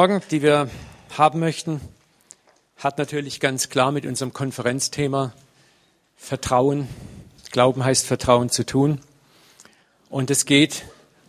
Morgen, 0.00 0.22
die 0.30 0.40
wir 0.40 0.70
haben 1.18 1.40
möchten, 1.40 1.78
hat 2.78 2.96
natürlich 2.96 3.38
ganz 3.38 3.68
klar 3.68 3.92
mit 3.92 4.06
unserem 4.06 4.32
Konferenzthema 4.32 5.34
Vertrauen. 6.16 6.88
Glauben 7.50 7.84
heißt 7.84 8.06
Vertrauen 8.06 8.48
zu 8.48 8.64
tun. 8.64 9.02
Und 10.08 10.30
es 10.30 10.46
geht 10.46 10.86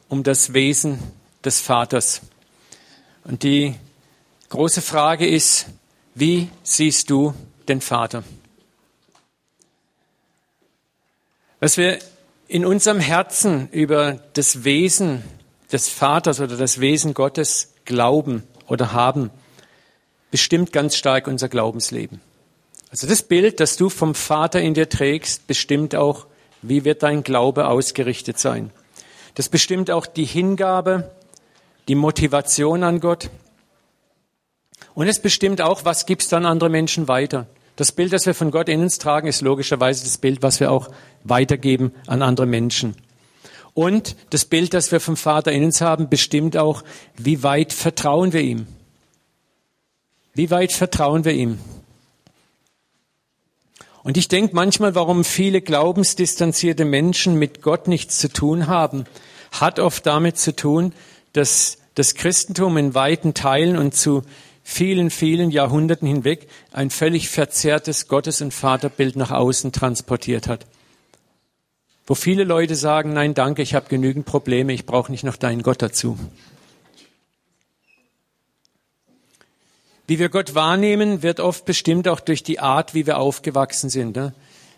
um 0.07 0.23
das 0.23 0.53
Wesen 0.53 0.99
des 1.43 1.59
Vaters. 1.59 2.21
Und 3.25 3.43
die 3.43 3.75
große 4.47 4.81
Frage 4.81 5.27
ist, 5.27 5.65
wie 6.15 6.47
siehst 6.63 7.09
du 7.09 7.33
den 7.67 7.81
Vater? 7.81 8.23
Was 11.59 11.75
wir 11.75 11.99
in 12.47 12.65
unserem 12.65 13.01
Herzen 13.01 13.67
über 13.71 14.13
das 14.31 14.63
Wesen 14.63 15.25
des 15.73 15.89
Vaters 15.89 16.39
oder 16.39 16.55
das 16.55 16.79
Wesen 16.79 17.13
Gottes 17.13 17.73
glauben, 17.83 18.47
oder 18.71 18.93
haben, 18.93 19.31
bestimmt 20.31 20.71
ganz 20.71 20.95
stark 20.95 21.27
unser 21.27 21.49
Glaubensleben. 21.49 22.21
Also 22.89 23.05
das 23.05 23.21
Bild, 23.21 23.59
das 23.59 23.75
du 23.75 23.89
vom 23.89 24.15
Vater 24.15 24.61
in 24.61 24.73
dir 24.73 24.87
trägst, 24.87 25.45
bestimmt 25.45 25.93
auch, 25.93 26.25
wie 26.61 26.85
wird 26.85 27.03
dein 27.03 27.23
Glaube 27.23 27.67
ausgerichtet 27.67 28.39
sein. 28.39 28.71
Das 29.35 29.49
bestimmt 29.49 29.91
auch 29.91 30.05
die 30.05 30.23
Hingabe, 30.23 31.11
die 31.89 31.95
Motivation 31.95 32.83
an 32.83 33.01
Gott. 33.01 33.29
Und 34.93 35.07
es 35.07 35.19
bestimmt 35.19 35.61
auch, 35.61 35.83
was 35.83 36.05
gibst 36.05 36.31
du 36.31 36.37
an 36.37 36.45
andere 36.45 36.69
Menschen 36.69 37.09
weiter. 37.09 37.47
Das 37.75 37.91
Bild, 37.91 38.13
das 38.13 38.25
wir 38.25 38.33
von 38.33 38.51
Gott 38.51 38.69
in 38.69 38.81
uns 38.81 38.99
tragen, 38.99 39.27
ist 39.27 39.41
logischerweise 39.41 40.05
das 40.05 40.17
Bild, 40.17 40.43
was 40.43 40.61
wir 40.61 40.71
auch 40.71 40.89
weitergeben 41.25 41.91
an 42.07 42.21
andere 42.21 42.45
Menschen. 42.45 42.95
Und 43.73 44.15
das 44.29 44.45
Bild, 44.45 44.73
das 44.73 44.91
wir 44.91 44.99
vom 44.99 45.15
Vater 45.15 45.51
in 45.51 45.63
uns 45.63 45.81
haben, 45.81 46.09
bestimmt 46.09 46.57
auch, 46.57 46.83
wie 47.17 47.43
weit 47.43 47.71
vertrauen 47.71 48.33
wir 48.33 48.41
ihm. 48.41 48.67
Wie 50.33 50.51
weit 50.51 50.73
vertrauen 50.73 51.25
wir 51.25 51.33
ihm? 51.33 51.59
Und 54.03 54.17
ich 54.17 54.27
denke 54.27 54.55
manchmal, 54.55 54.95
warum 54.95 55.23
viele 55.23 55.61
glaubensdistanzierte 55.61 56.85
Menschen 56.85 57.35
mit 57.35 57.61
Gott 57.61 57.87
nichts 57.87 58.17
zu 58.17 58.29
tun 58.29 58.67
haben, 58.67 59.05
hat 59.51 59.79
oft 59.79 60.05
damit 60.05 60.37
zu 60.37 60.55
tun, 60.55 60.93
dass 61.33 61.77
das 61.95 62.15
Christentum 62.15 62.77
in 62.77 62.95
weiten 62.95 63.33
Teilen 63.33 63.77
und 63.77 63.93
zu 63.93 64.23
vielen, 64.63 65.11
vielen 65.11 65.51
Jahrhunderten 65.51 66.07
hinweg 66.07 66.47
ein 66.71 66.89
völlig 66.89 67.29
verzerrtes 67.29 68.07
Gottes- 68.07 68.41
und 68.41 68.53
Vaterbild 68.53 69.15
nach 69.15 69.31
außen 69.31 69.71
transportiert 69.71 70.47
hat 70.47 70.65
wo 72.11 72.15
viele 72.15 72.43
Leute 72.43 72.75
sagen, 72.75 73.13
nein, 73.13 73.33
danke, 73.33 73.61
ich 73.61 73.73
habe 73.73 73.87
genügend 73.87 74.25
Probleme, 74.25 74.73
ich 74.73 74.85
brauche 74.85 75.09
nicht 75.09 75.23
noch 75.23 75.37
deinen 75.37 75.63
Gott 75.63 75.81
dazu. 75.81 76.19
Wie 80.07 80.19
wir 80.19 80.27
Gott 80.27 80.53
wahrnehmen, 80.53 81.23
wird 81.23 81.39
oft 81.39 81.63
bestimmt 81.63 82.09
auch 82.09 82.19
durch 82.19 82.43
die 82.43 82.59
Art, 82.59 82.93
wie 82.93 83.07
wir 83.07 83.17
aufgewachsen 83.17 83.89
sind. 83.89 84.17
Ne? 84.17 84.33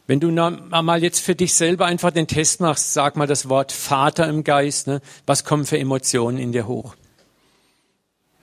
Wenn 0.05 0.19
du 0.19 0.29
mal 0.29 1.01
jetzt 1.01 1.21
für 1.21 1.33
dich 1.33 1.55
selber 1.55 1.87
einfach 1.87 2.11
den 2.11 2.27
Test 2.27 2.61
machst, 2.61 2.93
sag 2.93 3.15
mal 3.15 3.25
das 3.25 3.49
Wort 3.49 3.71
Vater 3.71 4.29
im 4.29 4.43
Geist, 4.43 4.85
ne? 4.85 5.01
was 5.25 5.43
kommen 5.43 5.65
für 5.65 5.79
Emotionen 5.79 6.37
in 6.37 6.51
dir 6.51 6.67
hoch? 6.67 6.93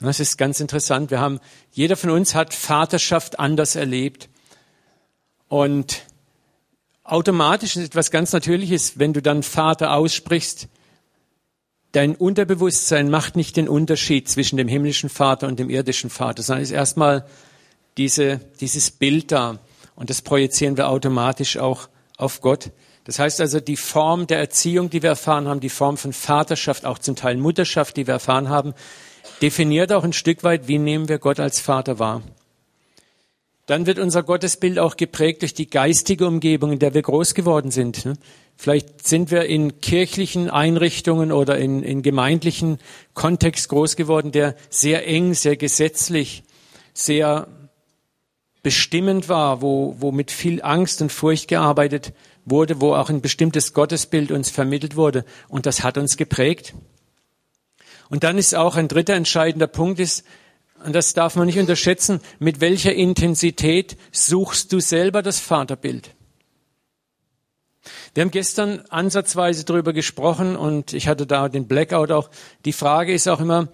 Das 0.00 0.18
ist 0.18 0.36
ganz 0.36 0.58
interessant. 0.58 1.12
Wir 1.12 1.20
haben, 1.20 1.38
jeder 1.70 1.96
von 1.96 2.10
uns 2.10 2.34
hat 2.34 2.54
Vaterschaft 2.54 3.38
anders 3.38 3.76
erlebt. 3.76 4.28
Und 5.46 6.02
automatisch 7.10 7.76
ist 7.76 7.86
etwas 7.86 8.10
ganz 8.10 8.32
Natürliches, 8.32 8.98
wenn 8.98 9.12
du 9.12 9.20
dann 9.20 9.42
Vater 9.42 9.92
aussprichst. 9.92 10.68
Dein 11.92 12.14
Unterbewusstsein 12.14 13.10
macht 13.10 13.34
nicht 13.34 13.56
den 13.56 13.68
Unterschied 13.68 14.28
zwischen 14.28 14.56
dem 14.56 14.68
himmlischen 14.68 15.10
Vater 15.10 15.48
und 15.48 15.58
dem 15.58 15.70
irdischen 15.70 16.08
Vater, 16.08 16.42
sondern 16.42 16.62
ist 16.62 16.70
erstmal 16.70 17.26
diese, 17.96 18.40
dieses 18.60 18.92
Bild 18.92 19.32
da. 19.32 19.58
Und 19.96 20.08
das 20.08 20.22
projizieren 20.22 20.76
wir 20.76 20.88
automatisch 20.88 21.58
auch 21.58 21.88
auf 22.16 22.40
Gott. 22.40 22.70
Das 23.04 23.18
heißt 23.18 23.40
also, 23.40 23.58
die 23.58 23.76
Form 23.76 24.28
der 24.28 24.38
Erziehung, 24.38 24.88
die 24.88 25.02
wir 25.02 25.10
erfahren 25.10 25.48
haben, 25.48 25.60
die 25.60 25.68
Form 25.68 25.96
von 25.96 26.12
Vaterschaft, 26.12 26.86
auch 26.86 26.98
zum 26.98 27.16
Teil 27.16 27.36
Mutterschaft, 27.36 27.96
die 27.96 28.06
wir 28.06 28.14
erfahren 28.14 28.48
haben, 28.48 28.72
definiert 29.42 29.92
auch 29.92 30.04
ein 30.04 30.12
Stück 30.12 30.44
weit, 30.44 30.68
wie 30.68 30.78
nehmen 30.78 31.08
wir 31.08 31.18
Gott 31.18 31.40
als 31.40 31.60
Vater 31.60 31.98
wahr 31.98 32.22
dann 33.70 33.86
wird 33.86 34.00
unser 34.00 34.24
Gottesbild 34.24 34.80
auch 34.80 34.96
geprägt 34.96 35.42
durch 35.42 35.54
die 35.54 35.70
geistige 35.70 36.26
Umgebung, 36.26 36.72
in 36.72 36.80
der 36.80 36.92
wir 36.92 37.02
groß 37.02 37.34
geworden 37.34 37.70
sind. 37.70 38.04
Ne? 38.04 38.14
Vielleicht 38.56 39.06
sind 39.06 39.30
wir 39.30 39.44
in 39.44 39.80
kirchlichen 39.80 40.50
Einrichtungen 40.50 41.30
oder 41.30 41.56
in, 41.56 41.84
in 41.84 42.02
gemeindlichen 42.02 42.78
Kontext 43.14 43.68
groß 43.68 43.94
geworden, 43.94 44.32
der 44.32 44.56
sehr 44.70 45.06
eng, 45.06 45.34
sehr 45.34 45.54
gesetzlich, 45.54 46.42
sehr 46.94 47.46
bestimmend 48.64 49.28
war, 49.28 49.62
wo, 49.62 49.94
wo 50.00 50.10
mit 50.10 50.32
viel 50.32 50.60
Angst 50.62 51.00
und 51.00 51.12
Furcht 51.12 51.46
gearbeitet 51.46 52.12
wurde, 52.44 52.80
wo 52.80 52.94
auch 52.94 53.08
ein 53.08 53.20
bestimmtes 53.20 53.72
Gottesbild 53.72 54.32
uns 54.32 54.50
vermittelt 54.50 54.96
wurde. 54.96 55.24
Und 55.46 55.66
das 55.66 55.84
hat 55.84 55.96
uns 55.96 56.16
geprägt. 56.16 56.74
Und 58.08 58.24
dann 58.24 58.36
ist 58.36 58.52
auch 58.56 58.74
ein 58.74 58.88
dritter 58.88 59.14
entscheidender 59.14 59.68
Punkt 59.68 60.00
ist, 60.00 60.24
und 60.84 60.94
das 60.94 61.14
darf 61.14 61.36
man 61.36 61.46
nicht 61.46 61.58
unterschätzen, 61.58 62.20
mit 62.38 62.60
welcher 62.60 62.94
Intensität 62.94 63.96
suchst 64.12 64.72
du 64.72 64.80
selber 64.80 65.22
das 65.22 65.38
Vaterbild? 65.38 66.14
Wir 68.14 68.22
haben 68.22 68.30
gestern 68.30 68.80
ansatzweise 68.88 69.64
darüber 69.64 69.92
gesprochen 69.92 70.56
und 70.56 70.92
ich 70.92 71.08
hatte 71.08 71.26
da 71.26 71.48
den 71.48 71.66
Blackout 71.66 72.10
auch. 72.10 72.30
Die 72.64 72.72
Frage 72.72 73.12
ist 73.12 73.28
auch 73.28 73.40
immer, 73.40 73.68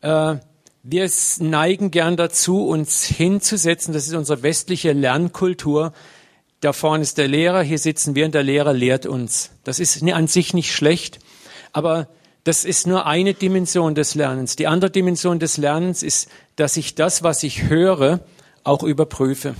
äh, 0.00 0.36
wir 0.82 1.10
neigen 1.40 1.90
gern 1.90 2.16
dazu, 2.16 2.66
uns 2.66 3.04
hinzusetzen. 3.04 3.92
Das 3.92 4.06
ist 4.06 4.14
unsere 4.14 4.42
westliche 4.42 4.92
Lernkultur. 4.92 5.92
Da 6.60 6.72
vorne 6.72 7.02
ist 7.02 7.18
der 7.18 7.28
Lehrer, 7.28 7.62
hier 7.62 7.78
sitzen 7.78 8.14
wir 8.14 8.26
und 8.26 8.34
der 8.34 8.42
Lehrer 8.42 8.72
lehrt 8.72 9.06
uns. 9.06 9.50
Das 9.64 9.78
ist 9.78 10.02
an 10.02 10.26
sich 10.26 10.54
nicht 10.54 10.74
schlecht, 10.74 11.18
aber 11.72 12.08
das 12.44 12.64
ist 12.64 12.86
nur 12.86 13.06
eine 13.06 13.34
Dimension 13.34 13.94
des 13.94 14.14
Lernens. 14.14 14.56
Die 14.56 14.66
andere 14.66 14.90
Dimension 14.90 15.38
des 15.38 15.58
Lernens 15.58 16.02
ist, 16.02 16.28
dass 16.60 16.76
ich 16.76 16.94
das, 16.94 17.22
was 17.22 17.42
ich 17.42 17.70
höre, 17.70 18.20
auch 18.64 18.82
überprüfe. 18.82 19.54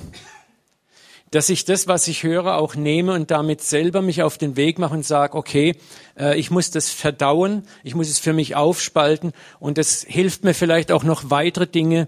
Dass 1.31 1.49
ich 1.49 1.65
das, 1.65 1.89
was 1.89 2.09
ich 2.09 2.25
höre, 2.25 2.57
auch 2.57 2.75
nehme 2.75 3.15
und 3.15 3.31
damit 3.31 3.63
selber 3.63 4.03
mich 4.03 4.23
auf 4.23 4.37
den 4.37 4.55
Weg 4.57 4.79
mache 4.79 4.93
und 4.93 5.07
sage, 5.07 5.35
okay, 5.35 5.77
äh, 6.19 6.39
ich 6.39 6.51
muss 6.51 6.71
das 6.71 6.91
verdauen, 6.91 7.63
ich 7.85 7.95
muss 7.95 8.11
es 8.11 8.19
für 8.19 8.35
mich 8.35 8.55
aufspalten 8.55 9.33
und 9.61 9.79
das 9.79 10.05
hilft 10.07 10.45
mir 10.45 10.53
vielleicht 10.53 10.93
auch 10.93 11.03
noch 11.03 11.31
weitere 11.31 11.67
Dinge 11.67 12.07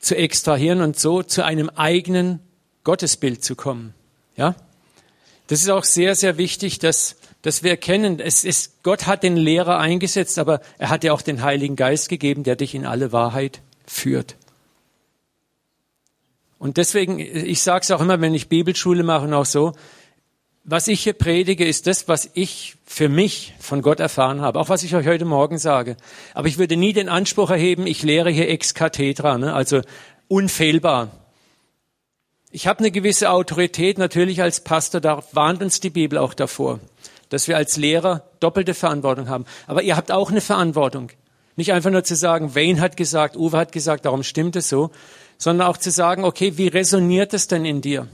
zu 0.00 0.16
extrahieren 0.16 0.80
und 0.80 0.98
so 0.98 1.22
zu 1.22 1.44
einem 1.44 1.68
eigenen 1.68 2.40
Gottesbild 2.82 3.44
zu 3.44 3.54
kommen. 3.54 3.94
Ja? 4.36 4.56
Das 5.46 5.60
ist 5.60 5.70
auch 5.70 5.84
sehr, 5.84 6.16
sehr 6.16 6.38
wichtig, 6.38 6.80
dass 6.80 7.16
dass 7.42 7.64
wir 7.64 7.72
erkennen, 7.72 8.20
es 8.20 8.44
ist, 8.44 8.84
Gott 8.84 9.08
hat 9.08 9.24
den 9.24 9.36
Lehrer 9.36 9.78
eingesetzt, 9.78 10.38
aber 10.38 10.60
er 10.78 10.90
hat 10.90 11.02
dir 11.02 11.12
auch 11.12 11.22
den 11.22 11.42
Heiligen 11.42 11.74
Geist 11.74 12.08
gegeben, 12.08 12.44
der 12.44 12.54
dich 12.54 12.72
in 12.72 12.86
alle 12.86 13.10
Wahrheit 13.10 13.60
führt. 13.92 14.36
Und 16.58 16.76
deswegen, 16.76 17.18
ich 17.18 17.62
sage 17.62 17.82
es 17.82 17.90
auch 17.90 18.00
immer, 18.00 18.20
wenn 18.20 18.34
ich 18.34 18.48
Bibelschule 18.48 19.02
mache 19.02 19.24
und 19.24 19.34
auch 19.34 19.46
so, 19.46 19.72
was 20.64 20.86
ich 20.86 21.02
hier 21.02 21.12
predige, 21.12 21.64
ist 21.64 21.88
das, 21.88 22.06
was 22.06 22.30
ich 22.34 22.76
für 22.86 23.08
mich 23.08 23.54
von 23.58 23.82
Gott 23.82 23.98
erfahren 23.98 24.40
habe, 24.40 24.60
auch 24.60 24.68
was 24.68 24.84
ich 24.84 24.94
euch 24.94 25.06
heute 25.06 25.24
Morgen 25.24 25.58
sage. 25.58 25.96
Aber 26.34 26.46
ich 26.46 26.58
würde 26.58 26.76
nie 26.76 26.92
den 26.92 27.08
Anspruch 27.08 27.50
erheben, 27.50 27.86
ich 27.86 28.04
lehre 28.04 28.30
hier 28.30 28.48
ex 28.48 28.74
cathedra, 28.74 29.38
ne? 29.38 29.54
also 29.54 29.80
unfehlbar. 30.28 31.08
Ich 32.52 32.68
habe 32.68 32.78
eine 32.80 32.92
gewisse 32.92 33.30
Autorität 33.30 33.98
natürlich 33.98 34.40
als 34.40 34.62
Pastor, 34.62 35.00
da 35.00 35.24
warnt 35.32 35.62
uns 35.62 35.80
die 35.80 35.90
Bibel 35.90 36.18
auch 36.18 36.34
davor 36.34 36.78
dass 37.32 37.48
wir 37.48 37.56
als 37.56 37.78
Lehrer 37.78 38.28
doppelte 38.40 38.74
Verantwortung 38.74 39.28
haben. 39.28 39.46
Aber 39.66 39.82
ihr 39.82 39.96
habt 39.96 40.12
auch 40.12 40.30
eine 40.30 40.42
Verantwortung. 40.42 41.10
Nicht 41.56 41.72
einfach 41.72 41.90
nur 41.90 42.04
zu 42.04 42.16
sagen, 42.16 42.54
Wayne 42.54 42.80
hat 42.80 42.96
gesagt, 42.96 43.36
Uwe 43.36 43.58
hat 43.58 43.72
gesagt, 43.72 44.04
darum 44.04 44.22
stimmt 44.22 44.56
es 44.56 44.68
so, 44.68 44.90
sondern 45.38 45.66
auch 45.66 45.76
zu 45.76 45.90
sagen, 45.90 46.24
okay, 46.24 46.56
wie 46.56 46.68
resoniert 46.68 47.34
es 47.34 47.46
denn 47.46 47.64
in 47.64 47.80
dir? 47.80 48.08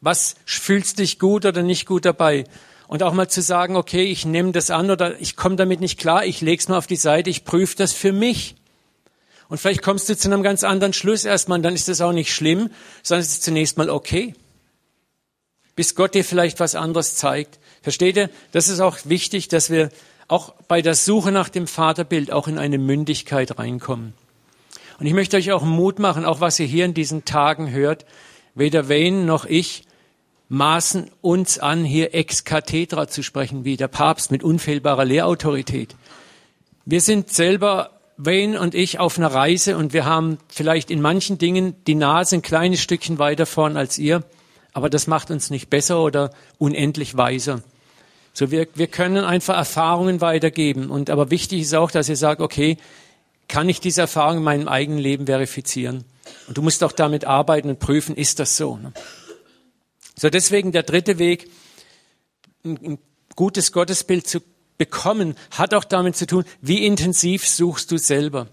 Was 0.00 0.36
fühlst 0.44 0.98
dich 0.98 1.18
gut 1.18 1.44
oder 1.44 1.62
nicht 1.62 1.86
gut 1.86 2.04
dabei? 2.04 2.44
Und 2.86 3.02
auch 3.02 3.12
mal 3.12 3.28
zu 3.28 3.40
sagen, 3.40 3.76
okay, 3.76 4.04
ich 4.04 4.26
nehme 4.26 4.52
das 4.52 4.70
an 4.70 4.90
oder 4.90 5.20
ich 5.20 5.36
komme 5.36 5.56
damit 5.56 5.80
nicht 5.80 5.98
klar, 5.98 6.24
ich 6.24 6.40
lege 6.40 6.60
es 6.60 6.68
mal 6.68 6.78
auf 6.78 6.86
die 6.86 6.96
Seite, 6.96 7.30
ich 7.30 7.44
prüfe 7.44 7.76
das 7.76 7.92
für 7.92 8.12
mich. 8.12 8.54
Und 9.48 9.58
vielleicht 9.58 9.82
kommst 9.82 10.08
du 10.08 10.16
zu 10.16 10.28
einem 10.28 10.42
ganz 10.42 10.64
anderen 10.64 10.92
Schluss 10.92 11.24
erstmal 11.24 11.58
und 11.58 11.62
dann 11.62 11.74
ist 11.74 11.88
das 11.88 12.00
auch 12.00 12.12
nicht 12.12 12.32
schlimm, 12.32 12.70
sondern 13.02 13.22
es 13.22 13.32
ist 13.32 13.42
zunächst 13.42 13.78
mal 13.78 13.90
okay 13.90 14.34
bis 15.74 15.94
Gott 15.94 16.14
dir 16.14 16.24
vielleicht 16.24 16.60
was 16.60 16.74
anderes 16.74 17.16
zeigt. 17.16 17.58
Versteht 17.82 18.16
ihr? 18.16 18.30
Das 18.52 18.68
ist 18.68 18.80
auch 18.80 18.98
wichtig, 19.04 19.48
dass 19.48 19.70
wir 19.70 19.90
auch 20.28 20.54
bei 20.68 20.82
der 20.82 20.94
Suche 20.94 21.32
nach 21.32 21.48
dem 21.48 21.66
Vaterbild 21.66 22.32
auch 22.32 22.48
in 22.48 22.58
eine 22.58 22.78
Mündigkeit 22.78 23.58
reinkommen. 23.58 24.14
Und 24.98 25.06
ich 25.06 25.14
möchte 25.14 25.36
euch 25.36 25.52
auch 25.52 25.62
Mut 25.62 25.98
machen, 25.98 26.24
auch 26.24 26.40
was 26.40 26.58
ihr 26.60 26.66
hier 26.66 26.84
in 26.84 26.94
diesen 26.94 27.24
Tagen 27.24 27.70
hört. 27.70 28.06
Weder 28.54 28.88
Wayne 28.88 29.24
noch 29.24 29.44
ich 29.44 29.84
maßen 30.48 31.10
uns 31.22 31.58
an, 31.58 31.84
hier 31.84 32.14
ex 32.14 32.44
cathedra 32.44 33.08
zu 33.08 33.22
sprechen, 33.22 33.64
wie 33.64 33.76
der 33.78 33.88
Papst 33.88 34.30
mit 34.30 34.42
unfehlbarer 34.42 35.04
Lehrautorität. 35.04 35.96
Wir 36.84 37.00
sind 37.00 37.30
selber 37.30 37.98
Wayne 38.18 38.60
und 38.60 38.74
ich 38.74 38.98
auf 38.98 39.18
einer 39.18 39.32
Reise 39.32 39.76
und 39.76 39.92
wir 39.92 40.04
haben 40.04 40.38
vielleicht 40.48 40.90
in 40.90 41.00
manchen 41.00 41.38
Dingen 41.38 41.74
die 41.86 41.94
Nase 41.94 42.36
ein 42.36 42.42
kleines 42.42 42.82
Stückchen 42.82 43.18
weiter 43.18 43.46
vorn 43.46 43.76
als 43.76 43.98
ihr, 43.98 44.24
aber 44.72 44.90
das 44.90 45.06
macht 45.06 45.30
uns 45.30 45.50
nicht 45.50 45.70
besser 45.70 46.00
oder 46.00 46.30
unendlich 46.58 47.16
weiser. 47.16 47.62
So 48.32 48.50
wir, 48.50 48.66
wir 48.74 48.86
können 48.86 49.24
einfach 49.24 49.56
Erfahrungen 49.56 50.20
weitergeben 50.20 50.90
und 50.90 51.10
aber 51.10 51.30
wichtig 51.30 51.60
ist 51.60 51.74
auch, 51.74 51.90
dass 51.90 52.08
ihr 52.08 52.16
sagt, 52.16 52.40
okay, 52.40 52.78
kann 53.48 53.68
ich 53.68 53.80
diese 53.80 54.00
Erfahrung 54.02 54.38
in 54.38 54.42
meinem 54.42 54.68
eigenen 54.68 54.98
Leben 54.98 55.26
verifizieren? 55.26 56.04
Und 56.48 56.56
du 56.56 56.62
musst 56.62 56.82
auch 56.82 56.92
damit 56.92 57.26
arbeiten 57.26 57.68
und 57.68 57.78
prüfen, 57.78 58.16
ist 58.16 58.38
das 58.38 58.56
so? 58.56 58.76
Ne? 58.76 58.92
So 60.16 60.30
deswegen 60.30 60.72
der 60.72 60.82
dritte 60.82 61.18
Weg, 61.18 61.50
ein, 62.64 62.78
ein 62.82 62.98
gutes 63.36 63.72
Gottesbild 63.72 64.26
zu 64.26 64.40
bekommen, 64.78 65.34
hat 65.50 65.74
auch 65.74 65.84
damit 65.84 66.16
zu 66.16 66.26
tun, 66.26 66.44
wie 66.60 66.86
intensiv 66.86 67.46
suchst 67.46 67.90
du 67.90 67.98
selber. 67.98 68.48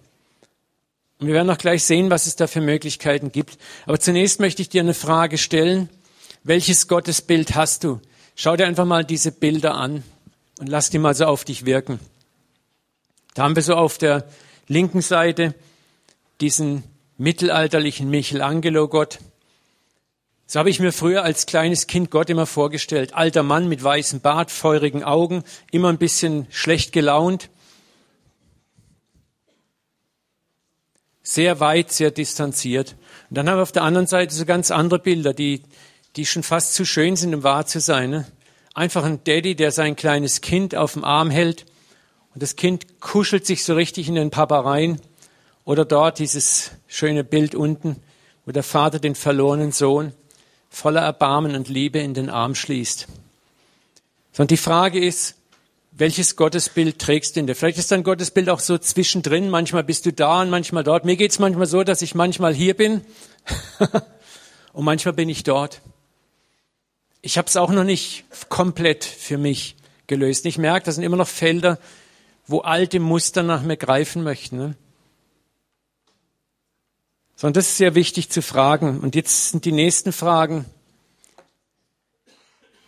Und 1.19 1.27
wir 1.27 1.33
werden 1.33 1.49
auch 1.49 1.57
gleich 1.57 1.83
sehen, 1.83 2.09
was 2.09 2.27
es 2.27 2.35
da 2.35 2.47
für 2.47 2.61
Möglichkeiten 2.61 3.31
gibt. 3.31 3.57
Aber 3.85 3.99
zunächst 3.99 4.39
möchte 4.39 4.61
ich 4.61 4.69
dir 4.69 4.81
eine 4.81 4.93
Frage 4.93 5.37
stellen. 5.37 5.89
Welches 6.43 6.87
Gottesbild 6.87 7.55
hast 7.55 7.83
du? 7.83 7.99
Schau 8.41 8.55
dir 8.55 8.67
einfach 8.67 8.85
mal 8.85 9.03
diese 9.03 9.33
Bilder 9.33 9.75
an 9.75 10.01
und 10.59 10.69
lass 10.69 10.89
die 10.89 10.97
mal 10.97 11.13
so 11.13 11.25
auf 11.25 11.43
dich 11.43 11.65
wirken. 11.65 11.99
Da 13.33 13.43
haben 13.43 13.53
wir 13.53 13.61
so 13.61 13.75
auf 13.75 13.97
der 13.97 14.29
linken 14.69 15.01
Seite 15.01 15.53
diesen 16.39 16.85
mittelalterlichen 17.17 18.09
Michelangelo-Gott. 18.09 19.19
So 20.47 20.57
habe 20.57 20.69
ich 20.69 20.79
mir 20.79 20.93
früher 20.93 21.23
als 21.23 21.47
kleines 21.47 21.85
Kind 21.85 22.11
Gott 22.11 22.29
immer 22.29 22.45
vorgestellt. 22.45 23.13
Alter 23.13 23.43
Mann 23.43 23.67
mit 23.67 23.83
weißem 23.83 24.21
Bart, 24.21 24.51
feurigen 24.51 25.03
Augen, 25.03 25.43
immer 25.69 25.89
ein 25.89 25.97
bisschen 25.97 26.47
schlecht 26.49 26.93
gelaunt. 26.93 27.49
Sehr 31.23 31.59
weit, 31.59 31.91
sehr 31.91 32.11
distanziert. 32.11 32.95
Und 33.29 33.37
dann 33.37 33.49
haben 33.49 33.57
wir 33.57 33.63
auf 33.63 33.73
der 33.73 33.83
anderen 33.83 34.07
Seite 34.07 34.33
so 34.33 34.45
ganz 34.45 34.71
andere 34.71 34.99
Bilder, 34.99 35.33
die, 35.33 35.61
die 36.15 36.25
schon 36.25 36.43
fast 36.43 36.73
zu 36.73 36.85
schön 36.85 37.15
sind, 37.15 37.33
um 37.33 37.43
wahr 37.43 37.65
zu 37.65 37.79
sein. 37.79 38.09
Ne? 38.09 38.25
Einfach 38.73 39.03
ein 39.03 39.23
Daddy, 39.23 39.55
der 39.55 39.71
sein 39.71 39.95
kleines 39.95 40.41
Kind 40.41 40.75
auf 40.75 40.93
dem 40.93 41.03
Arm 41.03 41.29
hält 41.29 41.65
und 42.33 42.43
das 42.43 42.55
Kind 42.55 42.99
kuschelt 42.99 43.45
sich 43.45 43.63
so 43.63 43.75
richtig 43.75 44.07
in 44.07 44.15
den 44.15 44.31
Papa 44.31 44.59
rein. 44.59 45.01
Oder 45.65 45.85
dort 45.85 46.19
dieses 46.19 46.71
schöne 46.87 47.23
Bild 47.23 47.53
unten, 47.53 47.97
wo 48.45 48.51
der 48.51 48.63
Vater 48.63 48.99
den 48.99 49.15
verlorenen 49.15 49.71
Sohn 49.71 50.13
voller 50.69 51.01
Erbarmen 51.01 51.55
und 51.55 51.67
Liebe 51.67 51.99
in 51.99 52.13
den 52.13 52.29
Arm 52.29 52.55
schließt. 52.55 53.07
Sondern 54.31 54.47
die 54.47 54.57
Frage 54.57 55.03
ist, 55.03 55.35
welches 55.91 56.35
Gottesbild 56.35 56.97
trägst 56.97 57.35
du 57.35 57.41
in 57.41 57.47
dir? 57.47 57.55
Vielleicht 57.55 57.77
ist 57.77 57.91
dein 57.91 58.03
Gottesbild 58.03 58.49
auch 58.49 58.61
so 58.61 58.77
zwischendrin. 58.77 59.49
Manchmal 59.49 59.83
bist 59.83 60.05
du 60.05 60.13
da 60.13 60.41
und 60.41 60.49
manchmal 60.49 60.83
dort. 60.83 61.03
Mir 61.03 61.17
geht's 61.17 61.39
manchmal 61.39 61.67
so, 61.67 61.83
dass 61.83 62.01
ich 62.01 62.15
manchmal 62.15 62.53
hier 62.53 62.73
bin 62.73 63.01
und 64.73 64.85
manchmal 64.85 65.13
bin 65.13 65.27
ich 65.27 65.43
dort. 65.43 65.81
Ich 67.21 67.37
habe 67.37 67.47
es 67.47 67.57
auch 67.57 67.71
noch 67.71 67.83
nicht 67.83 68.25
komplett 68.49 69.03
für 69.03 69.37
mich 69.37 69.75
gelöst. 70.07 70.45
Ich 70.45 70.57
merke, 70.57 70.85
das 70.85 70.95
sind 70.95 71.03
immer 71.03 71.17
noch 71.17 71.27
Felder, 71.27 71.79
wo 72.47 72.59
alte 72.59 72.99
Muster 72.99 73.43
nach 73.43 73.61
mir 73.61 73.77
greifen 73.77 74.23
möchten. 74.23 74.57
Ne? 74.57 74.75
Sondern 77.35 77.53
das 77.53 77.69
ist 77.69 77.77
sehr 77.77 77.95
wichtig 77.95 78.29
zu 78.29 78.41
fragen. 78.41 78.99
Und 78.99 79.15
jetzt 79.15 79.51
sind 79.51 79.65
die 79.65 79.71
nächsten 79.71 80.11
Fragen. 80.11 80.65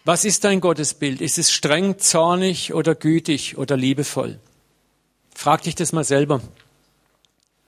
Was 0.04 0.26
ist 0.26 0.44
dein 0.46 0.62
Gottesbild? 0.62 1.22
Ist 1.22 1.38
es 1.38 1.52
streng, 1.52 2.00
zornig 2.00 2.74
oder 2.74 2.96
gütig 2.96 3.58
oder 3.58 3.78
liebevoll? 3.78 4.40
Frag 5.36 5.62
dich 5.64 5.76
das 5.76 5.92
mal 5.92 6.04
selber. 6.04 6.42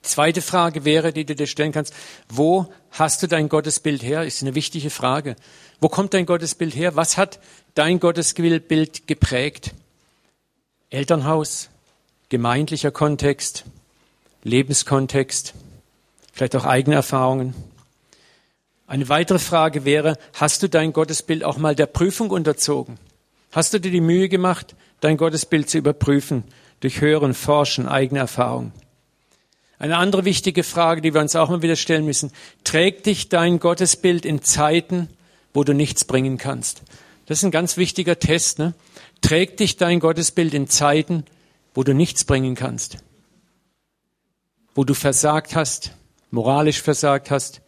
Zweite 0.01 0.41
Frage 0.41 0.83
wäre, 0.83 1.13
die 1.13 1.25
du 1.25 1.35
dir 1.35 1.47
stellen 1.47 1.71
kannst, 1.71 1.93
wo 2.27 2.71
hast 2.91 3.23
du 3.23 3.27
dein 3.27 3.49
Gottesbild 3.49 4.03
her? 4.03 4.25
Ist 4.25 4.41
eine 4.41 4.53
wichtige 4.53 4.89
Frage. 4.89 5.35
Wo 5.83 5.89
kommt 5.89 6.13
dein 6.13 6.25
Gottesbild 6.25 6.73
her? 6.77 6.95
Was 6.95 7.17
hat 7.17 7.41
dein 7.75 7.99
Gottesbild 7.99 9.05
geprägt? 9.05 9.73
Elternhaus, 10.89 11.67
gemeindlicher 12.29 12.89
Kontext, 12.89 13.65
Lebenskontext, 14.43 15.53
vielleicht 16.31 16.55
auch 16.55 16.63
eigene 16.63 16.95
Erfahrungen. 16.95 17.53
Eine 18.87 19.09
weitere 19.09 19.39
Frage 19.39 19.83
wäre, 19.83 20.17
hast 20.31 20.63
du 20.63 20.69
dein 20.69 20.93
Gottesbild 20.93 21.43
auch 21.43 21.57
mal 21.57 21.75
der 21.75 21.87
Prüfung 21.87 22.29
unterzogen? 22.29 22.97
Hast 23.51 23.73
du 23.73 23.79
dir 23.81 23.91
die 23.91 23.99
Mühe 23.99 24.29
gemacht, 24.29 24.75
dein 25.01 25.17
Gottesbild 25.17 25.69
zu 25.69 25.79
überprüfen 25.79 26.45
durch 26.79 27.01
Hören, 27.01 27.33
Forschen, 27.33 27.89
eigene 27.89 28.21
Erfahrung? 28.21 28.71
Eine 29.79 29.97
andere 29.97 30.23
wichtige 30.23 30.63
Frage, 30.63 31.01
die 31.01 31.13
wir 31.13 31.19
uns 31.19 31.35
auch 31.35 31.49
mal 31.49 31.61
wieder 31.61 31.75
stellen 31.75 32.05
müssen, 32.05 32.31
trägt 32.63 33.05
dich 33.05 33.27
dein 33.27 33.59
Gottesbild 33.59 34.25
in 34.25 34.43
Zeiten, 34.43 35.09
wo 35.53 35.63
du 35.63 35.73
nichts 35.73 36.05
bringen 36.05 36.37
kannst? 36.37 36.83
Das 37.25 37.39
ist 37.39 37.45
ein 37.45 37.51
ganz 37.51 37.77
wichtiger 37.77 38.19
Test. 38.19 38.59
Ne? 38.59 38.73
Trägt 39.21 39.59
dich 39.59 39.77
dein 39.77 39.99
Gottesbild 39.99 40.53
in 40.53 40.67
Zeiten, 40.67 41.23
wo 41.73 41.83
du 41.83 41.93
nichts 41.93 42.25
bringen 42.25 42.55
kannst? 42.55 42.97
Wo 44.75 44.83
du 44.83 44.93
versagt 44.93 45.55
hast, 45.55 45.91
moralisch 46.31 46.81
versagt 46.81 47.31
hast 47.31 47.61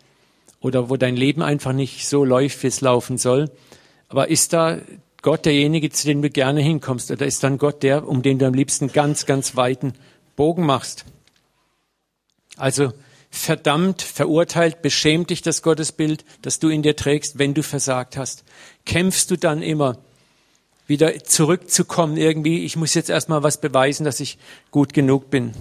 oder 0.60 0.90
wo 0.90 0.98
dein 0.98 1.16
Leben 1.16 1.42
einfach 1.42 1.74
nicht 1.74 2.08
so 2.08 2.26
läuft, 2.26 2.64
wie 2.64 2.68
es 2.68 2.82
laufen 2.82 3.18
soll. 3.18 3.52
Aber 4.10 4.30
ist 4.30 4.54
da 4.54 4.80
Gott 5.22 5.46
derjenige, 5.46 5.90
zu 5.90 6.08
dem 6.08 6.22
du 6.22 6.30
gerne 6.30 6.62
hinkommst? 6.62 7.12
Oder 7.12 7.26
ist 7.26 7.44
dann 7.44 7.58
Gott 7.58 7.84
der, 7.84 8.08
um 8.08 8.22
den 8.22 8.40
du 8.40 8.46
am 8.46 8.54
liebsten 8.54 8.92
ganz, 8.92 9.26
ganz 9.26 9.56
weiten 9.56 9.94
Bogen 10.36 10.66
machst? 10.66 11.06
Also 12.58 12.94
verdammt, 13.38 14.02
verurteilt, 14.02 14.82
beschämt 14.82 15.30
dich 15.30 15.42
das 15.42 15.62
Gottesbild, 15.62 16.26
das 16.42 16.60
du 16.60 16.70
in 16.70 16.82
dir 16.82 16.96
trägst, 16.96 17.38
wenn 17.38 17.54
du 17.54 17.64
versagt 17.64 18.18
hast. 18.18 18.44
Kämpfst 18.86 19.28
du 19.30 19.38
dann 19.38 19.62
immer, 19.62 19.98
wieder 20.88 21.24
zurückzukommen 21.24 22.18
irgendwie, 22.18 22.64
ich 22.64 22.76
muss 22.76 22.94
jetzt 22.94 23.10
erstmal 23.10 23.44
was 23.44 23.60
beweisen, 23.60 24.04
dass 24.06 24.20
ich 24.20 24.38
gut 24.72 24.94
genug 24.94 25.30
bin. 25.30 25.54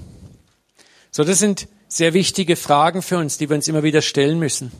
So, 1.10 1.24
das 1.24 1.38
sind 1.38 1.68
sehr 1.88 2.12
wichtige 2.14 2.56
Fragen 2.56 3.02
für 3.02 3.18
uns, 3.18 3.38
die 3.38 3.48
wir 3.48 3.56
uns 3.56 3.68
immer 3.68 3.82
wieder 3.82 4.02
stellen 4.02 4.38
müssen. 4.38 4.72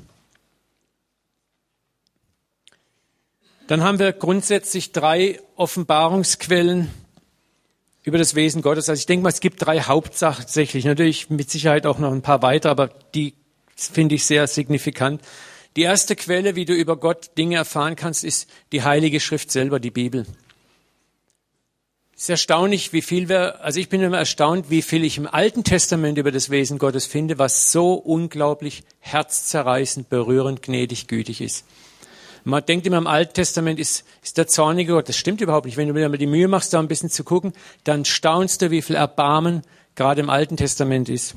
Dann 3.66 3.82
haben 3.82 3.98
wir 3.98 4.12
grundsätzlich 4.12 4.92
drei 4.92 5.40
Offenbarungsquellen 5.56 6.90
über 8.04 8.18
das 8.18 8.34
Wesen 8.34 8.62
Gottes. 8.62 8.88
Also 8.88 9.00
ich 9.00 9.06
denke 9.06 9.24
mal, 9.24 9.30
es 9.30 9.40
gibt 9.40 9.64
drei 9.64 9.80
hauptsächlich, 9.80 10.84
natürlich 10.84 11.30
mit 11.30 11.50
Sicherheit 11.50 11.86
auch 11.86 11.98
noch 11.98 12.12
ein 12.12 12.22
paar 12.22 12.42
weitere, 12.42 12.70
aber 12.70 12.88
die 13.14 13.34
finde 13.74 14.14
ich 14.14 14.24
sehr 14.26 14.46
signifikant. 14.46 15.22
Die 15.76 15.82
erste 15.82 16.14
Quelle, 16.14 16.54
wie 16.54 16.66
du 16.66 16.74
über 16.74 16.96
Gott 16.96 17.36
Dinge 17.36 17.56
erfahren 17.56 17.96
kannst, 17.96 18.22
ist 18.22 18.48
die 18.70 18.82
Heilige 18.82 19.18
Schrift 19.18 19.50
selber, 19.50 19.80
die 19.80 19.90
Bibel. 19.90 20.26
Es 22.14 22.24
ist 22.24 22.28
erstaunlich, 22.28 22.92
wie 22.92 23.02
viel 23.02 23.28
wir, 23.28 23.64
also 23.64 23.80
ich 23.80 23.88
bin 23.88 24.00
immer 24.00 24.18
erstaunt, 24.18 24.70
wie 24.70 24.82
viel 24.82 25.02
ich 25.02 25.18
im 25.18 25.26
Alten 25.26 25.64
Testament 25.64 26.16
über 26.16 26.30
das 26.30 26.48
Wesen 26.48 26.78
Gottes 26.78 27.06
finde, 27.06 27.38
was 27.38 27.72
so 27.72 27.94
unglaublich 27.94 28.84
herzzerreißend, 29.00 30.08
berührend, 30.08 30.62
gnädig, 30.62 31.08
gütig 31.08 31.40
ist. 31.40 31.64
Man 32.44 32.64
denkt 32.64 32.86
immer, 32.86 32.98
im 32.98 33.06
Alten 33.06 33.32
Testament 33.32 33.80
ist, 33.80 34.04
ist 34.22 34.36
der 34.36 34.46
zornige 34.46 34.92
Gott. 34.92 35.08
Das 35.08 35.16
stimmt 35.16 35.40
überhaupt 35.40 35.64
nicht. 35.64 35.78
Wenn 35.78 35.88
du 35.88 35.94
dir 35.94 36.08
mal 36.08 36.18
die 36.18 36.26
Mühe 36.26 36.46
machst, 36.46 36.74
da 36.74 36.78
ein 36.78 36.88
bisschen 36.88 37.10
zu 37.10 37.24
gucken, 37.24 37.54
dann 37.84 38.04
staunst 38.04 38.60
du, 38.60 38.70
wie 38.70 38.82
viel 38.82 38.96
Erbarmen 38.96 39.62
gerade 39.94 40.20
im 40.20 40.28
Alten 40.28 40.56
Testament 40.56 41.08
ist. 41.08 41.34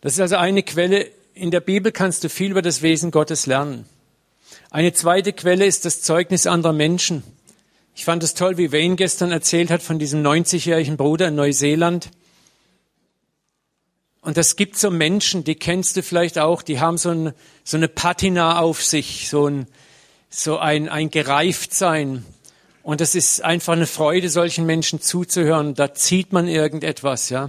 Das 0.00 0.14
ist 0.14 0.20
also 0.20 0.36
eine 0.36 0.62
Quelle. 0.62 1.08
In 1.34 1.50
der 1.50 1.60
Bibel 1.60 1.92
kannst 1.92 2.24
du 2.24 2.28
viel 2.28 2.50
über 2.50 2.62
das 2.62 2.80
Wesen 2.80 3.10
Gottes 3.10 3.46
lernen. 3.46 3.84
Eine 4.70 4.92
zweite 4.92 5.32
Quelle 5.32 5.66
ist 5.66 5.84
das 5.84 6.00
Zeugnis 6.00 6.46
anderer 6.46 6.72
Menschen. 6.72 7.22
Ich 7.94 8.04
fand 8.04 8.22
es 8.22 8.34
toll, 8.34 8.56
wie 8.56 8.72
Wayne 8.72 8.96
gestern 8.96 9.30
erzählt 9.30 9.70
hat 9.70 9.82
von 9.82 9.98
diesem 9.98 10.22
90-jährigen 10.22 10.96
Bruder 10.96 11.28
in 11.28 11.34
Neuseeland. 11.34 12.10
Und 14.22 14.36
es 14.36 14.56
gibt 14.56 14.76
so 14.76 14.90
Menschen, 14.90 15.44
die 15.44 15.54
kennst 15.54 15.96
du 15.96 16.02
vielleicht 16.02 16.38
auch, 16.38 16.62
die 16.62 16.78
haben 16.78 16.98
so, 16.98 17.10
ein, 17.10 17.32
so 17.64 17.76
eine 17.76 17.88
Patina 17.88 18.58
auf 18.58 18.84
sich, 18.84 19.28
so 19.28 19.46
ein, 19.46 19.66
so 20.28 20.58
ein, 20.58 20.88
ein 20.88 21.10
Gereiftsein. 21.10 22.24
Und 22.82 23.00
es 23.00 23.14
ist 23.14 23.42
einfach 23.42 23.72
eine 23.72 23.86
Freude, 23.86 24.28
solchen 24.28 24.66
Menschen 24.66 25.00
zuzuhören. 25.00 25.74
Da 25.74 25.94
zieht 25.94 26.32
man 26.32 26.48
irgendetwas, 26.48 27.30
ja. 27.30 27.48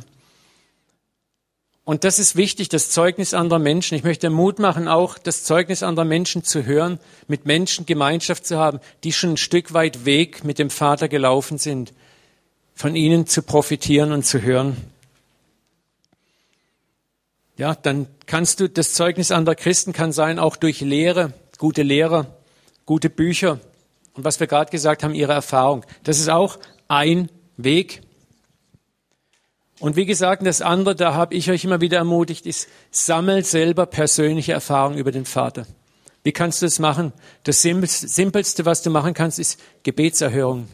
Und 1.84 2.04
das 2.04 2.20
ist 2.20 2.36
wichtig, 2.36 2.70
das 2.70 2.90
Zeugnis 2.90 3.34
anderer 3.34 3.60
Menschen. 3.60 3.96
Ich 3.96 4.04
möchte 4.04 4.30
Mut 4.30 4.60
machen, 4.60 4.88
auch 4.88 5.18
das 5.18 5.44
Zeugnis 5.44 5.84
anderer 5.84 6.06
Menschen 6.06 6.44
zu 6.44 6.63
hören, 6.66 7.00
mit 7.28 7.46
Menschen 7.46 7.86
Gemeinschaft 7.86 8.46
zu 8.46 8.58
haben, 8.58 8.80
die 9.04 9.12
schon 9.12 9.32
ein 9.32 9.38
Stück 9.38 9.74
weit 9.74 10.06
Weg 10.06 10.44
mit 10.44 10.60
dem 10.60 10.70
Vater 10.70 11.10
gelaufen 11.10 11.58
sind, 11.58 11.92
von 12.75 12.96
ihnen 12.96 13.25
zu 13.25 13.42
profitieren 13.42 14.12
und 14.12 14.25
zu 14.25 14.42
hören. 14.42 14.78
Ja, 17.58 17.75
dann 17.75 18.08
kannst 18.25 18.60
du, 18.60 18.70
das 18.70 18.93
Zeugnis 18.93 19.31
anderer 19.31 19.55
Christen 19.55 19.93
kann 19.93 20.12
sein, 20.12 20.39
auch 20.39 20.55
durch 20.55 20.81
Lehre, 20.81 21.34
gute 21.58 21.84
Lehrer, 21.84 22.38
gute 22.86 23.10
Bücher 23.10 23.60
und 24.13 24.24
was 24.24 24.39
wir 24.39 24.48
gerade 24.48 24.72
gesagt 24.72 25.03
haben, 25.03 25.13
ihre 25.13 25.34
Erfahrung. 25.34 25.86
Das 26.03 26.20
ist 26.20 26.29
auch 26.29 26.58
ein 26.88 27.29
Weg. 27.58 28.01
Und 29.79 29.96
wie 29.96 30.05
gesagt, 30.05 30.46
das 30.46 30.62
andere, 30.62 30.96
da 30.96 31.13
habe 31.13 31.34
ich 31.34 31.50
euch 31.50 31.63
immer 31.63 31.81
wieder 31.81 31.98
ermutigt, 31.98 32.46
ist, 32.46 32.67
sammelt 32.91 33.48
selber 33.48 33.86
persönliche 33.86 34.53
Erfahrungen 34.53 34.98
über 34.98 35.12
den 35.12 35.25
Vater. 35.25 35.65
Wie 36.24 36.31
kannst 36.31 36.62
du 36.62 36.67
das 36.67 36.77
machen? 36.77 37.13
Das 37.43 37.62
Simpelste, 37.62 38.65
was 38.65 38.84
du 38.84 38.91
machen 38.91 39.13
kannst, 39.13 39.39
ist 39.39 39.60
Gebetserhörung. 39.84 40.67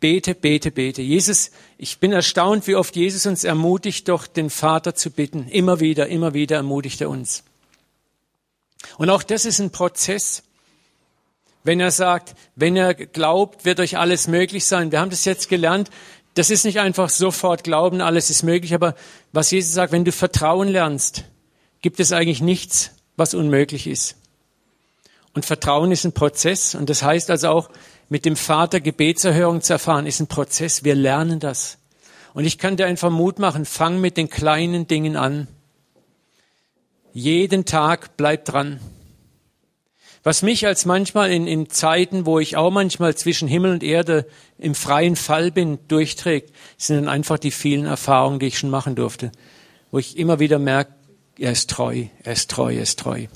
Bete, 0.00 0.34
bete, 0.34 0.70
bete. 0.70 1.00
Jesus, 1.00 1.50
ich 1.78 1.98
bin 1.98 2.12
erstaunt, 2.12 2.66
wie 2.66 2.74
oft 2.74 2.96
Jesus 2.96 3.24
uns 3.24 3.44
ermutigt, 3.44 4.08
doch 4.08 4.26
den 4.26 4.50
Vater 4.50 4.94
zu 4.94 5.10
bitten. 5.10 5.48
Immer 5.48 5.80
wieder, 5.80 6.08
immer 6.08 6.34
wieder 6.34 6.56
ermutigt 6.56 7.00
er 7.00 7.08
uns. 7.08 7.44
Und 8.98 9.08
auch 9.08 9.22
das 9.22 9.44
ist 9.44 9.58
ein 9.58 9.70
Prozess. 9.70 10.42
Wenn 11.64 11.80
er 11.80 11.90
sagt, 11.90 12.34
wenn 12.54 12.76
er 12.76 12.94
glaubt, 12.94 13.64
wird 13.64 13.80
euch 13.80 13.96
alles 13.96 14.28
möglich 14.28 14.66
sein. 14.66 14.92
Wir 14.92 15.00
haben 15.00 15.10
das 15.10 15.24
jetzt 15.24 15.48
gelernt. 15.48 15.90
Das 16.34 16.50
ist 16.50 16.64
nicht 16.66 16.80
einfach 16.80 17.08
sofort 17.08 17.64
glauben, 17.64 18.02
alles 18.02 18.28
ist 18.28 18.42
möglich, 18.42 18.74
aber 18.74 18.94
was 19.32 19.50
Jesus 19.50 19.72
sagt, 19.72 19.90
wenn 19.90 20.04
du 20.04 20.12
Vertrauen 20.12 20.68
lernst, 20.68 21.24
gibt 21.80 21.98
es 21.98 22.12
eigentlich 22.12 22.42
nichts, 22.42 22.90
was 23.16 23.32
unmöglich 23.32 23.86
ist. 23.86 24.16
Und 25.32 25.46
Vertrauen 25.46 25.92
ist 25.92 26.04
ein 26.04 26.12
Prozess 26.12 26.74
und 26.74 26.90
das 26.90 27.02
heißt 27.02 27.30
also 27.30 27.48
auch, 27.48 27.70
mit 28.08 28.24
dem 28.24 28.36
Vater 28.36 28.80
Gebetserhörung 28.80 29.62
zu 29.62 29.72
erfahren, 29.74 30.06
ist 30.06 30.20
ein 30.20 30.26
Prozess. 30.26 30.84
Wir 30.84 30.94
lernen 30.94 31.40
das. 31.40 31.78
Und 32.34 32.44
ich 32.44 32.58
kann 32.58 32.76
dir 32.76 32.86
einfach 32.86 33.10
Mut 33.10 33.38
machen, 33.38 33.64
fang 33.64 34.00
mit 34.00 34.16
den 34.16 34.28
kleinen 34.28 34.86
Dingen 34.86 35.16
an. 35.16 35.48
Jeden 37.12 37.64
Tag 37.64 38.16
bleib 38.16 38.44
dran. 38.44 38.78
Was 40.22 40.42
mich 40.42 40.66
als 40.66 40.84
manchmal 40.84 41.30
in, 41.30 41.46
in 41.46 41.70
Zeiten, 41.70 42.26
wo 42.26 42.40
ich 42.40 42.56
auch 42.56 42.72
manchmal 42.72 43.14
zwischen 43.14 43.46
Himmel 43.46 43.70
und 43.70 43.82
Erde 43.84 44.26
im 44.58 44.74
freien 44.74 45.14
Fall 45.14 45.52
bin, 45.52 45.78
durchträgt, 45.86 46.52
sind 46.76 46.96
dann 46.96 47.08
einfach 47.08 47.38
die 47.38 47.52
vielen 47.52 47.86
Erfahrungen, 47.86 48.40
die 48.40 48.46
ich 48.46 48.58
schon 48.58 48.68
machen 48.70 48.96
durfte, 48.96 49.30
wo 49.92 49.98
ich 49.98 50.18
immer 50.18 50.40
wieder 50.40 50.58
merke, 50.58 50.92
er 51.38 51.52
ist 51.52 51.70
treu, 51.70 52.06
er 52.24 52.32
ist 52.32 52.50
treu, 52.50 52.74
er 52.74 52.82
ist 52.82 52.98
treu. 52.98 53.26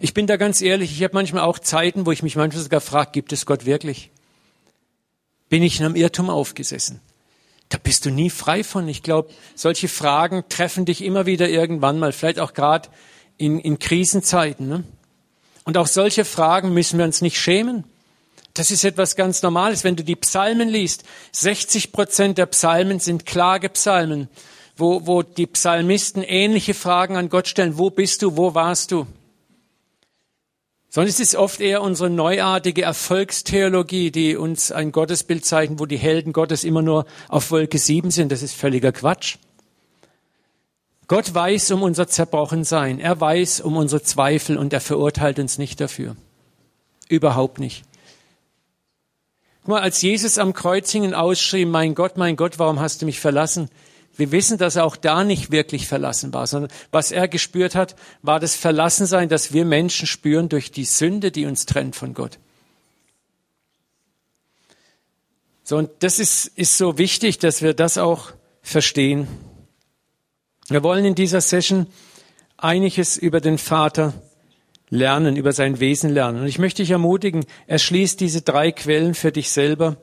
Ich 0.00 0.14
bin 0.14 0.26
da 0.26 0.36
ganz 0.36 0.60
ehrlich, 0.60 0.92
ich 0.92 1.02
habe 1.02 1.14
manchmal 1.14 1.42
auch 1.42 1.58
Zeiten, 1.58 2.06
wo 2.06 2.12
ich 2.12 2.22
mich 2.22 2.36
manchmal 2.36 2.62
sogar 2.62 2.80
frage, 2.80 3.10
gibt 3.12 3.32
es 3.32 3.46
Gott 3.46 3.66
wirklich? 3.66 4.10
Bin 5.48 5.62
ich 5.62 5.80
in 5.80 5.86
einem 5.86 5.96
Irrtum 5.96 6.30
aufgesessen? 6.30 7.00
Da 7.68 7.78
bist 7.78 8.06
du 8.06 8.10
nie 8.10 8.30
frei 8.30 8.64
von. 8.64 8.88
Ich 8.88 9.02
glaube, 9.02 9.30
solche 9.54 9.88
Fragen 9.88 10.44
treffen 10.48 10.84
dich 10.84 11.02
immer 11.02 11.26
wieder 11.26 11.48
irgendwann 11.48 11.98
mal, 11.98 12.12
vielleicht 12.12 12.38
auch 12.38 12.54
gerade 12.54 12.88
in, 13.36 13.58
in 13.58 13.78
Krisenzeiten. 13.78 14.68
Ne? 14.68 14.84
Und 15.64 15.76
auch 15.76 15.86
solche 15.86 16.24
Fragen 16.24 16.72
müssen 16.72 16.98
wir 16.98 17.04
uns 17.04 17.20
nicht 17.20 17.38
schämen. 17.38 17.84
Das 18.54 18.70
ist 18.70 18.84
etwas 18.84 19.16
ganz 19.16 19.42
Normales. 19.42 19.84
Wenn 19.84 19.96
du 19.96 20.04
die 20.04 20.16
Psalmen 20.16 20.68
liest, 20.68 21.04
60 21.32 21.92
Prozent 21.92 22.38
der 22.38 22.46
Psalmen 22.46 23.00
sind 23.00 23.26
Klagepsalmen, 23.26 24.28
wo, 24.76 25.06
wo 25.06 25.22
die 25.22 25.46
Psalmisten 25.46 26.22
ähnliche 26.22 26.74
Fragen 26.74 27.16
an 27.16 27.28
Gott 27.28 27.48
stellen. 27.48 27.78
Wo 27.78 27.90
bist 27.90 28.22
du? 28.22 28.36
Wo 28.36 28.54
warst 28.54 28.92
du? 28.92 29.06
Es 30.94 31.20
ist 31.20 31.36
oft 31.36 31.60
eher 31.60 31.82
unsere 31.82 32.10
neuartige 32.10 32.82
Erfolgstheologie, 32.82 34.10
die 34.10 34.36
uns 34.36 34.72
ein 34.72 34.90
Gottesbild 34.90 35.44
zeichnet, 35.44 35.78
wo 35.78 35.86
die 35.86 35.98
Helden 35.98 36.32
Gottes 36.32 36.64
immer 36.64 36.82
nur 36.82 37.06
auf 37.28 37.50
Wolke 37.50 37.78
7 37.78 38.10
sind. 38.10 38.32
Das 38.32 38.42
ist 38.42 38.54
völliger 38.54 38.92
Quatsch. 38.92 39.36
Gott 41.06 41.34
weiß 41.34 41.70
um 41.72 41.82
unser 41.82 42.08
Zerbrochensein. 42.08 43.00
Er 43.00 43.20
weiß 43.20 43.60
um 43.60 43.76
unsere 43.76 44.02
Zweifel 44.02 44.56
und 44.56 44.72
er 44.72 44.80
verurteilt 44.80 45.38
uns 45.38 45.58
nicht 45.58 45.80
dafür. 45.80 46.16
Überhaupt 47.08 47.58
nicht. 47.58 47.84
Guck 49.62 49.68
mal, 49.68 49.80
als 49.82 50.00
Jesus 50.02 50.38
am 50.38 50.54
Kreuzingen 50.54 51.14
ausschrie, 51.14 51.66
mein 51.66 51.94
Gott, 51.94 52.16
mein 52.16 52.36
Gott, 52.36 52.58
warum 52.58 52.80
hast 52.80 53.02
du 53.02 53.06
mich 53.06 53.20
verlassen? 53.20 53.68
Wir 54.18 54.32
wissen, 54.32 54.58
dass 54.58 54.74
er 54.74 54.84
auch 54.84 54.96
da 54.96 55.22
nicht 55.22 55.52
wirklich 55.52 55.86
verlassen 55.86 56.34
war, 56.34 56.48
sondern 56.48 56.72
was 56.90 57.12
er 57.12 57.28
gespürt 57.28 57.76
hat, 57.76 57.94
war 58.20 58.40
das 58.40 58.56
Verlassensein, 58.56 59.28
das 59.28 59.52
wir 59.52 59.64
Menschen 59.64 60.08
spüren 60.08 60.48
durch 60.48 60.72
die 60.72 60.84
Sünde, 60.84 61.30
die 61.30 61.46
uns 61.46 61.66
trennt 61.66 61.94
von 61.94 62.14
Gott. 62.14 62.40
So, 65.62 65.76
und 65.76 65.90
das 66.00 66.18
ist, 66.18 66.46
ist 66.56 66.76
so 66.76 66.98
wichtig, 66.98 67.38
dass 67.38 67.62
wir 67.62 67.74
das 67.74 67.96
auch 67.96 68.32
verstehen. 68.60 69.28
Wir 70.66 70.82
wollen 70.82 71.04
in 71.04 71.14
dieser 71.14 71.40
Session 71.40 71.86
einiges 72.56 73.16
über 73.16 73.40
den 73.40 73.56
Vater 73.56 74.14
lernen, 74.90 75.36
über 75.36 75.52
sein 75.52 75.78
Wesen 75.78 76.10
lernen. 76.10 76.40
Und 76.40 76.48
ich 76.48 76.58
möchte 76.58 76.82
dich 76.82 76.90
ermutigen, 76.90 77.44
erschließ 77.68 78.16
diese 78.16 78.42
drei 78.42 78.72
Quellen 78.72 79.14
für 79.14 79.30
dich 79.30 79.50
selber 79.50 79.96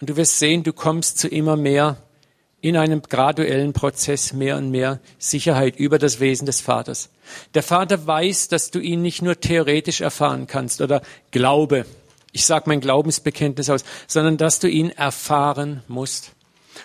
und 0.00 0.08
du 0.08 0.16
wirst 0.16 0.38
sehen, 0.38 0.62
du 0.62 0.72
kommst 0.72 1.18
zu 1.18 1.28
immer 1.28 1.56
mehr 1.56 1.98
in 2.62 2.76
einem 2.76 3.02
graduellen 3.02 3.74
Prozess 3.74 4.32
mehr 4.32 4.56
und 4.56 4.70
mehr 4.70 5.00
Sicherheit 5.18 5.76
über 5.76 5.98
das 5.98 6.20
Wesen 6.20 6.46
des 6.46 6.60
Vaters. 6.60 7.10
Der 7.54 7.64
Vater 7.64 8.06
weiß, 8.06 8.48
dass 8.48 8.70
du 8.70 8.78
ihn 8.78 9.02
nicht 9.02 9.20
nur 9.20 9.38
theoretisch 9.38 10.00
erfahren 10.00 10.46
kannst 10.46 10.80
oder 10.80 11.02
Glaube, 11.32 11.84
ich 12.30 12.46
sage 12.46 12.64
mein 12.68 12.80
Glaubensbekenntnis 12.80 13.68
aus, 13.68 13.84
sondern 14.06 14.36
dass 14.36 14.60
du 14.60 14.68
ihn 14.68 14.90
erfahren 14.90 15.82
musst. 15.88 16.32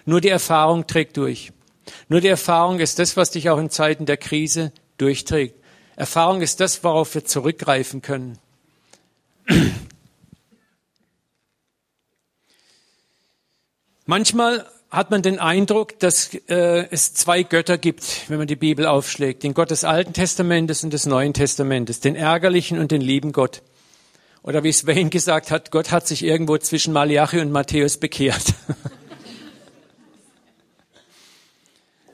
Nur 0.06 0.20
die 0.20 0.30
Erfahrung 0.30 0.88
trägt 0.88 1.16
durch. 1.16 1.54
Nur 2.10 2.22
die 2.22 2.28
Erfahrung 2.28 2.80
ist 2.80 2.98
das, 2.98 3.16
was 3.16 3.30
dich 3.32 3.52
auch 3.52 3.60
in 3.60 3.70
Zeiten 3.70 4.08
der 4.08 4.18
Krise 4.18 4.72
durchträgt. 4.98 5.56
Erfahrung 5.96 6.42
ist 6.42 6.60
das, 6.60 6.84
worauf 6.84 7.14
wir 7.14 7.24
zurückgreifen 7.24 8.02
können. 8.02 8.40
Manchmal 14.06 14.66
hat 14.90 15.12
man 15.12 15.22
den 15.22 15.38
Eindruck, 15.40 16.00
dass 16.00 16.34
äh, 16.48 16.88
es 16.92 17.14
zwei 17.14 17.44
Götter 17.44 17.78
gibt, 17.78 18.30
wenn 18.30 18.38
man 18.38 18.48
die 18.48 18.56
Bibel 18.56 18.86
aufschlägt. 18.86 19.44
Den 19.44 19.54
Gott 19.54 19.72
des 19.72 19.84
Alten 19.84 20.14
Testamentes 20.14 20.84
und 20.84 20.94
des 20.94 21.06
Neuen 21.06 21.34
Testamentes. 21.34 22.00
Den 22.00 22.16
ärgerlichen 22.16 22.80
und 22.80 22.92
den 22.92 23.02
lieben 23.02 23.34
Gott. 23.34 23.62
Oder 24.44 24.64
wie 24.64 24.72
Sven 24.72 25.10
gesagt 25.10 25.52
hat, 25.52 25.72
Gott 25.72 25.92
hat 25.92 26.08
sich 26.08 26.24
irgendwo 26.24 26.58
zwischen 26.58 26.94
Malachi 26.94 27.42
und 27.42 27.52
Matthäus 27.52 27.98
bekehrt. 27.98 28.54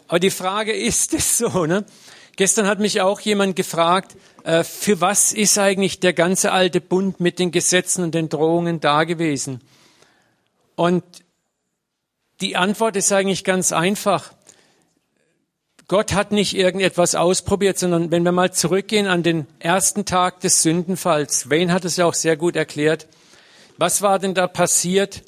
Aber 0.08 0.20
die 0.20 0.32
Frage 0.32 0.74
ist 0.74 1.14
es 1.14 1.38
so, 1.38 1.66
ne? 1.66 1.86
Gestern 2.36 2.66
hat 2.66 2.80
mich 2.80 3.02
auch 3.02 3.20
jemand 3.20 3.56
gefragt, 3.56 4.16
äh, 4.44 4.64
für 4.64 5.00
was 5.00 5.32
ist 5.32 5.60
eigentlich 5.60 6.00
der 6.00 6.14
ganze 6.14 6.52
alte 6.52 6.82
Bund 6.82 7.20
mit 7.20 7.38
den 7.38 7.52
Gesetzen 7.52 8.04
und 8.04 8.16
den 8.16 8.30
Drohungen 8.30 8.80
da 8.80 9.04
gewesen? 9.04 9.62
Und 10.76 11.04
die 12.44 12.58
Antwort 12.58 12.98
ist 12.98 13.10
eigentlich 13.14 13.46
ganz 13.46 13.72
einfach. 13.72 14.34
Gott 15.88 16.12
hat 16.12 16.34
nicht 16.34 16.58
irgendetwas 16.58 17.16
ausprobiert, 17.16 17.80
sondern 17.80 18.12
wenn 18.12 18.24
wir 18.24 18.34
mal 18.34 18.52
zurückgehen 18.52 19.08
an 19.08 19.24
den 19.24 19.48
ersten 19.60 20.04
Tag 20.04 20.42
des 20.42 20.62
Sündenfalls, 20.62 21.50
Wayne 21.50 21.72
hat 21.72 21.86
es 21.86 21.96
ja 21.96 22.06
auch 22.06 22.14
sehr 22.14 22.36
gut 22.36 22.58
erklärt, 22.58 23.08
was 23.78 24.02
war 24.02 24.20
denn 24.20 24.34
da 24.34 24.48
passiert? 24.48 25.24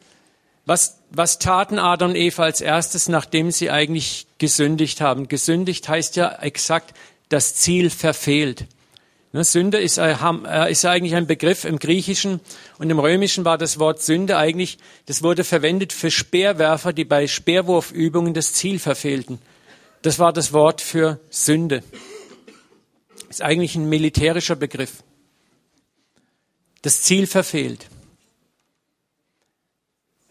Was, 0.66 1.00
was 1.10 1.40
taten 1.40 1.80
Adam 1.80 2.10
und 2.10 2.16
Eva 2.18 2.44
als 2.44 2.60
erstes, 2.60 3.08
nachdem 3.08 3.50
sie 3.50 3.72
eigentlich 3.72 4.28
gesündigt 4.38 5.00
haben? 5.00 5.30
Gesündigt 5.30 5.88
heißt 5.88 6.18
ja 6.18 6.36
exakt, 6.42 6.94
das 7.30 7.56
Ziel 7.56 7.90
verfehlt. 7.90 8.66
Ne, 9.36 9.44
Sünde 9.44 9.80
ist, 9.80 9.98
äh, 9.98 10.16
äh, 10.48 10.72
ist 10.72 10.86
eigentlich 10.86 11.14
ein 11.14 11.28
Begriff 11.28 11.66
im 11.66 11.78
Griechischen 11.78 12.40
und 12.78 12.90
im 12.90 13.00
Römischen 13.00 13.44
war 13.44 13.58
das 13.58 13.80
Wort 13.80 14.02
Sünde 14.02 14.38
eigentlich, 14.38 14.78
das 15.08 15.24
wurde 15.24 15.44
verwendet 15.44 15.92
für 15.92 16.10
Speerwerfer, 16.10 16.94
die 16.94 17.04
bei 17.04 17.28
Speerwurfübungen 17.28 18.34
das 18.34 18.54
Ziel 18.54 18.80
verfehlten. 18.80 19.40
Das 20.04 20.20
war 20.20 20.32
das 20.32 20.54
Wort 20.54 20.80
für 20.80 21.20
Sünde. 21.30 21.84
Ist 23.28 23.42
eigentlich 23.42 23.76
ein 23.76 23.90
militärischer 23.90 24.56
Begriff. 24.56 25.04
Das 26.82 27.02
Ziel 27.02 27.28
verfehlt. 27.28 27.88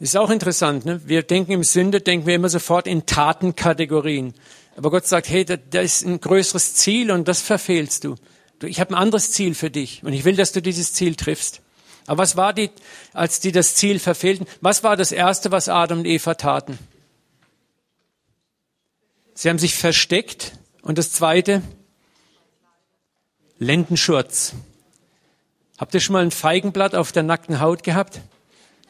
Ist 0.00 0.16
auch 0.16 0.30
interessant, 0.30 0.86
ne? 0.86 1.02
Wir 1.04 1.24
denken 1.24 1.52
im 1.52 1.64
Sünde, 1.64 2.00
denken 2.00 2.26
wir 2.26 2.36
immer 2.36 2.48
sofort 2.48 2.86
in 2.86 3.04
Tatenkategorien. 3.04 4.32
Aber 4.76 4.90
Gott 4.90 5.06
sagt, 5.06 5.28
hey, 5.28 5.44
da, 5.44 5.58
da 5.58 5.82
ist 5.82 6.06
ein 6.06 6.22
größeres 6.22 6.76
Ziel 6.76 7.10
und 7.10 7.28
das 7.28 7.42
verfehlst 7.42 8.04
du. 8.04 8.16
Ich 8.62 8.80
habe 8.80 8.90
ein 8.90 8.94
anderes 8.94 9.30
Ziel 9.32 9.54
für 9.54 9.70
dich 9.70 10.02
und 10.04 10.12
ich 10.12 10.24
will, 10.24 10.36
dass 10.36 10.52
du 10.52 10.62
dieses 10.62 10.92
Ziel 10.92 11.16
triffst. 11.16 11.60
Aber 12.06 12.22
was 12.22 12.36
war 12.36 12.52
die, 12.52 12.70
als 13.12 13.40
die 13.40 13.52
das 13.52 13.74
Ziel 13.74 13.98
verfehlten? 13.98 14.46
Was 14.60 14.82
war 14.82 14.96
das 14.96 15.12
Erste, 15.12 15.50
was 15.50 15.68
Adam 15.68 16.00
und 16.00 16.04
Eva 16.06 16.34
taten? 16.34 16.78
Sie 19.34 19.48
haben 19.48 19.58
sich 19.58 19.74
versteckt 19.74 20.52
und 20.82 20.98
das 20.98 21.12
Zweite, 21.12 21.62
Lendenschurz. 23.58 24.54
Habt 25.78 25.94
ihr 25.94 26.00
schon 26.00 26.12
mal 26.12 26.22
ein 26.22 26.30
Feigenblatt 26.30 26.94
auf 26.94 27.10
der 27.10 27.22
nackten 27.22 27.60
Haut 27.60 27.82
gehabt? 27.82 28.20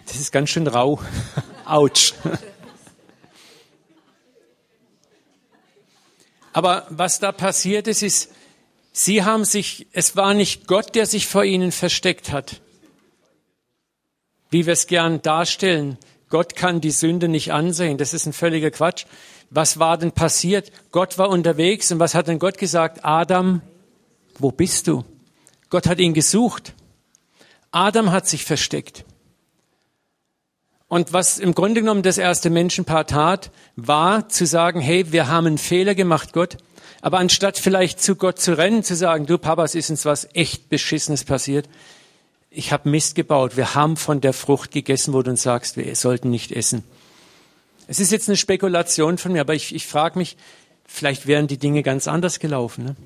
Das 0.06 0.16
ist 0.16 0.32
ganz 0.32 0.50
schön 0.50 0.66
rau. 0.66 1.00
Autsch. 1.64 2.14
Aber 6.52 6.86
was 6.90 7.18
da 7.18 7.32
passiert 7.32 7.88
ist, 7.88 8.02
ist, 8.02 8.30
sie 8.94 9.24
haben 9.24 9.44
sich, 9.44 9.86
es 9.92 10.16
war 10.16 10.32
nicht 10.32 10.66
Gott, 10.66 10.94
der 10.94 11.04
sich 11.04 11.26
vor 11.26 11.44
ihnen 11.44 11.72
versteckt 11.72 12.32
hat, 12.32 12.62
wie 14.48 14.64
wir 14.64 14.72
es 14.72 14.86
gern 14.86 15.20
darstellen. 15.20 15.98
Gott 16.30 16.56
kann 16.56 16.80
die 16.80 16.90
Sünde 16.90 17.28
nicht 17.28 17.52
ansehen. 17.52 17.98
Das 17.98 18.14
ist 18.14 18.24
ein 18.24 18.32
völliger 18.32 18.70
Quatsch. 18.70 19.04
Was 19.50 19.78
war 19.78 19.98
denn 19.98 20.12
passiert? 20.12 20.72
Gott 20.90 21.18
war 21.18 21.28
unterwegs 21.28 21.92
und 21.92 21.98
was 21.98 22.14
hat 22.14 22.28
denn 22.28 22.38
Gott 22.38 22.56
gesagt? 22.56 23.04
Adam, 23.04 23.60
wo 24.38 24.50
bist 24.50 24.86
du? 24.86 25.04
Gott 25.68 25.86
hat 25.86 25.98
ihn 25.98 26.14
gesucht. 26.14 26.72
Adam 27.70 28.10
hat 28.10 28.26
sich 28.26 28.44
versteckt. 28.44 29.04
Und 30.88 31.12
was 31.12 31.38
im 31.38 31.54
Grunde 31.54 31.80
genommen 31.80 32.02
das 32.02 32.18
erste 32.18 32.50
Menschenpaar 32.50 33.06
tat, 33.06 33.50
war 33.74 34.28
zu 34.28 34.46
sagen, 34.46 34.80
hey, 34.80 35.10
wir 35.12 35.28
haben 35.28 35.46
einen 35.46 35.58
Fehler 35.58 35.94
gemacht, 35.94 36.32
Gott. 36.32 36.56
Aber 37.04 37.18
anstatt 37.18 37.58
vielleicht 37.58 38.00
zu 38.00 38.16
Gott 38.16 38.40
zu 38.40 38.56
rennen, 38.56 38.82
zu 38.82 38.96
sagen, 38.96 39.26
du 39.26 39.36
Papa, 39.36 39.62
es 39.62 39.74
ist 39.74 39.90
uns 39.90 40.06
was 40.06 40.26
echt 40.32 40.70
Beschissenes 40.70 41.24
passiert. 41.24 41.68
Ich 42.48 42.72
habe 42.72 42.88
Mist 42.88 43.14
gebaut. 43.14 43.58
Wir 43.58 43.74
haben 43.74 43.98
von 43.98 44.22
der 44.22 44.32
Frucht 44.32 44.70
gegessen, 44.70 45.12
wo 45.12 45.20
du 45.20 45.32
uns 45.32 45.42
sagst, 45.42 45.76
wir 45.76 45.94
sollten 45.96 46.30
nicht 46.30 46.50
essen. 46.50 46.82
Es 47.88 48.00
ist 48.00 48.10
jetzt 48.10 48.30
eine 48.30 48.38
Spekulation 48.38 49.18
von 49.18 49.32
mir, 49.32 49.42
aber 49.42 49.52
ich, 49.52 49.74
ich 49.74 49.86
frage 49.86 50.18
mich, 50.18 50.38
vielleicht 50.86 51.26
wären 51.26 51.46
die 51.46 51.58
Dinge 51.58 51.82
ganz 51.82 52.08
anders 52.08 52.38
gelaufen. 52.38 52.84
Ne? 52.86 52.96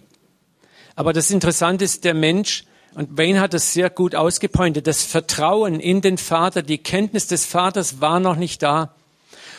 Aber 0.95 1.13
das 1.13 1.33
Interessante 1.33 1.85
ist, 1.85 2.05
der 2.05 2.15
Mensch 2.15 2.67
und 2.95 3.19
Wayne 3.19 3.41
hat 3.41 3.53
es 3.53 3.73
sehr 3.73 3.91
gut 3.91 4.15
ausgepointet. 4.15 4.87
Das 4.87 5.03
Vertrauen 5.03 5.81
in 5.81 6.03
den 6.03 6.19
Vater, 6.19 6.63
die 6.63 6.79
Kenntnis 6.79 7.27
des 7.27 7.47
Vaters 7.47 8.01
war 8.01 8.21
noch 8.21 8.37
nicht 8.37 8.63
da. 8.63 8.95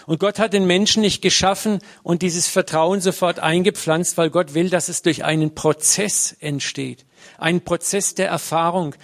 Und 0.09 0.19
Gott 0.19 0.39
hat 0.39 0.53
den 0.53 0.65
Menschen 0.65 1.01
nicht 1.01 1.21
geschaffen 1.21 1.77
und 2.01 2.23
dieses 2.23 2.47
Vertrauen 2.47 2.99
sofort 2.99 3.37
eingepflanzt, 3.37 4.17
weil 4.17 4.31
Gott 4.31 4.55
will, 4.55 4.71
dass 4.71 4.89
es 4.89 5.03
durch 5.03 5.23
einen 5.23 5.53
Prozess 5.53 6.35
entsteht. 6.39 7.05
Einen 7.37 7.61
Prozess 7.61 8.15
der 8.15 8.27
Erfahrung. 8.27 8.95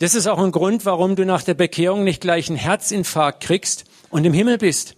Das 0.00 0.16
ist 0.16 0.26
auch 0.26 0.40
ein 0.40 0.50
Grund, 0.50 0.84
warum 0.84 1.14
du 1.14 1.24
nach 1.24 1.44
der 1.44 1.54
Bekehrung 1.54 2.02
nicht 2.02 2.20
gleich 2.20 2.48
einen 2.48 2.58
Herzinfarkt 2.58 3.44
kriegst 3.44 3.84
und 4.10 4.24
im 4.24 4.32
Himmel 4.32 4.58
bist. 4.58 4.96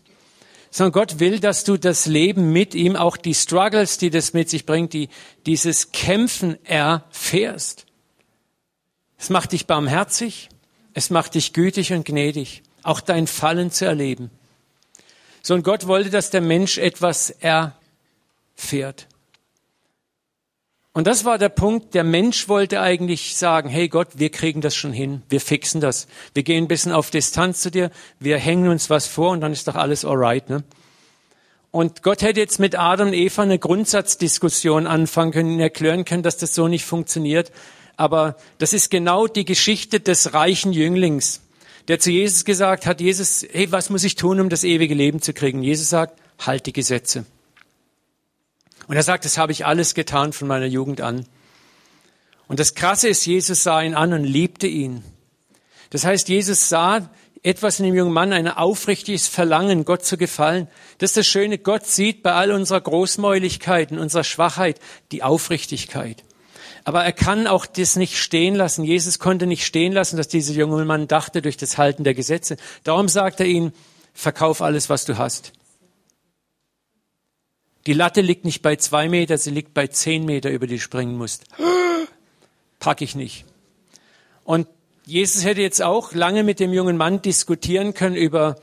Sondern 0.71 0.93
Gott 0.93 1.21
will, 1.21 1.41
dass 1.41 1.63
du 1.63 1.77
das 1.77 2.07
Leben 2.07 2.55
mit 2.55 2.75
ihm, 2.75 2.97
auch 2.97 3.19
die 3.19 3.35
Struggles, 3.35 3.99
die 3.99 4.09
das 4.09 4.33
mit 4.33 4.49
sich 4.49 4.65
bringt, 4.65 4.95
die, 4.95 5.11
dieses 5.45 5.93
Kämpfen 5.93 6.57
erfährst. 6.65 7.85
Es 9.19 9.29
macht 9.29 9.53
dich 9.53 9.67
barmherzig, 9.67 10.49
es 10.95 11.11
macht 11.11 11.35
dich 11.35 11.53
gütig 11.53 11.93
und 11.93 12.07
gnädig, 12.07 12.63
auch 12.83 13.03
dein 13.03 13.27
Fallen 13.27 13.71
zu 13.71 13.85
erleben. 13.85 14.31
So 15.43 15.55
und 15.55 15.63
Gott 15.63 15.87
wollte, 15.87 16.11
dass 16.11 16.31
der 16.31 16.41
Mensch 16.41 16.79
etwas 16.79 17.31
erfährt. 17.31 19.07
Und 20.93 21.07
das 21.07 21.25
war 21.25 21.39
der 21.39 21.49
Punkt, 21.51 21.95
der 21.95 22.03
Mensch 22.03 22.49
wollte 22.49 22.81
eigentlich 22.81 23.37
sagen, 23.37 23.69
hey 23.69 23.89
Gott, 23.89 24.09
wir 24.17 24.31
kriegen 24.31 24.61
das 24.61 24.75
schon 24.75 24.93
hin, 24.93 25.23
wir 25.29 25.41
fixen 25.41 25.81
das. 25.81 26.09
Wir 26.35 26.43
gehen 26.43 26.65
ein 26.65 26.69
bisschen 26.69 26.91
auf 26.91 27.11
Distanz 27.11 27.61
zu 27.61 27.71
dir, 27.71 27.91
wir 28.19 28.39
hängen 28.39 28.69
uns 28.69 28.91
was 28.91 29.07
vor 29.07 29.31
und 29.31 29.41
dann 29.41 29.53
ist 29.53 29.69
doch 29.69 29.77
alles 29.77 30.05
alright. 30.05 30.51
Ne? 30.51 30.65
Und 31.71 32.03
Gott 32.03 32.23
hätte 32.23 32.41
jetzt 32.41 32.59
mit 32.59 32.77
Adam 32.77 33.09
und 33.09 33.15
Eva 33.15 33.43
eine 33.43 33.61
Grundsatzdiskussion 33.61 34.89
anfangen 34.89 35.31
können, 35.31 35.61
erklären 35.61 36.05
können, 36.05 36.25
dass 36.25 36.37
das 36.37 36.57
so 36.57 36.67
nicht 36.67 36.85
funktioniert. 36.85 37.53
Aber 37.97 38.37
das 38.59 38.73
ist 38.73 38.91
genau 38.91 39.29
die 39.29 39.45
Geschichte 39.45 40.01
des 40.01 40.35
reichen 40.35 40.73
Jünglings, 40.73 41.41
der 41.89 41.99
zu 41.99 42.11
Jesus 42.11 42.45
gesagt 42.45 42.87
hat, 42.87 43.01
Jesus, 43.01 43.47
hey, 43.51 43.71
was 43.73 43.91
muss 43.91 44.05
ich 44.05 44.15
tun, 44.15 44.41
um 44.41 44.49
das 44.49 44.65
ewige 44.65 44.95
Leben 44.95 45.23
zu 45.23 45.33
kriegen? 45.33 45.63
Jesus 45.63 45.91
sagt, 45.91 46.21
halt 46.39 46.67
die 46.67 46.73
Gesetze. 46.73 47.25
Und 48.87 48.97
er 48.97 49.03
sagt, 49.03 49.25
das 49.25 49.39
habe 49.39 49.53
ich 49.53 49.67
alles 49.67 49.95
getan 49.95 50.33
von 50.33 50.49
meiner 50.49 50.67
Jugend 50.67 51.01
an. 51.01 51.27
Und 52.49 52.59
das 52.59 52.75
Krasse 52.75 53.09
ist, 53.09 53.25
Jesus 53.27 53.63
sah 53.63 53.83
ihn 53.83 53.95
an 53.95 54.13
und 54.13 54.25
liebte 54.25 54.67
ihn. 54.67 55.05
Das 55.91 56.05
heißt, 56.05 56.29
Jesus 56.29 56.69
sah 56.69 57.09
etwas 57.43 57.79
in 57.79 57.87
dem 57.87 57.95
jungen 57.95 58.13
Mann, 58.13 58.33
ein 58.33 58.49
aufrichtiges 58.49 59.27
Verlangen, 59.29 59.85
Gott 59.85 60.05
zu 60.05 60.17
gefallen. 60.17 60.69
Das 60.99 61.11
ist 61.11 61.17
das 61.17 61.27
Schöne, 61.27 61.59
Gott 61.59 61.87
sieht 61.87 62.23
bei 62.23 62.33
all 62.33 62.53
unserer 62.53 62.81
Großmäuligkeit 62.81 63.93
und 63.93 63.99
unserer 63.99 64.25
Schwachheit 64.25 64.79
die 65.13 65.23
Aufrichtigkeit. 65.23 66.23
Aber 66.85 67.05
er 67.05 67.13
kann 67.13 67.47
auch 67.47 67.67
das 67.67 67.97
nicht 67.97 68.19
stehen 68.19 68.55
lassen. 68.55 68.85
Jesus 68.85 69.19
konnte 69.19 69.47
nicht 69.47 69.65
stehen 69.65 69.93
lassen, 69.93 70.17
dass 70.17 70.29
dieser 70.29 70.55
junge 70.55 70.85
Mann 70.85 71.09
dachte 71.09 71.43
durch 71.43 71.57
das 71.57 71.79
Halten 71.79 72.05
der 72.05 72.15
Gesetze. 72.15 72.57
Darum 72.85 73.09
sagt 73.09 73.41
er 73.41 73.47
ihm, 73.47 73.73
verkauf 74.15 74.63
alles, 74.63 74.89
was 74.89 75.05
du 75.05 75.19
hast. 75.19 75.53
Die 77.87 77.93
Latte 77.93 78.21
liegt 78.21 78.45
nicht 78.45 78.63
bei 78.63 78.77
zwei 78.77 79.09
Meter, 79.09 79.39
sie 79.39 79.51
liegt 79.51 79.73
bei 79.73 79.87
zehn 79.87 80.25
Meter, 80.25 80.51
über 80.51 80.67
die 80.67 80.77
du 80.77 80.81
springen 80.81 81.17
musst. 81.17 81.45
Pack 82.79 83.01
ich 83.01 83.15
nicht. 83.15 83.47
Und 84.45 84.67
Jesus 85.07 85.45
hätte 85.45 85.63
jetzt 85.63 85.83
auch 85.83 86.13
lange 86.13 86.45
mit 86.45 86.61
dem 86.61 86.73
jungen 86.73 86.97
Mann 86.97 87.23
diskutieren 87.23 87.95
können 87.95 88.17
über, 88.17 88.57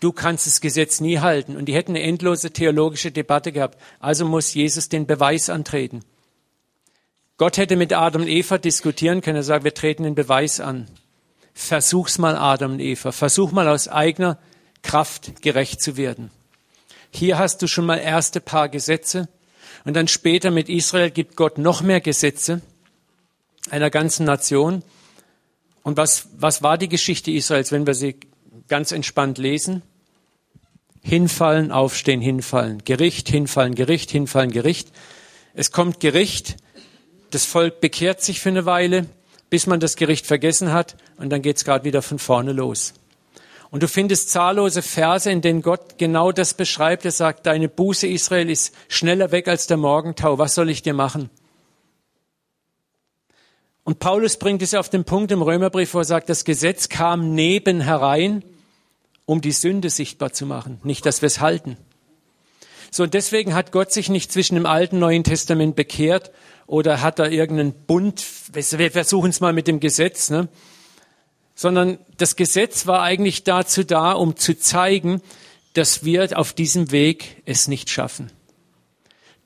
du 0.00 0.12
kannst 0.12 0.46
das 0.46 0.60
Gesetz 0.60 1.00
nie 1.00 1.18
halten. 1.18 1.56
Und 1.56 1.66
die 1.66 1.74
hätten 1.74 1.92
eine 1.92 2.02
endlose 2.02 2.50
theologische 2.50 3.12
Debatte 3.12 3.52
gehabt. 3.52 3.78
Also 3.98 4.24
muss 4.24 4.54
Jesus 4.54 4.88
den 4.88 5.06
Beweis 5.06 5.50
antreten. 5.50 6.00
Gott 7.40 7.56
hätte 7.56 7.76
mit 7.76 7.94
Adam 7.94 8.20
und 8.20 8.28
Eva 8.28 8.58
diskutieren 8.58 9.22
können. 9.22 9.36
Er 9.36 9.42
sagt, 9.42 9.64
wir 9.64 9.72
treten 9.72 10.02
den 10.02 10.14
Beweis 10.14 10.60
an. 10.60 10.88
Versuch's 11.54 12.18
mal, 12.18 12.36
Adam 12.36 12.72
und 12.72 12.80
Eva. 12.80 13.12
Versuch 13.12 13.50
mal 13.50 13.66
aus 13.66 13.88
eigener 13.88 14.36
Kraft 14.82 15.40
gerecht 15.40 15.80
zu 15.80 15.96
werden. 15.96 16.30
Hier 17.10 17.38
hast 17.38 17.62
du 17.62 17.66
schon 17.66 17.86
mal 17.86 17.96
erste 17.96 18.42
paar 18.42 18.68
Gesetze. 18.68 19.30
Und 19.86 19.96
dann 19.96 20.06
später 20.06 20.50
mit 20.50 20.68
Israel 20.68 21.10
gibt 21.10 21.34
Gott 21.34 21.56
noch 21.56 21.80
mehr 21.80 22.02
Gesetze 22.02 22.60
einer 23.70 23.88
ganzen 23.88 24.26
Nation. 24.26 24.82
Und 25.82 25.96
was, 25.96 26.28
was 26.36 26.62
war 26.62 26.76
die 26.76 26.90
Geschichte 26.90 27.30
Israels, 27.30 27.72
wenn 27.72 27.86
wir 27.86 27.94
sie 27.94 28.16
ganz 28.68 28.92
entspannt 28.92 29.38
lesen? 29.38 29.80
Hinfallen, 31.00 31.72
aufstehen, 31.72 32.20
hinfallen. 32.20 32.84
Gericht, 32.84 33.30
hinfallen, 33.30 33.74
Gericht, 33.74 34.10
hinfallen, 34.10 34.50
Gericht. 34.50 34.92
Es 35.54 35.72
kommt 35.72 36.00
Gericht 36.00 36.58
das 37.30 37.44
Volk 37.44 37.80
bekehrt 37.80 38.22
sich 38.22 38.40
für 38.40 38.48
eine 38.48 38.66
Weile, 38.66 39.06
bis 39.48 39.66
man 39.66 39.80
das 39.80 39.96
Gericht 39.96 40.26
vergessen 40.26 40.72
hat 40.72 40.96
und 41.16 41.30
dann 41.30 41.42
geht 41.42 41.56
es 41.56 41.64
gerade 41.64 41.84
wieder 41.84 42.02
von 42.02 42.18
vorne 42.18 42.52
los. 42.52 42.94
Und 43.70 43.82
du 43.82 43.88
findest 43.88 44.30
zahllose 44.30 44.82
Verse, 44.82 45.30
in 45.30 45.42
denen 45.42 45.62
Gott 45.62 45.96
genau 45.96 46.32
das 46.32 46.54
beschreibt. 46.54 47.04
Er 47.04 47.12
sagt, 47.12 47.46
deine 47.46 47.68
Buße 47.68 48.06
Israel 48.06 48.50
ist 48.50 48.74
schneller 48.88 49.30
weg 49.30 49.46
als 49.46 49.68
der 49.68 49.76
Morgentau. 49.76 50.38
Was 50.38 50.56
soll 50.56 50.70
ich 50.70 50.82
dir 50.82 50.94
machen? 50.94 51.30
Und 53.84 54.00
Paulus 54.00 54.36
bringt 54.36 54.62
es 54.62 54.74
auf 54.74 54.88
den 54.88 55.04
Punkt 55.04 55.30
im 55.30 55.42
Römerbrief, 55.42 55.94
wo 55.94 55.98
er 55.98 56.04
sagt, 56.04 56.28
das 56.28 56.44
Gesetz 56.44 56.88
kam 56.88 57.34
neben 57.34 57.80
herein, 57.80 58.44
um 59.24 59.40
die 59.40 59.52
Sünde 59.52 59.88
sichtbar 59.88 60.32
zu 60.32 60.46
machen, 60.46 60.80
nicht, 60.82 61.06
dass 61.06 61.22
wir 61.22 61.28
es 61.28 61.40
halten. 61.40 61.76
So, 62.90 63.04
und 63.04 63.14
deswegen 63.14 63.54
hat 63.54 63.70
Gott 63.70 63.92
sich 63.92 64.08
nicht 64.08 64.32
zwischen 64.32 64.56
dem 64.56 64.66
Alten 64.66 64.96
und 64.96 65.00
Neuen 65.00 65.24
Testament 65.24 65.76
bekehrt 65.76 66.32
oder 66.70 67.00
hat 67.00 67.18
da 67.18 67.26
irgendeinen 67.26 67.72
Bund, 67.72 68.24
wir 68.52 68.92
versuchen 68.92 69.30
es 69.30 69.40
mal 69.40 69.52
mit 69.52 69.66
dem 69.66 69.80
Gesetz, 69.80 70.30
ne? 70.30 70.46
sondern 71.56 71.98
das 72.16 72.36
Gesetz 72.36 72.86
war 72.86 73.02
eigentlich 73.02 73.42
dazu 73.42 73.82
da, 73.82 74.12
um 74.12 74.36
zu 74.36 74.56
zeigen, 74.56 75.20
dass 75.72 76.04
wir 76.04 76.38
auf 76.38 76.52
diesem 76.52 76.92
Weg 76.92 77.42
es 77.44 77.66
nicht 77.66 77.90
schaffen. 77.90 78.30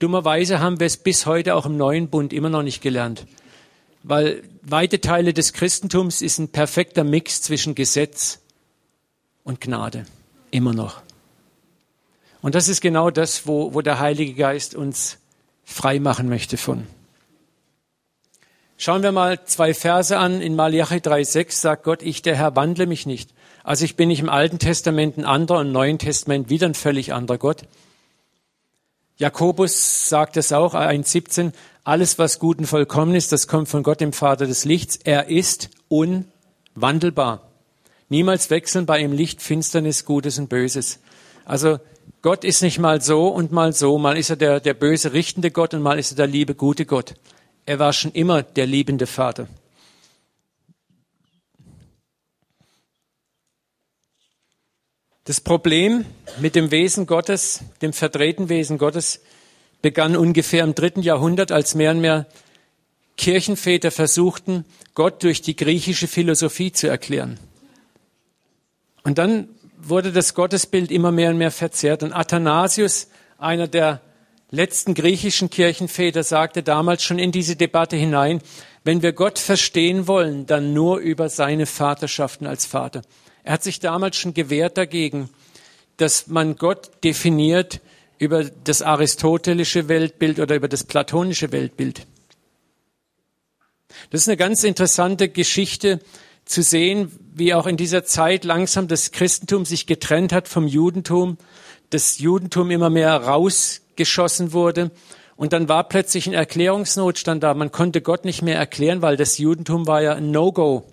Dummerweise 0.00 0.60
haben 0.60 0.80
wir 0.80 0.86
es 0.86 0.98
bis 0.98 1.24
heute 1.24 1.54
auch 1.54 1.64
im 1.64 1.78
neuen 1.78 2.08
Bund 2.08 2.34
immer 2.34 2.50
noch 2.50 2.62
nicht 2.62 2.82
gelernt, 2.82 3.26
weil 4.02 4.42
weite 4.60 5.00
Teile 5.00 5.32
des 5.32 5.54
Christentums 5.54 6.20
ist 6.20 6.38
ein 6.38 6.48
perfekter 6.48 7.04
Mix 7.04 7.40
zwischen 7.40 7.74
Gesetz 7.74 8.40
und 9.44 9.62
Gnade, 9.62 10.04
immer 10.50 10.74
noch. 10.74 11.00
Und 12.42 12.54
das 12.54 12.68
ist 12.68 12.82
genau 12.82 13.08
das, 13.08 13.46
wo, 13.46 13.72
wo 13.72 13.80
der 13.80 13.98
Heilige 13.98 14.34
Geist 14.34 14.74
uns 14.74 15.16
frei 15.64 16.00
machen 16.00 16.28
möchte 16.28 16.58
von. 16.58 16.86
Schauen 18.76 19.02
wir 19.02 19.12
mal 19.12 19.44
zwei 19.44 19.72
Verse 19.72 20.16
an. 20.16 20.40
In 20.40 20.56
Malachi 20.56 20.96
3,6 20.96 21.52
sagt 21.52 21.84
Gott, 21.84 22.02
ich, 22.02 22.22
der 22.22 22.36
Herr, 22.36 22.56
wandle 22.56 22.86
mich 22.86 23.06
nicht. 23.06 23.30
Also 23.62 23.84
ich 23.84 23.96
bin 23.96 24.08
nicht 24.08 24.20
im 24.20 24.28
Alten 24.28 24.58
Testament 24.58 25.16
ein 25.16 25.24
anderer, 25.24 25.62
im 25.62 25.72
Neuen 25.72 25.98
Testament 25.98 26.50
wieder 26.50 26.66
ein 26.66 26.74
völlig 26.74 27.12
anderer 27.12 27.38
Gott. 27.38 27.62
Jakobus 29.16 30.08
sagt 30.08 30.36
es 30.36 30.52
auch, 30.52 30.74
1,17, 30.74 31.52
alles, 31.84 32.18
was 32.18 32.40
gut 32.40 32.58
und 32.58 32.66
vollkommen 32.66 33.14
ist, 33.14 33.30
das 33.30 33.46
kommt 33.46 33.68
von 33.68 33.82
Gott, 33.82 34.00
dem 34.00 34.12
Vater 34.12 34.46
des 34.46 34.64
Lichts. 34.64 34.96
Er 34.96 35.28
ist 35.28 35.70
unwandelbar. 35.88 37.48
Niemals 38.08 38.50
wechseln 38.50 38.86
bei 38.86 38.98
ihm 38.98 39.12
Licht, 39.12 39.40
Finsternis, 39.40 40.04
Gutes 40.04 40.38
und 40.38 40.48
Böses. 40.48 40.98
Also 41.44 41.78
Gott 42.22 42.42
ist 42.44 42.62
nicht 42.62 42.78
mal 42.78 43.00
so 43.00 43.28
und 43.28 43.52
mal 43.52 43.72
so. 43.72 43.98
Mal 43.98 44.18
ist 44.18 44.30
er 44.30 44.36
der, 44.36 44.60
der 44.60 44.74
böse, 44.74 45.12
richtende 45.12 45.50
Gott 45.50 45.74
und 45.74 45.82
mal 45.82 45.98
ist 45.98 46.12
er 46.12 46.16
der 46.16 46.26
liebe, 46.26 46.54
gute 46.54 46.86
Gott. 46.86 47.14
Er 47.66 47.78
war 47.78 47.92
schon 47.92 48.12
immer 48.12 48.42
der 48.42 48.66
liebende 48.66 49.06
Vater. 49.06 49.48
Das 55.24 55.40
Problem 55.40 56.04
mit 56.38 56.54
dem 56.54 56.70
Wesen 56.70 57.06
Gottes, 57.06 57.60
dem 57.80 57.94
verdrehten 57.94 58.50
Wesen 58.50 58.76
Gottes, 58.76 59.22
begann 59.80 60.16
ungefähr 60.16 60.64
im 60.64 60.74
dritten 60.74 61.00
Jahrhundert, 61.00 61.50
als 61.50 61.74
mehr 61.74 61.92
und 61.92 62.00
mehr 62.00 62.26
Kirchenväter 63.16 63.90
versuchten, 63.90 64.66
Gott 64.94 65.22
durch 65.22 65.40
die 65.40 65.56
griechische 65.56 66.08
Philosophie 66.08 66.72
zu 66.72 66.88
erklären. 66.88 67.38
Und 69.02 69.16
dann 69.16 69.48
wurde 69.78 70.12
das 70.12 70.34
Gottesbild 70.34 70.90
immer 70.90 71.12
mehr 71.12 71.30
und 71.30 71.38
mehr 71.38 71.50
verzerrt. 71.50 72.02
Und 72.02 72.12
Athanasius, 72.12 73.08
einer 73.38 73.68
der 73.68 74.00
letzten 74.50 74.94
griechischen 74.94 75.50
Kirchenväter, 75.50 76.22
sagte 76.22 76.62
damals 76.62 77.02
schon 77.02 77.18
in 77.18 77.32
diese 77.32 77.56
Debatte 77.56 77.96
hinein, 77.96 78.40
wenn 78.84 79.02
wir 79.02 79.12
Gott 79.12 79.38
verstehen 79.38 80.06
wollen, 80.06 80.46
dann 80.46 80.74
nur 80.74 80.98
über 80.98 81.28
seine 81.28 81.66
Vaterschaften 81.66 82.46
als 82.46 82.66
Vater. 82.66 83.02
Er 83.42 83.54
hat 83.54 83.62
sich 83.62 83.80
damals 83.80 84.16
schon 84.16 84.34
gewehrt 84.34 84.76
dagegen, 84.76 85.30
dass 85.96 86.26
man 86.26 86.56
Gott 86.56 86.90
definiert 87.02 87.80
über 88.18 88.44
das 88.44 88.82
aristotelische 88.82 89.88
Weltbild 89.88 90.38
oder 90.38 90.54
über 90.54 90.68
das 90.68 90.84
platonische 90.84 91.52
Weltbild. 91.52 92.06
Das 94.10 94.22
ist 94.22 94.28
eine 94.28 94.36
ganz 94.36 94.64
interessante 94.64 95.28
Geschichte 95.28 96.00
zu 96.44 96.62
sehen, 96.62 97.10
wie 97.34 97.54
auch 97.54 97.66
in 97.66 97.76
dieser 97.76 98.04
Zeit 98.04 98.44
langsam 98.44 98.86
das 98.86 99.12
Christentum 99.12 99.64
sich 99.64 99.86
getrennt 99.86 100.32
hat 100.32 100.48
vom 100.48 100.66
Judentum, 100.66 101.38
das 101.90 102.18
Judentum 102.18 102.70
immer 102.70 102.90
mehr 102.90 103.14
rausgeschossen 103.94 104.52
wurde 104.52 104.90
und 105.36 105.52
dann 105.52 105.68
war 105.68 105.84
plötzlich 105.84 106.26
ein 106.26 106.34
Erklärungsnotstand 106.34 107.42
da. 107.42 107.54
Man 107.54 107.72
konnte 107.72 108.02
Gott 108.02 108.24
nicht 108.24 108.42
mehr 108.42 108.56
erklären, 108.56 109.02
weil 109.02 109.16
das 109.16 109.38
Judentum 109.38 109.86
war 109.86 110.02
ja 110.02 110.14
ein 110.14 110.30
No-Go. 110.30 110.84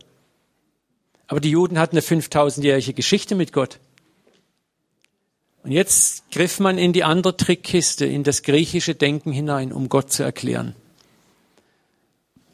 Aber 1.28 1.40
die 1.40 1.52
Juden 1.52 1.80
hatten 1.80 1.96
eine 1.96 2.06
5000-jährige 2.06 2.94
Geschichte 2.94 3.36
mit 3.36 3.54
Gott. 3.54 3.80
Und 5.64 5.72
jetzt 5.72 6.32
griff 6.32 6.60
man 6.60 6.78
in 6.78 6.92
die 6.92 7.04
andere 7.04 7.38
Trickkiste, 7.38 8.06
in 8.06 8.24
das 8.24 8.42
griechische 8.42 8.96
Denken 8.96 9.32
hinein, 9.32 9.72
um 9.72 9.90
Gott 9.90 10.12
zu 10.12 10.24
erklären. 10.24 10.76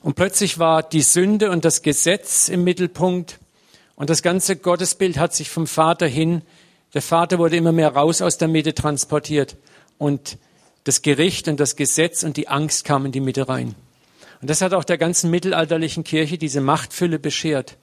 Und 0.04 0.16
plötzlich 0.16 0.60
war 0.60 0.84
die 0.84 1.02
Sünde 1.02 1.50
und 1.52 1.64
das 1.64 1.82
Gesetz 1.82 2.50
im 2.50 2.64
Mittelpunkt. 2.66 3.40
Und 3.96 4.10
das 4.10 4.22
ganze 4.22 4.58
Gottesbild 4.58 5.18
hat 5.18 5.34
sich 5.34 5.50
vom 5.50 5.68
Vater 5.68 6.06
hin, 6.06 6.42
der 6.94 7.02
Vater 7.02 7.38
wurde 7.38 7.58
immer 7.58 7.72
mehr 7.74 7.90
raus 7.90 8.22
aus 8.22 8.38
der 8.38 8.48
Mitte 8.48 8.74
transportiert. 8.74 9.58
Und 9.98 10.38
das 10.84 11.02
Gericht 11.02 11.48
und 11.48 11.60
das 11.60 11.76
Gesetz 11.76 12.24
und 12.24 12.38
die 12.38 12.48
Angst 12.48 12.86
kamen 12.86 13.08
in 13.08 13.12
die 13.12 13.20
Mitte 13.20 13.50
rein. 13.50 13.76
Und 14.42 14.50
das 14.50 14.62
hat 14.62 14.74
auch 14.74 14.84
der 14.84 14.98
ganzen 14.98 15.32
mittelalterlichen 15.32 16.04
Kirche 16.04 16.38
diese 16.38 16.62
Machtfülle 16.62 17.20
beschert, 17.20 17.78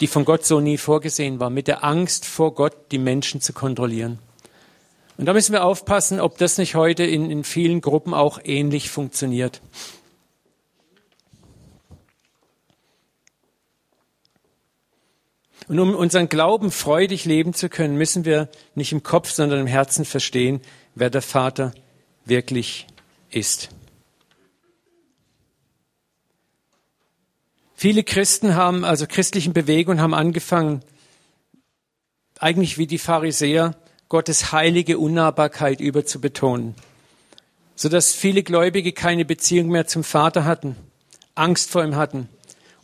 die 0.00 0.06
von 0.06 0.24
Gott 0.24 0.46
so 0.46 0.60
nie 0.60 0.78
vorgesehen 0.78 1.40
war, 1.40 1.50
mit 1.50 1.68
der 1.68 1.84
Angst 1.84 2.24
vor 2.24 2.54
Gott 2.54 2.92
die 2.92 2.98
Menschen 2.98 3.40
zu 3.40 3.52
kontrollieren. 3.52 4.18
Und 5.16 5.26
da 5.26 5.32
müssen 5.32 5.52
wir 5.52 5.64
aufpassen, 5.64 6.20
ob 6.20 6.38
das 6.38 6.58
nicht 6.58 6.76
heute 6.76 7.02
in, 7.02 7.30
in 7.30 7.42
vielen 7.42 7.80
Gruppen 7.80 8.14
auch 8.14 8.38
ähnlich 8.44 8.88
funktioniert. 8.88 9.60
Und 15.66 15.80
um 15.80 15.94
unseren 15.94 16.28
Glauben 16.28 16.70
freudig 16.70 17.24
leben 17.26 17.52
zu 17.52 17.68
können, 17.68 17.96
müssen 17.96 18.24
wir 18.24 18.48
nicht 18.74 18.92
im 18.92 19.02
Kopf, 19.02 19.30
sondern 19.30 19.60
im 19.60 19.66
Herzen 19.66 20.04
verstehen, 20.04 20.62
wer 20.94 21.10
der 21.10 21.22
Vater 21.22 21.72
wirklich 22.24 22.86
ist. 23.30 23.70
Viele 27.74 28.02
Christen 28.02 28.56
haben, 28.56 28.84
also 28.84 29.06
christlichen 29.06 29.52
Bewegungen 29.52 30.00
haben 30.00 30.14
angefangen, 30.14 30.82
eigentlich 32.40 32.76
wie 32.76 32.86
die 32.86 32.98
Pharisäer, 32.98 33.76
Gottes 34.08 34.52
heilige 34.52 34.98
Unnahbarkeit 34.98 35.80
überzubetonen, 35.80 36.74
sodass 37.76 38.14
viele 38.14 38.42
Gläubige 38.42 38.92
keine 38.92 39.24
Beziehung 39.24 39.68
mehr 39.68 39.86
zum 39.86 40.02
Vater 40.02 40.44
hatten, 40.44 40.76
Angst 41.34 41.70
vor 41.70 41.84
ihm 41.84 41.94
hatten. 41.94 42.28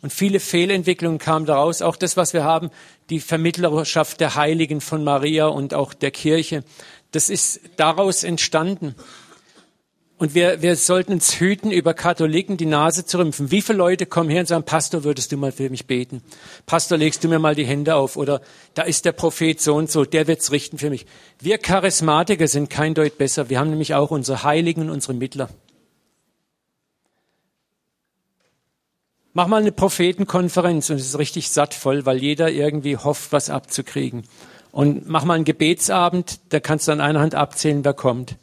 Und 0.01 0.13
viele 0.13 0.39
Fehlentwicklungen 0.39 1.17
kamen 1.17 1.47
daraus. 1.47 1.81
Auch 1.81 1.95
das, 1.95 2.15
was 2.15 2.33
wir 2.33 2.43
haben, 2.43 2.69
die 3.09 3.19
Vermittlerschaft 3.19 4.19
der 4.19 4.35
Heiligen 4.35 4.79
von 4.79 5.03
Maria 5.03 5.47
und 5.47 5.73
auch 5.73 5.93
der 5.95 6.11
Kirche, 6.11 6.63
das 7.15 7.29
ist 7.29 7.61
daraus 7.77 8.23
entstanden. 8.23 8.93
Und 10.17 10.33
wir, 10.33 10.61
wir 10.61 10.75
sollten 10.75 11.13
uns 11.13 11.39
hüten, 11.39 11.71
über 11.71 11.93
Katholiken 11.93 12.55
die 12.55 12.65
Nase 12.65 13.05
zu 13.05 13.17
rümpfen. 13.17 13.51
Wie 13.51 13.61
viele 13.61 13.77
Leute 13.77 14.05
kommen 14.05 14.29
her 14.29 14.41
und 14.41 14.47
sagen, 14.47 14.63
Pastor, 14.63 15.03
würdest 15.03 15.31
du 15.31 15.37
mal 15.37 15.51
für 15.51 15.69
mich 15.69 15.87
beten? 15.87 16.21
Pastor, 16.65 16.97
legst 16.97 17.23
du 17.23 17.27
mir 17.27 17.39
mal 17.39 17.55
die 17.55 17.65
Hände 17.65 17.95
auf? 17.95 18.15
Oder 18.15 18.41
da 18.75 18.83
ist 18.83 19.03
der 19.03 19.11
Prophet 19.11 19.59
so 19.59 19.75
und 19.75 19.91
so, 19.91 20.05
der 20.05 20.27
wird's 20.27 20.51
richten 20.51 20.77
für 20.77 20.89
mich. 20.89 21.05
Wir 21.39 21.57
Charismatiker 21.57 22.47
sind 22.47 22.69
kein 22.69 22.93
Deut 22.93 23.17
besser. 23.17 23.49
Wir 23.49 23.59
haben 23.59 23.69
nämlich 23.69 23.93
auch 23.93 24.11
unsere 24.11 24.43
Heiligen 24.43 24.83
und 24.83 24.89
unsere 24.89 25.13
Mittler. 25.13 25.49
Mach 29.33 29.47
mal 29.47 29.61
eine 29.61 29.73
Prophetenkonferenz 29.73 30.89
und 30.89 30.95
es 30.95 31.07
ist 31.07 31.19
richtig 31.19 31.49
sattvoll, 31.49 32.05
weil 32.05 32.17
jeder 32.17 32.49
irgendwie 32.49 32.95
hofft, 32.95 33.33
was 33.33 33.49
abzukriegen. 33.49 34.23
Und 34.75 35.07
mach 35.07 35.23
mal 35.23 35.35
einen 35.35 35.45
Gebetsabend, 35.45 36.41
da 36.49 36.59
kannst 36.59 36.89
du 36.89 36.91
an 36.91 36.99
einer 36.99 37.21
Hand 37.21 37.33
abzählen, 37.33 37.85
wer 37.85 37.93
kommt. 37.93 38.35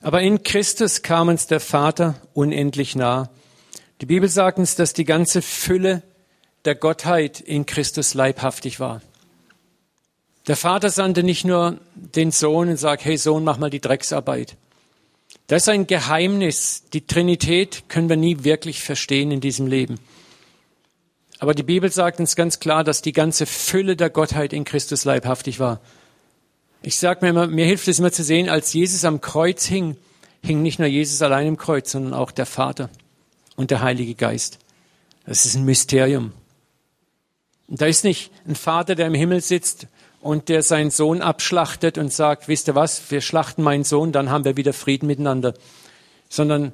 Aber 0.00 0.22
in 0.22 0.42
Christus 0.42 1.02
kam 1.02 1.28
uns 1.28 1.46
der 1.46 1.60
Vater 1.60 2.16
unendlich 2.34 2.96
nah. 2.96 3.30
Die 4.00 4.06
Bibel 4.06 4.28
sagt 4.28 4.58
uns, 4.58 4.74
dass 4.74 4.92
die 4.92 5.04
ganze 5.04 5.40
Fülle 5.40 6.02
der 6.64 6.74
Gottheit 6.74 7.38
in 7.38 7.64
Christus 7.64 8.14
leibhaftig 8.14 8.80
war. 8.80 9.02
Der 10.48 10.56
Vater 10.56 10.90
sandte 10.90 11.22
nicht 11.22 11.44
nur 11.44 11.78
den 11.94 12.32
Sohn 12.32 12.70
und 12.70 12.76
sagt, 12.76 13.04
hey 13.04 13.16
Sohn, 13.16 13.44
mach 13.44 13.58
mal 13.58 13.70
die 13.70 13.80
Drecksarbeit. 13.80 14.56
Das 15.46 15.62
ist 15.62 15.68
ein 15.68 15.86
Geheimnis. 15.86 16.84
Die 16.92 17.06
Trinität 17.06 17.84
können 17.88 18.08
wir 18.08 18.16
nie 18.16 18.44
wirklich 18.44 18.82
verstehen 18.82 19.30
in 19.30 19.40
diesem 19.40 19.66
Leben. 19.66 19.98
Aber 21.38 21.54
die 21.54 21.62
Bibel 21.62 21.90
sagt 21.92 22.18
uns 22.18 22.34
ganz 22.34 22.58
klar, 22.60 22.82
dass 22.82 23.02
die 23.02 23.12
ganze 23.12 23.46
Fülle 23.46 23.94
der 23.94 24.10
Gottheit 24.10 24.52
in 24.52 24.64
Christus 24.64 25.04
leibhaftig 25.04 25.60
war. 25.60 25.80
Ich 26.82 26.96
sage 26.96 27.24
mir 27.24 27.30
immer, 27.30 27.46
mir 27.46 27.66
hilft 27.66 27.88
es 27.88 27.98
immer 27.98 28.12
zu 28.12 28.24
sehen, 28.24 28.48
als 28.48 28.72
Jesus 28.72 29.04
am 29.04 29.20
Kreuz 29.20 29.66
hing, 29.66 29.96
hing 30.42 30.62
nicht 30.62 30.78
nur 30.78 30.88
Jesus 30.88 31.20
allein 31.22 31.46
im 31.46 31.56
Kreuz, 31.56 31.92
sondern 31.92 32.14
auch 32.14 32.30
der 32.30 32.46
Vater 32.46 32.90
und 33.56 33.70
der 33.70 33.82
Heilige 33.82 34.14
Geist. 34.14 34.58
Das 35.26 35.44
ist 35.44 35.56
ein 35.56 35.64
Mysterium. 35.64 36.32
Da 37.68 37.86
ist 37.86 38.04
nicht 38.04 38.30
ein 38.46 38.54
Vater, 38.54 38.94
der 38.94 39.08
im 39.08 39.14
Himmel 39.14 39.40
sitzt 39.40 39.88
und 40.26 40.48
der 40.48 40.62
seinen 40.62 40.90
Sohn 40.90 41.22
abschlachtet 41.22 41.98
und 41.98 42.12
sagt, 42.12 42.48
wisst 42.48 42.68
ihr 42.68 42.74
was, 42.74 43.10
wir 43.10 43.20
schlachten 43.20 43.62
meinen 43.62 43.84
Sohn, 43.84 44.12
dann 44.12 44.30
haben 44.30 44.44
wir 44.44 44.56
wieder 44.56 44.72
Frieden 44.72 45.06
miteinander. 45.06 45.54
Sondern 46.28 46.72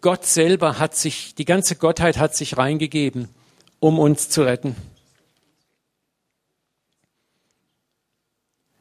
Gott 0.00 0.26
selber 0.26 0.78
hat 0.78 0.94
sich, 0.94 1.34
die 1.34 1.44
ganze 1.44 1.76
Gottheit 1.76 2.18
hat 2.18 2.34
sich 2.36 2.56
reingegeben, 2.56 3.28
um 3.80 3.98
uns 3.98 4.28
zu 4.28 4.42
retten. 4.42 4.76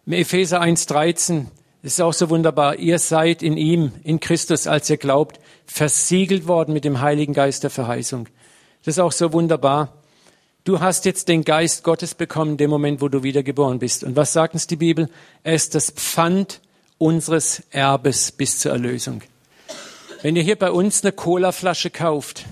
Im 0.06 0.14
Epheser 0.14 0.62
1,13 0.62 1.48
ist 1.82 2.02
auch 2.02 2.14
so 2.14 2.30
wunderbar. 2.30 2.78
Ihr 2.78 3.00
seid 3.00 3.44
in 3.44 3.58
ihm, 3.58 3.92
in 4.04 4.20
Christus, 4.20 4.68
als 4.68 4.90
ihr 4.90 4.98
glaubt, 4.98 5.40
versiegelt 5.66 6.48
worden 6.48 6.74
mit 6.74 6.86
dem 6.86 7.02
Heiligen 7.02 7.34
Geist 7.34 7.64
der 7.64 7.70
Verheißung. 7.70 8.28
Das 8.84 8.96
ist 8.96 9.00
auch 9.00 9.12
so 9.12 9.34
wunderbar. 9.34 9.97
Du 10.68 10.82
hast 10.82 11.06
jetzt 11.06 11.30
den 11.30 11.46
Geist 11.46 11.86
Gottes 11.86 12.14
bekommen, 12.14 12.58
dem 12.58 12.70
Moment, 12.70 13.00
wo 13.00 13.08
du 13.08 13.24
wiedergeboren 13.24 13.80
bist. 13.80 14.04
Und 14.04 14.18
was 14.18 14.34
sagt 14.34 14.54
uns 14.54 14.68
die 14.68 14.76
Bibel? 14.76 15.10
Er 15.42 15.54
ist 15.54 15.76
das 15.76 15.92
Pfand 15.92 16.60
unseres 16.98 17.64
Erbes 17.70 18.34
bis 18.34 18.60
zur 18.60 18.74
Erlösung. 18.74 19.22
Wenn 20.24 20.36
ihr 20.36 20.44
hier 20.44 20.58
bei 20.58 20.70
uns 20.70 21.06
eine 21.06 21.14
Colaflasche 21.14 21.90
kauft, 21.90 22.48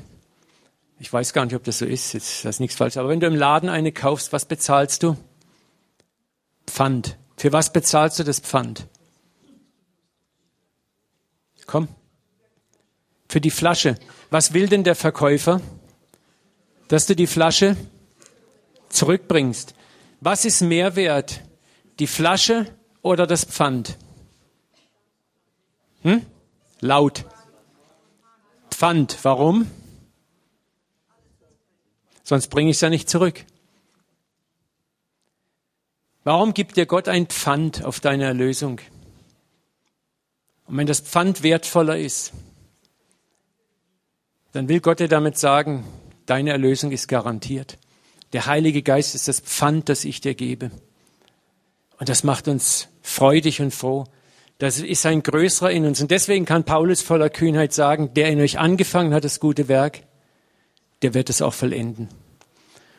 ich 0.97 1.11
weiß 1.11 1.33
gar 1.33 1.43
nicht, 1.43 1.55
ob 1.55 1.65
das 1.65 1.79
so 1.79 1.85
ist, 1.85 2.13
jetzt 2.13 2.45
ist 2.45 2.59
nichts 2.61 2.77
falsch, 2.77 2.95
aber 2.95 3.09
wenn 3.09 3.19
du 3.19 3.27
im 3.27 3.35
Laden 3.35 3.67
eine 3.67 3.91
kaufst, 3.91 4.31
was 4.31 4.45
bezahlst 4.45 5.03
du? 5.03 5.17
Pfand. 6.67 7.17
Für 7.35 7.51
was 7.51 7.73
bezahlst 7.73 8.17
du 8.17 8.23
das 8.23 8.39
Pfand? 8.39 8.87
Komm. 11.65 11.89
Für 13.27 13.41
die 13.41 13.51
Flasche. 13.51 13.95
Was 14.29 14.53
will 14.53 14.69
denn 14.69 14.85
der 14.85 14.95
Verkäufer? 14.95 15.59
Dass 16.87 17.07
du 17.07 17.13
die 17.13 17.27
Flasche 17.27 17.75
zurückbringst. 18.95 19.75
Was 20.21 20.45
ist 20.45 20.61
mehr 20.61 20.95
wert? 20.95 21.41
Die 21.99 22.07
Flasche 22.07 22.67
oder 23.01 23.27
das 23.27 23.45
Pfand? 23.45 23.97
Hm? 26.01 26.25
Laut. 26.79 27.25
Pfand. 28.69 29.17
Warum? 29.23 29.69
Sonst 32.23 32.47
bringe 32.47 32.71
ich 32.71 32.77
es 32.77 32.81
ja 32.81 32.89
nicht 32.89 33.09
zurück. 33.09 33.45
Warum 36.23 36.55
gibt 36.55 36.75
dir 36.75 36.87
Gott 36.87 37.07
ein 37.07 37.27
Pfand 37.27 37.85
auf 37.85 37.99
deine 37.99 38.23
Erlösung? 38.23 38.81
Und 40.65 40.77
wenn 40.77 40.87
das 40.87 41.01
Pfand 41.01 41.43
wertvoller 41.43 41.99
ist, 41.99 42.33
dann 44.51 44.67
will 44.67 44.79
Gott 44.79 44.99
dir 44.99 45.07
damit 45.07 45.37
sagen, 45.37 45.85
deine 46.25 46.49
Erlösung 46.49 46.91
ist 46.91 47.07
garantiert. 47.07 47.77
Der 48.35 48.47
Heilige 48.47 48.81
Geist 48.81 49.15
ist 49.15 49.29
das 49.29 49.39
Pfand, 49.39 49.87
das 49.87 50.03
ich 50.03 50.19
dir 50.19 50.35
gebe. 50.35 50.69
Und 51.99 52.09
das 52.09 52.25
macht 52.25 52.49
uns 52.49 52.89
freudig 53.01 53.61
und 53.61 53.73
froh. 53.73 54.03
Das 54.57 54.77
ist 54.77 55.05
ein 55.05 55.23
größerer 55.23 55.71
in 55.71 55.85
uns. 55.85 56.01
Und 56.01 56.11
deswegen 56.11 56.43
kann 56.43 56.65
Paulus 56.65 57.01
voller 57.01 57.29
Kühnheit 57.29 57.71
sagen, 57.71 58.13
der 58.13 58.27
in 58.27 58.41
euch 58.41 58.59
angefangen 58.59 59.13
hat, 59.13 59.23
das 59.23 59.39
gute 59.39 59.69
Werk, 59.69 60.01
der 61.01 61.13
wird 61.13 61.29
es 61.29 61.41
auch 61.41 61.53
vollenden. 61.53 62.09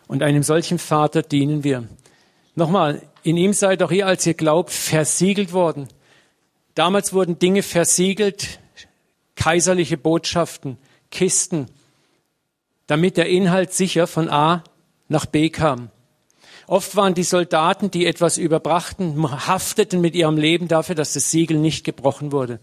Und 0.07 0.23
einem 0.23 0.43
solchen 0.43 0.79
Vater 0.79 1.21
dienen 1.21 1.65
wir. 1.65 1.87
Nochmal, 2.55 3.03
in 3.23 3.37
ihm 3.37 3.53
seid 3.53 3.83
auch 3.83 3.91
ihr, 3.91 4.07
als 4.07 4.25
ihr 4.25 4.33
glaubt, 4.33 4.71
versiegelt 4.71 5.53
worden. 5.53 5.87
Damals 6.75 7.13
wurden 7.13 7.39
Dinge 7.39 7.63
versiegelt, 7.63 8.59
kaiserliche 9.35 9.99
Botschaften, 9.99 10.79
Kisten, 11.11 11.67
damit 12.87 13.19
der 13.19 13.29
Inhalt 13.29 13.75
sicher 13.75 14.07
von 14.07 14.31
A 14.31 14.65
nach 15.09 15.27
B 15.27 15.51
kam. 15.51 15.91
Oft 16.69 16.97
waren 16.97 17.15
die 17.15 17.23
Soldaten, 17.23 17.91
die 17.93 18.07
etwas 18.07 18.39
überbrachten, 18.39 19.23
hafteten 19.47 20.01
mit 20.01 20.17
ihrem 20.17 20.37
Leben 20.37 20.67
dafür, 20.67 20.97
dass 20.97 21.13
das 21.13 21.31
Siegel 21.31 21.59
nicht 21.59 21.85
gebrochen 21.85 22.33
wurde. 22.33 22.59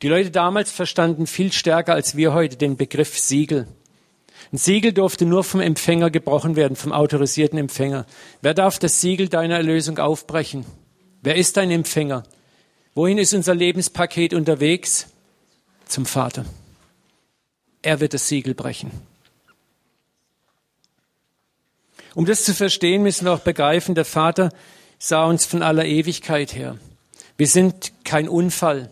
Die 0.00 0.08
Leute 0.08 0.30
damals 0.30 0.70
verstanden 0.70 1.26
viel 1.26 1.52
stärker 1.52 1.92
als 1.92 2.16
wir 2.16 2.32
heute 2.32 2.56
den 2.56 2.76
Begriff 2.76 3.18
Siegel. 3.18 3.66
Ein 4.52 4.56
Siegel 4.56 4.92
durfte 4.92 5.26
nur 5.26 5.44
vom 5.44 5.60
Empfänger 5.60 6.10
gebrochen 6.10 6.56
werden, 6.56 6.76
vom 6.76 6.92
autorisierten 6.92 7.58
Empfänger. 7.58 8.06
Wer 8.40 8.54
darf 8.54 8.78
das 8.78 9.00
Siegel 9.00 9.28
deiner 9.28 9.56
Erlösung 9.56 9.98
aufbrechen? 9.98 10.64
Wer 11.20 11.36
ist 11.36 11.56
dein 11.56 11.70
Empfänger? 11.70 12.24
Wohin 12.94 13.18
ist 13.18 13.34
unser 13.34 13.54
Lebenspaket 13.54 14.34
unterwegs? 14.34 15.08
Zum 15.86 16.06
Vater. 16.06 16.44
Er 17.82 18.00
wird 18.00 18.14
das 18.14 18.28
Siegel 18.28 18.54
brechen. 18.54 18.90
Um 22.14 22.26
das 22.26 22.44
zu 22.44 22.54
verstehen, 22.54 23.02
müssen 23.02 23.24
wir 23.24 23.32
auch 23.32 23.40
begreifen, 23.40 23.94
der 23.94 24.04
Vater 24.04 24.50
sah 24.98 25.24
uns 25.24 25.46
von 25.46 25.62
aller 25.62 25.84
Ewigkeit 25.84 26.54
her. 26.54 26.78
Wir 27.36 27.46
sind 27.46 27.92
kein 28.04 28.28
Unfall. 28.28 28.90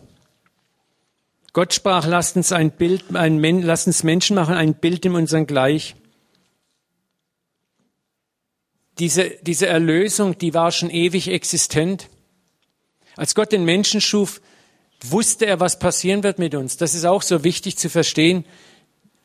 Gott 1.53 1.73
sprach, 1.73 2.07
lasst 2.07 2.35
uns 2.35 2.51
ein 2.51 2.71
Bild, 2.71 3.15
ein, 3.15 3.41
lasst 3.61 3.87
uns 3.87 4.03
Menschen 4.03 4.35
machen, 4.35 4.55
ein 4.55 4.73
Bild 4.73 5.05
in 5.05 5.15
unseren 5.15 5.47
Gleich. 5.47 5.95
Diese, 8.99 9.31
diese 9.41 9.67
Erlösung, 9.67 10.37
die 10.37 10.53
war 10.53 10.71
schon 10.71 10.89
ewig 10.89 11.27
existent. 11.27 12.09
Als 13.15 13.35
Gott 13.35 13.51
den 13.51 13.65
Menschen 13.65 14.01
schuf, 14.01 14.41
wusste 15.03 15.45
er, 15.45 15.59
was 15.59 15.79
passieren 15.79 16.23
wird 16.23 16.39
mit 16.39 16.55
uns. 16.55 16.77
Das 16.77 16.93
ist 16.93 17.05
auch 17.05 17.21
so 17.21 17.43
wichtig 17.43 17.77
zu 17.77 17.89
verstehen. 17.89 18.45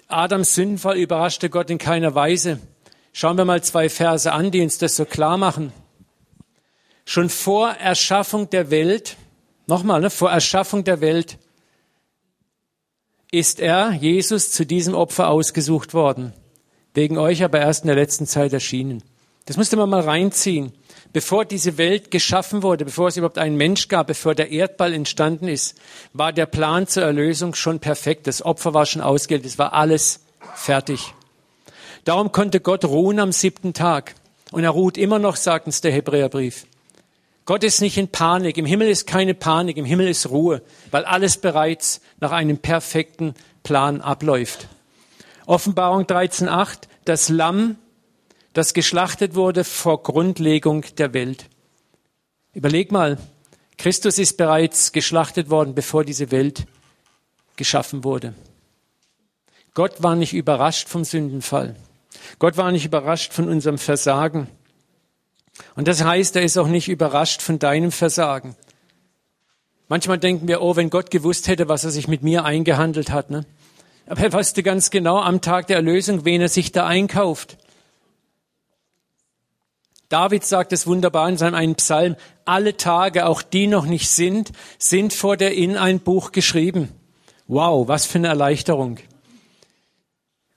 Adams 0.09 0.55
Sündenfall 0.55 0.97
überraschte 0.97 1.51
Gott 1.51 1.71
in 1.71 1.79
keiner 1.79 2.15
Weise. 2.15 2.61
Schauen 3.19 3.39
wir 3.39 3.47
mal 3.47 3.65
zwei 3.65 3.89
Verse 3.89 4.31
an, 4.31 4.51
die 4.51 4.61
uns 4.61 4.77
das 4.77 4.95
so 4.95 5.07
klar 5.07 5.39
machen. 5.39 5.73
Schon 7.07 7.31
vor 7.31 7.71
Erschaffung 7.71 8.51
der 8.51 8.71
Welt, 8.71 9.17
nochmal, 9.67 10.03
ne, 10.03 10.11
vor 10.11 10.31
Erschaffung 10.31 10.85
der 10.85 11.01
Welt 11.01 11.39
ist 13.31 13.59
er, 13.59 13.93
Jesus, 13.93 14.51
zu 14.51 14.67
diesem 14.67 14.95
Opfer 14.95 15.31
ausgesucht 15.31 15.95
worden. 15.95 16.35
Wegen 16.93 17.17
euch 17.17 17.43
aber 17.43 17.59
erst 17.59 17.85
in 17.85 17.87
der 17.87 17.97
letzten 17.97 18.27
Zeit 18.27 18.53
erschienen. 18.53 19.03
Das 19.47 19.57
musste 19.57 19.79
man 19.79 19.89
mal 19.89 20.03
reinziehen. 20.03 20.75
Bevor 21.15 21.47
diese 21.47 21.79
Welt 21.79 22.11
geschaffen 22.11 22.63
wurde, 22.63 22.85
bevor 22.85 23.09
es 23.09 23.17
überhaupt 23.17 23.39
einen 23.39 23.57
Mensch 23.57 23.89
gab, 23.89 24.09
bevor 24.09 24.35
der 24.35 24.51
Erdball 24.51 24.93
entstanden 24.93 25.49
ist, 25.49 25.81
war 26.13 26.35
der 26.35 26.45
Plan 26.45 26.87
zur 26.87 27.05
Erlösung 27.05 27.55
schon 27.55 27.81
perfekt. 27.81 28.27
Das 28.27 28.43
Opfer 28.43 28.75
war 28.75 28.85
schon 28.85 29.01
ausgewählt. 29.01 29.47
Es 29.47 29.59
war 29.59 29.73
alles 29.73 30.21
fertig. 30.55 31.15
Darum 32.07 32.31
konnte 32.31 32.61
Gott 32.61 32.85
ruhen 32.85 33.19
am 33.19 33.33
siebten 33.33 33.75
Tag. 33.75 34.15
Und 34.53 34.63
er 34.63 34.71
ruht 34.71 34.97
immer 34.97 35.19
noch, 35.19 35.35
sagt 35.35 35.67
uns 35.67 35.81
der 35.81 35.91
Hebräerbrief. 35.91 36.67
Gott 37.47 37.65
ist 37.65 37.81
nicht 37.81 37.99
in 37.99 38.07
Panik. 38.07 38.59
Im 38.59 38.65
Himmel 38.65 38.89
ist 38.89 39.09
keine 39.09 39.35
Panik. 39.35 39.77
Im 39.77 39.85
Himmel 39.85 40.07
ist 40.07 40.31
Ruhe, 40.31 40.63
weil 40.93 41.05
alles 41.05 41.39
bereits 41.39 42.01
nach 42.21 42.31
einem 42.31 42.59
perfekten 42.59 43.35
Plan 43.65 44.01
abläuft. 44.01 44.69
Offenbarung 45.47 46.05
13.8. 46.05 46.83
Das 47.05 47.29
Lamm, 47.29 47.75
das 48.53 48.73
geschlachtet 48.73 49.35
wurde 49.35 49.65
vor 49.65 50.05
Grundlegung 50.05 50.85
der 50.99 51.13
Welt. 51.13 51.47
Überleg 52.55 52.93
mal, 52.93 53.19
Christus 53.79 54.21
ist 54.21 54.37
bereits 54.37 54.93
geschlachtet 54.93 55.51
worden, 55.51 55.75
bevor 55.75 56.05
diese 56.05 56.31
Welt 56.31 56.67
geschaffen 57.57 58.05
wurde. 58.05 58.33
Gott 59.75 60.05
war 60.05 60.15
nicht 60.15 60.35
überrascht 60.35 60.89
vom 60.89 61.03
Sündenfall. 61.03 61.75
Gott 62.39 62.57
war 62.57 62.73
nicht 62.73 62.85
überrascht 62.85 63.33
von 63.33 63.49
unserem 63.49 63.79
Versagen. 63.79 64.49
Und 65.75 65.89
das 65.89 66.05
heißt, 66.05 66.37
er 66.37 66.43
ist 66.43 66.59
auch 66.59 66.69
nicht 66.69 66.89
überrascht 66.89 67.43
von 67.43 67.59
deinem 67.59 67.93
Versagen. 67.93 68.57
Manchmal 69.89 70.19
denken 70.19 70.49
wir, 70.49 70.63
oh, 70.63 70.77
wenn 70.77 70.91
Gott 70.91 71.11
gewusst 71.11 71.49
hätte, 71.49 71.69
was 71.69 71.85
er 71.85 71.91
sich 71.91 72.09
mit 72.09 72.23
mir 72.23 72.45
eingehandelt 72.45 73.11
hat. 73.11 73.31
Ne? 73.31 73.47
Aber 74.07 74.21
er 74.21 74.33
wusste 74.33 74.63
ganz 74.63 74.91
genau 74.91 75.21
am 75.21 75.41
Tag 75.41 75.69
der 75.69 75.77
Erlösung, 75.77 76.25
wen 76.25 76.41
er 76.41 76.49
sich 76.49 76.73
da 76.73 76.87
einkauft. 76.87 77.57
David 80.09 80.45
sagt 80.45 80.73
es 80.73 80.87
wunderbar 80.87 81.29
in 81.29 81.37
seinem 81.37 81.55
einen 81.55 81.75
Psalm, 81.75 82.17
alle 82.45 82.77
Tage, 82.77 83.27
auch 83.27 83.43
die 83.43 83.67
noch 83.67 83.87
nicht 83.87 84.09
sind, 84.09 84.53
sind 84.79 85.13
vor 85.13 85.37
der 85.37 85.55
in 85.55 85.77
ein 85.77 85.99
Buch 85.99 86.31
geschrieben. 86.31 86.91
Wow, 87.49 87.89
was 87.89 88.07
für 88.07 88.19
eine 88.19 88.29
Erleichterung. 88.29 88.99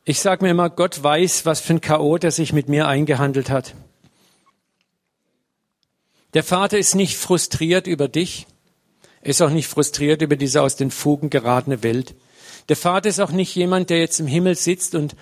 Ich 0.10 0.22
sage 0.22 0.43
mir 0.43 0.50
immer, 0.50 0.72
Gott 0.72 1.04
weiß, 1.04 1.45
was 1.45 1.60
für 1.60 1.76
ein 1.76 1.82
Chaot 1.82 2.24
er 2.24 2.32
sich 2.32 2.52
mit 2.52 2.67
mir 2.67 2.88
eingehandelt 2.88 3.52
hat. 3.52 3.76
Der 6.34 6.43
Vater 6.43 6.80
ist 6.80 6.95
nicht 6.95 7.15
frustriert 7.15 7.86
über 7.86 8.08
dich. 8.08 8.48
Er 9.22 9.30
ist 9.30 9.41
auch 9.43 9.52
nicht 9.52 9.67
frustriert 9.67 10.24
über 10.24 10.36
diese 10.36 10.63
aus 10.63 10.76
den 10.76 10.89
Fugen 10.89 11.30
geratene 11.30 11.84
Welt. 11.84 12.15
Der 12.69 12.76
Vater 12.76 13.08
ist 13.08 13.19
auch 13.19 13.30
nicht 13.30 13.54
jemand, 13.54 13.91
der 13.91 14.00
jetzt 14.00 14.19
im 14.19 14.26
Himmel 14.26 14.56
sitzt 14.56 14.95
und 14.95 15.15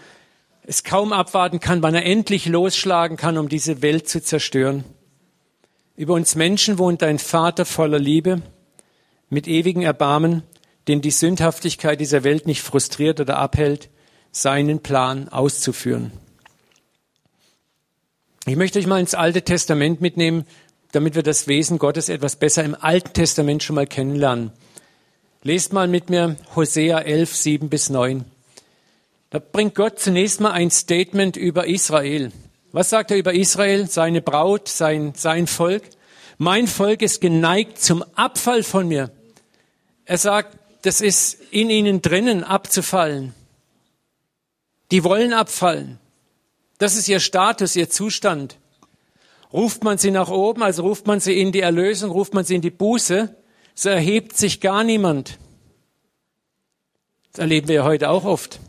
es 0.63 0.86
kaum 0.86 1.12
abwarten 1.12 1.60
kann, 1.60 1.84
wann 1.84 1.93
er 1.93 2.06
endlich 2.06 2.45
losschlagen 2.45 3.17
kann, 3.17 3.38
um 3.38 3.50
diese 3.50 3.82
Welt 3.82 4.08
zu 4.08 4.23
zerstören. 4.23 4.86
Über 5.97 6.13
uns 6.13 6.36
Menschen 6.36 6.78
wohnt 6.78 7.04
ein 7.04 7.19
Vater 7.19 7.65
voller 7.65 8.00
Liebe, 8.00 8.41
mit 9.30 9.50
ewigem 9.50 9.82
Erbarmen, 9.82 10.43
den 10.88 11.02
die 11.02 11.12
Sündhaftigkeit 11.12 12.00
dieser 12.00 12.23
Welt 12.23 12.47
nicht 12.47 12.62
frustriert 12.62 13.19
oder 13.19 13.38
abhält, 13.38 13.89
seinen 14.32 14.82
Plan 14.82 15.30
auszuführen. 15.30 16.12
Ich 18.46 18.56
möchte 18.56 18.80
euch 18.80 18.88
mal 18.88 19.00
ins 19.00 19.16
Alte 19.16 19.42
Testament 19.42 20.00
mitnehmen, 20.00 20.46
damit 20.92 21.16
wir 21.16 21.24
das 21.24 21.48
Wesen 21.48 21.80
Gottes 21.80 22.10
etwas 22.10 22.38
besser 22.38 22.63
im 22.63 22.76
Alten 22.80 23.13
Testament 23.13 23.62
schon 23.63 23.76
mal 23.76 23.88
kennenlernen. 23.88 24.52
Lest 25.44 25.74
mal 25.74 25.88
mit 25.88 26.10
mir 26.10 26.38
Hosea 26.56 27.00
11, 27.00 27.36
7 27.36 27.70
bis 27.70 27.90
9. 27.90 28.26
Da 29.30 29.40
bringt 29.40 29.76
Gott 29.76 30.00
zunächst 30.00 30.40
mal 30.40 30.52
ein 30.52 30.72
Statement 30.72 31.36
über 31.36 31.68
Israel. 31.68 32.32
Was 32.72 32.90
sagt 32.90 33.12
er 33.12 33.18
über 33.18 33.34
Israel, 33.34 33.90
seine 33.90 34.22
Braut, 34.22 34.70
sein, 34.70 35.13
sein 35.16 35.48
Volk? 35.48 35.84
Mein 36.38 36.68
Volk 36.68 37.02
ist 37.02 37.20
geneigt 37.20 37.82
zum 37.82 38.04
Abfall 38.16 38.63
von 38.63 38.88
mir. 38.88 39.12
Er 40.06 40.18
sagt, 40.18 40.58
das 40.84 41.02
ist 41.02 41.38
in 41.52 41.70
ihnen 41.70 42.02
drinnen 42.02 42.44
abzufallen. 42.44 43.34
Die 44.91 45.04
wollen 45.04 45.34
abfallen. 45.34 46.00
Das 46.78 46.95
ist 46.95 47.08
ihr 47.08 47.19
Status, 47.19 47.76
ihr 47.76 47.89
Zustand. 47.89 48.58
Ruft 49.52 49.84
man 49.84 49.97
sie 49.97 50.12
nach 50.12 50.30
oben, 50.30 50.62
also 50.62 50.84
ruft 50.84 51.08
man 51.08 51.19
sie 51.19 51.39
in 51.39 51.52
die 51.52 51.62
Erlösung, 51.62 52.12
ruft 52.12 52.34
man 52.34 52.43
sie 52.43 52.56
in 52.56 52.62
die 52.62 52.69
Buße, 52.69 53.36
so 53.73 53.89
erhebt 53.89 54.38
sich 54.38 54.62
gar 54.62 54.84
niemand. 54.84 55.38
Das 57.32 57.39
erleben 57.39 57.67
wir 57.67 57.84
heute 57.84 58.10
auch 58.10 58.26
oft. 58.26 58.60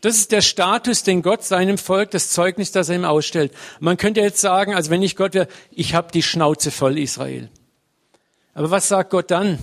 Das 0.00 0.16
ist 0.16 0.30
der 0.30 0.42
Status, 0.42 1.02
den 1.02 1.22
Gott 1.22 1.42
seinem 1.42 1.78
Volk, 1.78 2.12
das 2.12 2.30
Zeugnis, 2.30 2.70
das 2.70 2.88
er 2.88 2.96
ihm 2.96 3.04
ausstellt. 3.04 3.52
Man 3.80 3.96
könnte 3.96 4.20
jetzt 4.20 4.40
sagen, 4.40 4.74
also 4.74 4.90
wenn 4.90 5.02
ich 5.02 5.16
Gott 5.16 5.34
wäre, 5.34 5.48
ich 5.72 5.94
habe 5.94 6.12
die 6.12 6.22
Schnauze 6.22 6.70
voll, 6.70 6.98
Israel. 6.98 7.50
Aber 8.54 8.70
was 8.70 8.88
sagt 8.88 9.10
Gott 9.10 9.30
dann? 9.30 9.58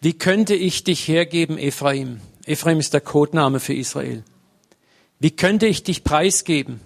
Wie 0.00 0.14
könnte 0.14 0.54
ich 0.54 0.84
dich 0.84 1.06
hergeben, 1.06 1.58
Ephraim? 1.58 2.20
Ephraim 2.46 2.78
ist 2.78 2.94
der 2.94 3.00
Codename 3.00 3.60
für 3.60 3.74
Israel. 3.74 4.22
Wie 5.18 5.32
könnte 5.32 5.66
ich 5.66 5.82
dich 5.82 6.04
preisgeben? 6.04 6.80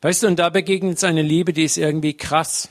Weißt 0.00 0.22
du, 0.22 0.26
und 0.26 0.38
da 0.38 0.48
begegnet 0.48 0.96
es 0.96 1.04
eine 1.04 1.22
Liebe, 1.22 1.52
die 1.52 1.64
ist 1.64 1.78
irgendwie 1.78 2.14
krass. 2.14 2.68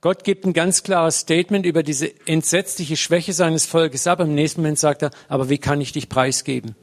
Gott 0.00 0.24
gibt 0.24 0.44
ein 0.44 0.54
ganz 0.54 0.82
klares 0.82 1.20
Statement 1.20 1.66
über 1.66 1.82
diese 1.82 2.10
entsetzliche 2.26 2.96
Schwäche 2.96 3.32
seines 3.32 3.66
Volkes 3.66 4.06
ab. 4.06 4.20
Im 4.20 4.34
nächsten 4.34 4.62
Moment 4.62 4.78
sagt 4.78 5.02
er, 5.02 5.10
aber 5.28 5.50
wie 5.50 5.58
kann 5.58 5.80
ich 5.80 5.92
dich 5.92 6.08
preisgeben? 6.08 6.74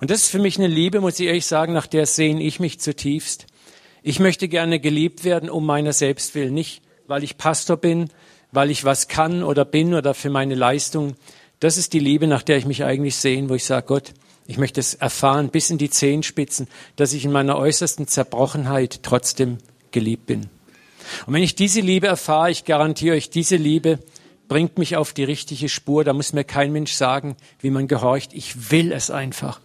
Und 0.00 0.10
das 0.10 0.22
ist 0.22 0.28
für 0.30 0.40
mich 0.40 0.58
eine 0.58 0.66
Liebe, 0.66 1.00
muss 1.00 1.20
ich 1.20 1.26
ehrlich 1.26 1.46
sagen, 1.46 1.72
nach 1.72 1.86
der 1.86 2.06
sehne 2.06 2.42
ich 2.42 2.60
mich 2.60 2.80
zutiefst. 2.80 3.46
Ich 4.02 4.18
möchte 4.18 4.48
gerne 4.48 4.80
geliebt 4.80 5.24
werden 5.24 5.48
um 5.48 5.64
meiner 5.64 5.92
selbst 5.92 6.34
willen, 6.34 6.54
nicht 6.54 6.82
weil 7.06 7.22
ich 7.22 7.38
Pastor 7.38 7.76
bin, 7.76 8.10
weil 8.52 8.70
ich 8.70 8.84
was 8.84 9.08
kann 9.08 9.42
oder 9.42 9.64
bin 9.64 9.94
oder 9.94 10.14
für 10.14 10.30
meine 10.30 10.54
Leistung. 10.54 11.16
Das 11.60 11.76
ist 11.76 11.92
die 11.92 11.98
Liebe, 11.98 12.26
nach 12.26 12.42
der 12.42 12.56
ich 12.56 12.66
mich 12.66 12.84
eigentlich 12.84 13.16
sehne, 13.16 13.48
wo 13.48 13.54
ich 13.54 13.64
sage, 13.64 13.86
Gott, 13.86 14.14
ich 14.46 14.58
möchte 14.58 14.80
es 14.80 14.94
erfahren 14.94 15.50
bis 15.50 15.70
in 15.70 15.78
die 15.78 15.90
Zehenspitzen, 15.90 16.66
dass 16.96 17.12
ich 17.12 17.24
in 17.24 17.32
meiner 17.32 17.56
äußersten 17.56 18.08
Zerbrochenheit 18.08 19.02
trotzdem 19.02 19.58
geliebt 19.92 20.26
bin. 20.26 20.48
Und 21.26 21.34
wenn 21.34 21.42
ich 21.42 21.54
diese 21.54 21.80
Liebe 21.80 22.06
erfahre, 22.06 22.50
ich 22.50 22.64
garantiere 22.64 23.16
euch, 23.16 23.30
diese 23.30 23.56
Liebe 23.56 24.00
bringt 24.48 24.78
mich 24.78 24.96
auf 24.96 25.12
die 25.12 25.24
richtige 25.24 25.68
Spur. 25.68 26.02
Da 26.02 26.12
muss 26.12 26.32
mir 26.32 26.44
kein 26.44 26.72
Mensch 26.72 26.92
sagen, 26.94 27.36
wie 27.60 27.70
man 27.70 27.86
gehorcht. 27.86 28.32
Ich 28.32 28.72
will 28.72 28.90
es 28.90 29.10
einfach. 29.10 29.60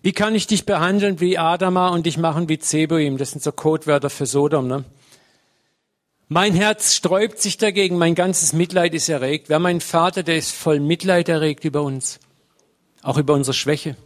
Wie 0.00 0.12
kann 0.12 0.34
ich 0.34 0.46
dich 0.46 0.64
behandeln 0.64 1.20
wie 1.20 1.36
Adama 1.36 1.88
und 1.88 2.06
dich 2.06 2.16
machen 2.16 2.48
wie 2.48 2.58
Zeboim? 2.58 3.18
Das 3.18 3.32
sind 3.32 3.42
so 3.42 3.52
Codewörter 3.52 4.08
für 4.08 4.24
Sodom. 4.24 4.68
Ne? 4.68 4.84
Mein 6.32 6.54
Herz 6.54 6.94
sträubt 6.94 7.40
sich 7.42 7.58
dagegen, 7.58 7.98
mein 7.98 8.14
ganzes 8.14 8.52
Mitleid 8.52 8.94
ist 8.94 9.08
erregt. 9.08 9.48
Wer 9.48 9.58
mein 9.58 9.80
Vater, 9.80 10.22
der 10.22 10.36
ist 10.36 10.52
voll 10.52 10.78
Mitleid 10.78 11.28
erregt 11.28 11.64
über 11.64 11.82
uns, 11.82 12.20
auch 13.02 13.18
über 13.18 13.34
unsere 13.34 13.52
Schwäche. 13.52 13.96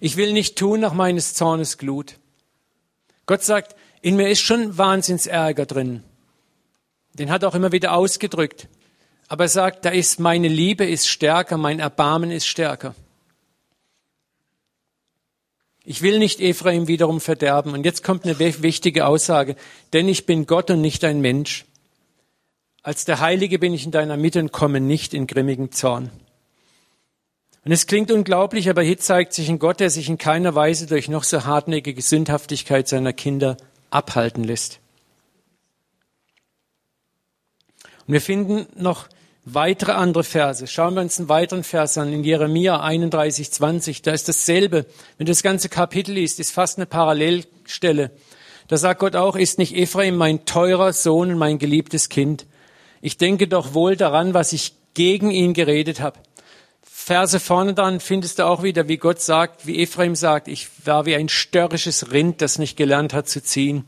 Ich 0.00 0.18
will 0.18 0.34
nicht 0.34 0.58
tun 0.58 0.80
nach 0.80 0.92
meines 0.92 1.32
Zornes 1.32 1.78
Glut. 1.78 2.18
Gott 3.24 3.42
sagt, 3.42 3.74
in 4.02 4.16
mir 4.16 4.28
ist 4.28 4.42
schon 4.42 4.76
Wahnsinnsärger 4.76 5.64
drin. 5.64 6.02
Den 7.14 7.30
hat 7.30 7.42
er 7.42 7.48
auch 7.48 7.54
immer 7.54 7.72
wieder 7.72 7.94
ausgedrückt. 7.94 8.68
Aber 9.28 9.44
er 9.44 9.48
sagt, 9.48 9.86
da 9.86 9.88
ist 9.88 10.20
meine 10.20 10.48
Liebe 10.48 10.84
ist 10.84 11.08
stärker, 11.08 11.56
mein 11.56 11.80
Erbarmen 11.80 12.30
ist 12.30 12.46
stärker. 12.46 12.94
Ich 15.84 16.00
will 16.00 16.18
nicht 16.18 16.40
Ephraim 16.40 16.88
wiederum 16.88 17.20
verderben. 17.20 17.74
Und 17.74 17.84
jetzt 17.84 18.02
kommt 18.02 18.24
eine 18.24 18.38
wichtige 18.38 19.06
Aussage. 19.06 19.54
Denn 19.92 20.08
ich 20.08 20.24
bin 20.26 20.46
Gott 20.46 20.70
und 20.70 20.80
nicht 20.80 21.04
ein 21.04 21.20
Mensch. 21.20 21.66
Als 22.82 23.04
der 23.04 23.20
Heilige 23.20 23.58
bin 23.58 23.74
ich 23.74 23.84
in 23.84 23.90
deiner 23.90 24.16
Mitte 24.16 24.40
und 24.40 24.52
komme 24.52 24.80
nicht 24.80 25.14
in 25.14 25.26
grimmigen 25.26 25.72
Zorn. 25.72 26.10
Und 27.64 27.72
es 27.72 27.86
klingt 27.86 28.10
unglaublich, 28.10 28.68
aber 28.68 28.82
hier 28.82 28.98
zeigt 28.98 29.32
sich 29.32 29.48
ein 29.48 29.58
Gott, 29.58 29.80
der 29.80 29.88
sich 29.88 30.08
in 30.10 30.18
keiner 30.18 30.54
Weise 30.54 30.86
durch 30.86 31.08
noch 31.08 31.24
so 31.24 31.44
hartnäckige 31.44 32.02
Sündhaftigkeit 32.02 32.88
seiner 32.88 33.14
Kinder 33.14 33.56
abhalten 33.90 34.44
lässt. 34.44 34.80
Und 38.06 38.12
wir 38.12 38.20
finden 38.20 38.66
noch 38.74 39.08
weitere 39.44 39.92
andere 39.92 40.24
Verse. 40.24 40.66
Schauen 40.66 40.94
wir 40.94 41.02
uns 41.02 41.18
einen 41.18 41.28
weiteren 41.28 41.64
Vers 41.64 41.98
an, 41.98 42.12
in 42.12 42.24
Jeremia 42.24 42.80
31, 42.80 43.50
20. 43.50 44.02
Da 44.02 44.12
ist 44.12 44.28
dasselbe. 44.28 44.86
Wenn 45.18 45.26
du 45.26 45.32
das 45.32 45.42
ganze 45.42 45.68
Kapitel 45.68 46.12
liest, 46.12 46.40
ist 46.40 46.52
fast 46.52 46.78
eine 46.78 46.86
Parallelstelle. 46.86 48.10
Da 48.68 48.76
sagt 48.76 49.00
Gott 49.00 49.16
auch, 49.16 49.36
ist 49.36 49.58
nicht 49.58 49.76
Ephraim 49.76 50.16
mein 50.16 50.46
teurer 50.46 50.92
Sohn 50.92 51.30
und 51.30 51.38
mein 51.38 51.58
geliebtes 51.58 52.08
Kind? 52.08 52.46
Ich 53.02 53.18
denke 53.18 53.46
doch 53.46 53.74
wohl 53.74 53.96
daran, 53.96 54.32
was 54.32 54.54
ich 54.54 54.72
gegen 54.94 55.30
ihn 55.30 55.52
geredet 55.52 56.00
habe. 56.00 56.18
Verse 56.82 57.38
vorne 57.38 57.74
dann 57.74 58.00
findest 58.00 58.38
du 58.38 58.46
auch 58.46 58.62
wieder, 58.62 58.88
wie 58.88 58.96
Gott 58.96 59.20
sagt, 59.20 59.66
wie 59.66 59.82
Ephraim 59.82 60.14
sagt, 60.14 60.48
ich 60.48 60.68
war 60.86 61.04
wie 61.04 61.14
ein 61.14 61.28
störrisches 61.28 62.12
Rind, 62.12 62.40
das 62.40 62.58
nicht 62.58 62.78
gelernt 62.78 63.12
hat 63.12 63.28
zu 63.28 63.42
ziehen. 63.42 63.84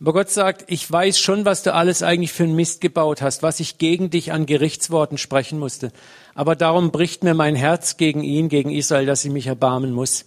Aber 0.00 0.14
Gott 0.14 0.30
sagt, 0.30 0.64
ich 0.68 0.90
weiß 0.90 1.18
schon, 1.18 1.44
was 1.44 1.62
du 1.62 1.74
alles 1.74 2.02
eigentlich 2.02 2.32
für 2.32 2.44
einen 2.44 2.56
Mist 2.56 2.80
gebaut 2.80 3.20
hast, 3.20 3.42
was 3.42 3.60
ich 3.60 3.76
gegen 3.76 4.08
dich 4.08 4.32
an 4.32 4.46
Gerichtsworten 4.46 5.18
sprechen 5.18 5.58
musste. 5.58 5.92
Aber 6.34 6.56
darum 6.56 6.90
bricht 6.90 7.22
mir 7.22 7.34
mein 7.34 7.54
Herz 7.54 7.98
gegen 7.98 8.22
ihn, 8.22 8.48
gegen 8.48 8.70
Israel, 8.70 9.04
dass 9.04 9.24
ich 9.26 9.30
mich 9.30 9.46
erbarmen 9.46 9.92
muss. 9.92 10.24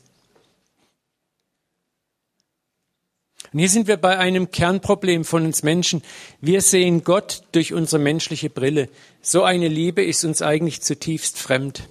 Und 3.51 3.59
hier 3.59 3.69
sind 3.69 3.87
wir 3.87 3.97
bei 3.97 4.17
einem 4.17 4.51
Kernproblem 4.51 5.25
von 5.25 5.45
uns 5.45 5.63
Menschen. 5.63 6.03
Wir 6.39 6.61
sehen 6.61 7.03
Gott 7.03 7.43
durch 7.51 7.73
unsere 7.73 8.01
menschliche 8.01 8.51
Brille. 8.51 8.89
So 9.21 9.43
eine 9.43 9.67
Liebe 9.67 10.03
ist 10.03 10.23
uns 10.23 10.43
eigentlich 10.43 10.81
zutiefst 10.81 11.39
fremd. 11.39 11.87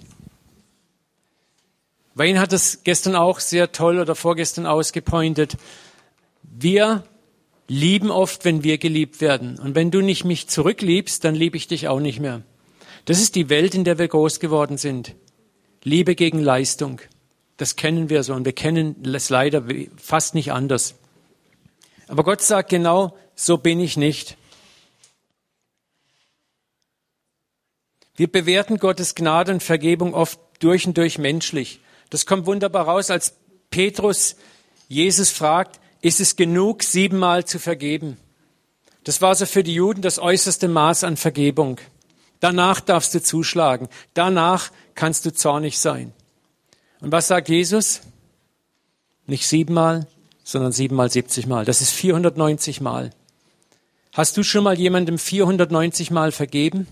Wayne 2.15 2.39
hat 2.39 2.53
es 2.53 2.83
gestern 2.83 3.15
auch 3.15 3.39
sehr 3.39 3.71
toll 3.71 3.99
oder 3.99 4.15
vorgestern 4.15 4.67
ausgepointet. 4.67 5.57
Wir 6.43 7.03
lieben 7.67 8.11
oft, 8.11 8.45
wenn 8.45 8.63
wir 8.63 8.77
geliebt 8.77 9.21
werden. 9.21 9.59
Und 9.59 9.75
wenn 9.75 9.91
du 9.91 10.01
nicht 10.01 10.25
mich 10.25 10.47
zurückliebst, 10.47 11.23
dann 11.23 11.35
liebe 11.35 11.57
ich 11.57 11.67
dich 11.67 11.87
auch 11.87 11.99
nicht 11.99 12.19
mehr. 12.19 12.41
Das 13.05 13.19
ist 13.19 13.35
die 13.35 13.49
Welt, 13.49 13.75
in 13.75 13.83
der 13.83 13.99
wir 13.99 14.07
groß 14.07 14.39
geworden 14.39 14.77
sind. 14.77 15.15
Liebe 15.83 16.15
gegen 16.15 16.39
Leistung. 16.39 17.01
Das 17.57 17.75
kennen 17.75 18.09
wir 18.09 18.23
so 18.23 18.33
und 18.33 18.45
wir 18.45 18.53
kennen 18.53 18.95
es 19.13 19.29
leider 19.29 19.63
fast 19.97 20.35
nicht 20.35 20.51
anders. 20.51 20.95
Aber 22.07 22.23
Gott 22.23 22.41
sagt 22.41 22.69
genau, 22.69 23.17
so 23.35 23.57
bin 23.57 23.79
ich 23.79 23.97
nicht. 23.97 24.37
Wir 28.15 28.31
bewerten 28.31 28.77
Gottes 28.77 29.15
Gnade 29.15 29.51
und 29.51 29.63
Vergebung 29.63 30.13
oft 30.13 30.39
durch 30.59 30.85
und 30.85 30.97
durch 30.97 31.17
menschlich. 31.17 31.79
Das 32.09 32.25
kommt 32.25 32.45
wunderbar 32.45 32.85
raus, 32.85 33.09
als 33.09 33.35
Petrus 33.69 34.35
Jesus 34.87 35.31
fragt, 35.31 35.79
ist 36.03 36.19
es 36.19 36.35
genug, 36.35 36.83
siebenmal 36.83 37.45
zu 37.45 37.59
vergeben. 37.59 38.17
Das 39.05 39.21
war 39.21 39.33
so 39.35 39.45
für 39.45 39.63
die 39.63 39.73
Juden 39.73 40.01
das 40.01 40.19
äußerste 40.19 40.67
Maß 40.67 41.05
an 41.05 41.15
Vergebung. 41.15 41.79
Danach 42.41 42.81
darfst 42.81 43.15
du 43.15 43.23
zuschlagen. 43.23 43.87
Danach 44.13 44.69
kannst 44.95 45.25
du 45.25 45.33
zornig 45.33 45.79
sein. 45.79 46.11
Und 46.99 47.13
was 47.13 47.29
sagt 47.29 47.47
Jesus? 47.47 48.01
Nicht 49.27 49.47
siebenmal, 49.47 50.05
sondern 50.43 50.73
siebenmal 50.73 51.09
siebzigmal. 51.09 51.63
Das 51.63 51.79
ist 51.79 51.91
490 51.91 52.81
Mal. 52.81 53.11
Hast 54.11 54.35
du 54.35 54.43
schon 54.43 54.65
mal 54.65 54.77
jemandem 54.77 55.17
490 55.17 56.11
Mal 56.11 56.33
vergeben? 56.33 56.85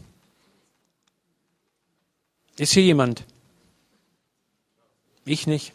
Ist 2.58 2.74
hier 2.74 2.84
jemand? 2.84 3.26
Ich 5.26 5.48
nicht. 5.48 5.74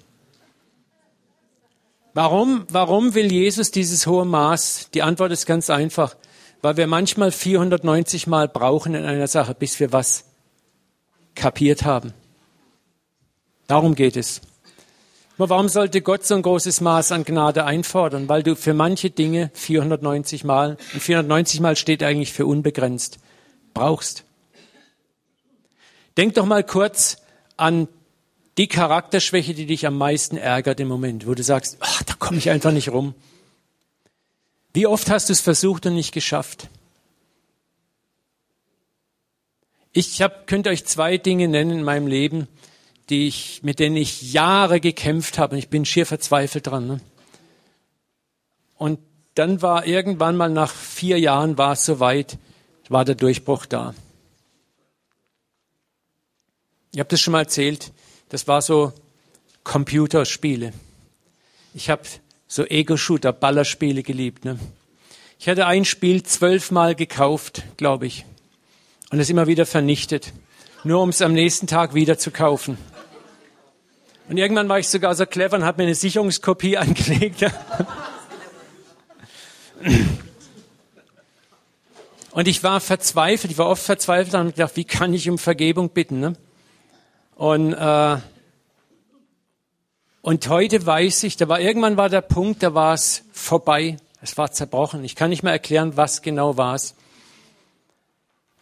Warum, 2.16 2.64
warum 2.70 3.14
will 3.14 3.30
Jesus 3.30 3.70
dieses 3.72 4.06
hohe 4.06 4.24
Maß? 4.24 4.88
Die 4.94 5.02
Antwort 5.02 5.32
ist 5.32 5.44
ganz 5.44 5.68
einfach, 5.68 6.16
weil 6.62 6.78
wir 6.78 6.86
manchmal 6.86 7.30
490 7.30 8.26
Mal 8.26 8.48
brauchen 8.48 8.94
in 8.94 9.04
einer 9.04 9.26
Sache, 9.26 9.54
bis 9.54 9.78
wir 9.80 9.92
was 9.92 10.24
kapiert 11.34 11.84
haben. 11.84 12.14
Darum 13.66 13.94
geht 13.94 14.16
es. 14.16 14.40
Aber 15.36 15.50
warum 15.50 15.68
sollte 15.68 16.00
Gott 16.00 16.24
so 16.24 16.34
ein 16.34 16.40
großes 16.40 16.80
Maß 16.80 17.12
an 17.12 17.24
Gnade 17.24 17.66
einfordern? 17.66 18.30
Weil 18.30 18.42
du 18.42 18.56
für 18.56 18.72
manche 18.72 19.10
Dinge 19.10 19.50
490 19.52 20.42
Mal, 20.42 20.78
und 20.94 21.02
490 21.02 21.60
Mal 21.60 21.76
steht 21.76 22.02
eigentlich 22.02 22.32
für 22.32 22.46
unbegrenzt, 22.46 23.18
brauchst. 23.74 24.24
Denk 26.16 26.32
doch 26.32 26.46
mal 26.46 26.64
kurz 26.64 27.18
an 27.58 27.88
die 28.58 28.68
Charakterschwäche, 28.68 29.54
die 29.54 29.66
dich 29.66 29.86
am 29.86 29.98
meisten 29.98 30.36
ärgert 30.36 30.80
im 30.80 30.88
Moment, 30.88 31.26
wo 31.26 31.34
du 31.34 31.42
sagst, 31.42 31.76
ach, 31.80 32.02
da 32.02 32.14
komme 32.14 32.38
ich 32.38 32.50
einfach 32.50 32.72
nicht 32.72 32.88
rum. 32.88 33.14
Wie 34.72 34.86
oft 34.86 35.10
hast 35.10 35.28
du 35.28 35.32
es 35.32 35.40
versucht 35.40 35.86
und 35.86 35.94
nicht 35.94 36.12
geschafft? 36.12 36.68
Ich 39.92 40.20
hab, 40.20 40.46
könnte 40.46 40.70
euch 40.70 40.84
zwei 40.84 41.16
Dinge 41.16 41.48
nennen 41.48 41.70
in 41.70 41.82
meinem 41.82 42.06
Leben, 42.06 42.48
die 43.08 43.26
ich, 43.26 43.62
mit 43.62 43.78
denen 43.78 43.96
ich 43.96 44.32
Jahre 44.32 44.80
gekämpft 44.80 45.38
habe 45.38 45.54
und 45.54 45.58
ich 45.58 45.68
bin 45.68 45.84
schier 45.84 46.06
verzweifelt 46.06 46.66
dran. 46.66 46.86
Ne? 46.86 47.00
Und 48.76 48.98
dann 49.34 49.62
war 49.62 49.86
irgendwann 49.86 50.36
mal 50.36 50.50
nach 50.50 50.72
vier 50.72 51.18
Jahren 51.18 51.56
war 51.56 51.72
es 51.72 51.84
soweit, 51.84 52.38
war 52.88 53.04
der 53.04 53.14
Durchbruch 53.14 53.66
da. 53.66 53.94
Ich 56.92 56.98
habe 56.98 57.08
das 57.08 57.20
schon 57.20 57.32
mal 57.32 57.40
erzählt. 57.40 57.92
Das 58.28 58.48
war 58.48 58.60
so 58.60 58.92
Computerspiele. 59.62 60.72
Ich 61.74 61.90
habe 61.90 62.02
so 62.48 62.64
Ego-Shooter, 62.64 63.32
Ballerspiele 63.32 64.02
geliebt. 64.02 64.44
Ne? 64.44 64.58
Ich 65.38 65.48
hatte 65.48 65.66
ein 65.66 65.84
Spiel 65.84 66.22
zwölfmal 66.22 66.94
gekauft, 66.94 67.62
glaube 67.76 68.06
ich, 68.06 68.24
und 69.10 69.20
es 69.20 69.30
immer 69.30 69.46
wieder 69.46 69.66
vernichtet, 69.66 70.32
nur 70.82 71.02
um 71.02 71.10
es 71.10 71.22
am 71.22 71.34
nächsten 71.34 71.66
Tag 71.66 71.94
wieder 71.94 72.18
zu 72.18 72.30
kaufen. 72.30 72.78
Und 74.28 74.38
irgendwann 74.38 74.68
war 74.68 74.78
ich 74.78 74.88
sogar 74.88 75.14
so 75.14 75.24
clever 75.24 75.56
und 75.56 75.64
habe 75.64 75.82
mir 75.82 75.86
eine 75.86 75.94
Sicherungskopie 75.94 76.76
angelegt. 76.78 77.44
Und 82.32 82.48
ich 82.48 82.62
war 82.62 82.80
verzweifelt, 82.80 83.52
ich 83.52 83.58
war 83.58 83.68
oft 83.68 83.82
verzweifelt 83.82 84.34
und 84.34 84.40
habe 84.40 84.50
gedacht, 84.50 84.76
wie 84.76 84.84
kann 84.84 85.14
ich 85.14 85.30
um 85.30 85.38
Vergebung 85.38 85.90
bitten? 85.90 86.18
Ne? 86.20 86.36
Und, 87.36 87.74
äh, 87.74 88.16
und 90.22 90.48
heute 90.48 90.84
weiß 90.84 91.22
ich, 91.24 91.36
da 91.36 91.48
war 91.48 91.60
irgendwann 91.60 91.96
war 91.96 92.08
der 92.08 92.22
Punkt, 92.22 92.62
da 92.62 92.74
war 92.74 92.94
es 92.94 93.24
vorbei. 93.30 93.98
Es 94.22 94.38
war 94.38 94.50
zerbrochen. 94.50 95.04
Ich 95.04 95.14
kann 95.14 95.30
nicht 95.30 95.42
mehr 95.42 95.52
erklären, 95.52 95.96
was 95.96 96.22
genau 96.22 96.56
war 96.56 96.74
es. 96.74 96.94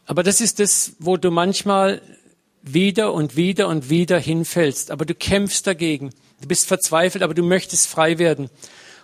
Aber 0.07 0.23
das 0.23 0.41
ist 0.41 0.59
das, 0.59 0.97
wo 0.99 1.17
du 1.17 1.31
manchmal 1.31 2.03
wieder 2.63 3.13
und 3.13 3.37
wieder 3.37 3.69
und 3.69 3.89
wieder 3.89 4.19
hinfällst. 4.19 4.91
Aber 4.91 5.07
du 5.07 5.15
kämpfst 5.15 5.67
dagegen. 5.67 6.11
Du 6.41 6.49
bist 6.49 6.67
verzweifelt, 6.67 7.23
aber 7.23 7.33
du 7.33 7.45
möchtest 7.45 7.87
frei 7.87 8.19
werden. 8.19 8.51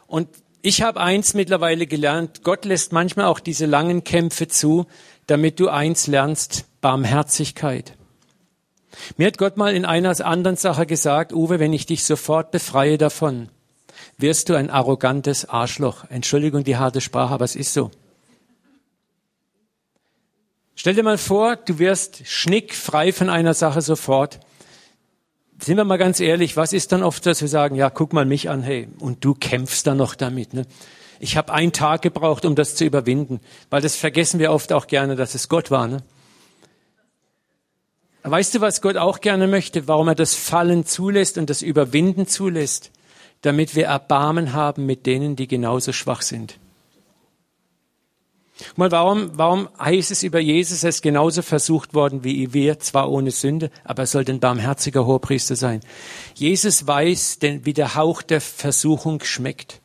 Und 0.08 0.28
ich 0.62 0.82
habe 0.82 1.00
eins 1.00 1.32
mittlerweile 1.32 1.86
gelernt. 1.86 2.42
Gott 2.42 2.64
lässt 2.64 2.92
manchmal 2.92 3.26
auch 3.26 3.40
diese 3.40 3.66
langen 3.66 4.02
Kämpfe 4.02 4.48
zu, 4.48 4.86
damit 5.26 5.60
du 5.60 5.68
eins 5.68 6.08
lernst, 6.08 6.66
Barmherzigkeit. 6.80 7.94
Mir 9.16 9.26
hat 9.26 9.38
Gott 9.38 9.56
mal 9.56 9.74
in 9.74 9.84
einer 9.84 10.18
anderen 10.24 10.56
Sache 10.56 10.86
gesagt, 10.86 11.32
Uwe, 11.32 11.58
wenn 11.58 11.72
ich 11.72 11.86
dich 11.86 12.04
sofort 12.04 12.50
befreie 12.50 12.98
davon, 12.98 13.48
wirst 14.18 14.48
du 14.48 14.54
ein 14.54 14.70
arrogantes 14.70 15.48
Arschloch. 15.48 16.04
Entschuldigung 16.08 16.64
die 16.64 16.76
harte 16.76 17.00
Sprache, 17.00 17.34
aber 17.34 17.44
es 17.44 17.56
ist 17.56 17.72
so. 17.72 17.90
Stell 20.74 20.94
dir 20.94 21.02
mal 21.02 21.18
vor, 21.18 21.56
du 21.56 21.78
wirst 21.78 22.26
schnickfrei 22.26 23.12
von 23.12 23.28
einer 23.28 23.52
Sache 23.52 23.82
sofort. 23.82 24.40
Sind 25.60 25.76
wir 25.76 25.84
mal 25.84 25.98
ganz 25.98 26.20
ehrlich, 26.20 26.56
was 26.56 26.72
ist 26.72 26.92
dann 26.92 27.02
oft, 27.02 27.26
dass 27.26 27.42
wir 27.42 27.48
sagen, 27.48 27.74
ja, 27.74 27.90
guck 27.90 28.14
mal 28.14 28.24
mich 28.24 28.48
an, 28.48 28.62
hey, 28.62 28.88
und 28.98 29.22
du 29.22 29.34
kämpfst 29.34 29.86
da 29.86 29.94
noch 29.94 30.14
damit. 30.14 30.54
Ne? 30.54 30.64
Ich 31.18 31.36
habe 31.36 31.52
einen 31.52 31.72
Tag 31.72 32.00
gebraucht, 32.00 32.46
um 32.46 32.54
das 32.54 32.76
zu 32.76 32.86
überwinden, 32.86 33.40
weil 33.68 33.82
das 33.82 33.94
vergessen 33.94 34.40
wir 34.40 34.52
oft 34.52 34.72
auch 34.72 34.86
gerne, 34.86 35.16
dass 35.16 35.34
es 35.34 35.50
Gott 35.50 35.70
war. 35.70 35.86
Ne? 35.86 35.98
Weißt 38.22 38.54
du, 38.54 38.60
was 38.60 38.82
Gott 38.82 38.96
auch 38.96 39.20
gerne 39.20 39.46
möchte, 39.46 39.88
warum 39.88 40.08
er 40.08 40.14
das 40.14 40.34
Fallen 40.34 40.84
zulässt 40.84 41.38
und 41.38 41.48
das 41.48 41.62
Überwinden 41.62 42.26
zulässt? 42.26 42.90
Damit 43.42 43.74
wir 43.74 43.86
Erbarmen 43.86 44.52
haben 44.52 44.84
mit 44.84 45.06
denen, 45.06 45.36
die 45.36 45.48
genauso 45.48 45.92
schwach 45.92 46.20
sind. 46.20 46.58
Mal, 48.76 48.90
warum, 48.90 49.30
warum 49.38 49.68
heißt 49.78 50.10
es 50.10 50.22
über 50.22 50.38
Jesus, 50.38 50.82
er 50.82 50.90
ist 50.90 51.02
genauso 51.02 51.40
versucht 51.40 51.94
worden 51.94 52.24
wie 52.24 52.52
wir, 52.52 52.78
zwar 52.78 53.10
ohne 53.10 53.30
Sünde, 53.30 53.70
aber 53.84 54.02
er 54.02 54.06
soll 54.06 54.24
ein 54.28 54.40
barmherziger 54.40 55.06
Hohepriester 55.06 55.56
sein. 55.56 55.80
Jesus 56.34 56.86
weiß, 56.86 57.38
denn, 57.38 57.64
wie 57.64 57.72
der 57.72 57.94
Hauch 57.94 58.20
der 58.20 58.42
Versuchung 58.42 59.22
schmeckt. 59.22 59.80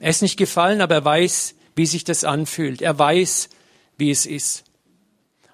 Er 0.00 0.10
ist 0.10 0.22
nicht 0.22 0.36
gefallen, 0.36 0.80
aber 0.80 0.96
er 0.96 1.04
weiß, 1.04 1.54
wie 1.76 1.86
sich 1.86 2.04
das 2.04 2.24
anfühlt. 2.24 2.82
Er 2.82 2.98
weiß, 2.98 3.48
wie 3.96 4.10
es 4.10 4.26
ist. 4.26 4.64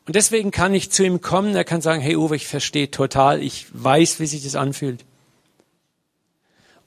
Und 0.06 0.16
deswegen 0.16 0.50
kann 0.50 0.74
ich 0.74 0.90
zu 0.90 1.04
ihm 1.04 1.20
kommen, 1.20 1.54
er 1.56 1.64
kann 1.64 1.80
sagen, 1.80 2.02
hey 2.02 2.16
Uwe, 2.16 2.36
ich 2.36 2.46
verstehe 2.46 2.90
total, 2.90 3.42
ich 3.42 3.66
weiß, 3.72 4.20
wie 4.20 4.26
sich 4.26 4.44
das 4.44 4.54
anfühlt. 4.54 5.04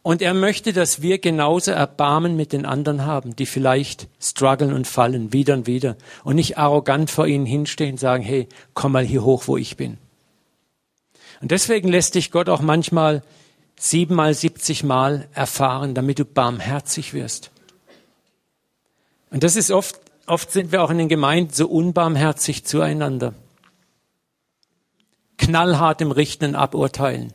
Und 0.03 0.21
er 0.21 0.33
möchte, 0.33 0.71
dass 0.71 1.01
wir 1.01 1.17
genauso 1.17 1.71
Erbarmen 1.71 2.37
mit 2.37 2.53
den 2.53 2.65
anderen 2.65 3.05
haben, 3.05 3.35
die 3.35 3.45
vielleicht 3.45 4.07
strugglen 4.21 4.71
und 4.71 4.87
fallen, 4.87 5.33
wieder 5.33 5.53
und 5.53 5.67
wieder. 5.67 5.97
Und 6.23 6.37
nicht 6.37 6.57
arrogant 6.57 7.11
vor 7.11 7.27
ihnen 7.27 7.45
hinstehen 7.45 7.91
und 7.91 7.97
sagen, 7.97 8.23
hey, 8.23 8.47
komm 8.73 8.93
mal 8.93 9.03
hier 9.03 9.25
hoch, 9.25 9.43
wo 9.47 9.57
ich 9.57 9.75
bin. 9.75 9.97
Und 11.41 11.51
deswegen 11.51 11.89
lässt 11.89 12.15
dich 12.15 12.31
Gott 12.31 12.47
auch 12.47 12.61
manchmal 12.61 13.21
siebenmal, 13.77 14.33
siebzig 14.33 14.83
Mal 14.83 15.27
erfahren, 15.33 15.93
damit 15.93 16.19
du 16.19 16.25
barmherzig 16.25 17.13
wirst. 17.13 17.51
Und 19.29 19.43
das 19.43 19.57
ist 19.57 19.71
oft, 19.71 19.99
oft 20.27 20.51
sind 20.51 20.71
wir 20.71 20.83
auch 20.83 20.89
in 20.89 20.97
den 20.97 21.09
Gemeinden 21.09 21.53
so 21.53 21.67
unbarmherzig 21.67 22.65
zueinander. 22.65 23.33
Knallhart 25.37 26.01
im 26.01 26.11
Richten 26.11 26.45
und 26.45 26.55
Aburteilen. 26.55 27.33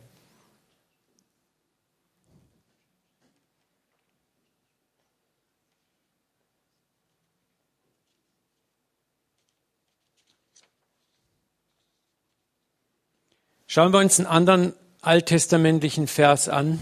Schauen 13.75 13.95
wir 13.95 14.01
uns 14.01 14.19
einen 14.19 14.27
anderen 14.27 14.75
alttestamentlichen 15.01 16.07
Vers 16.07 16.51
an. 16.51 16.79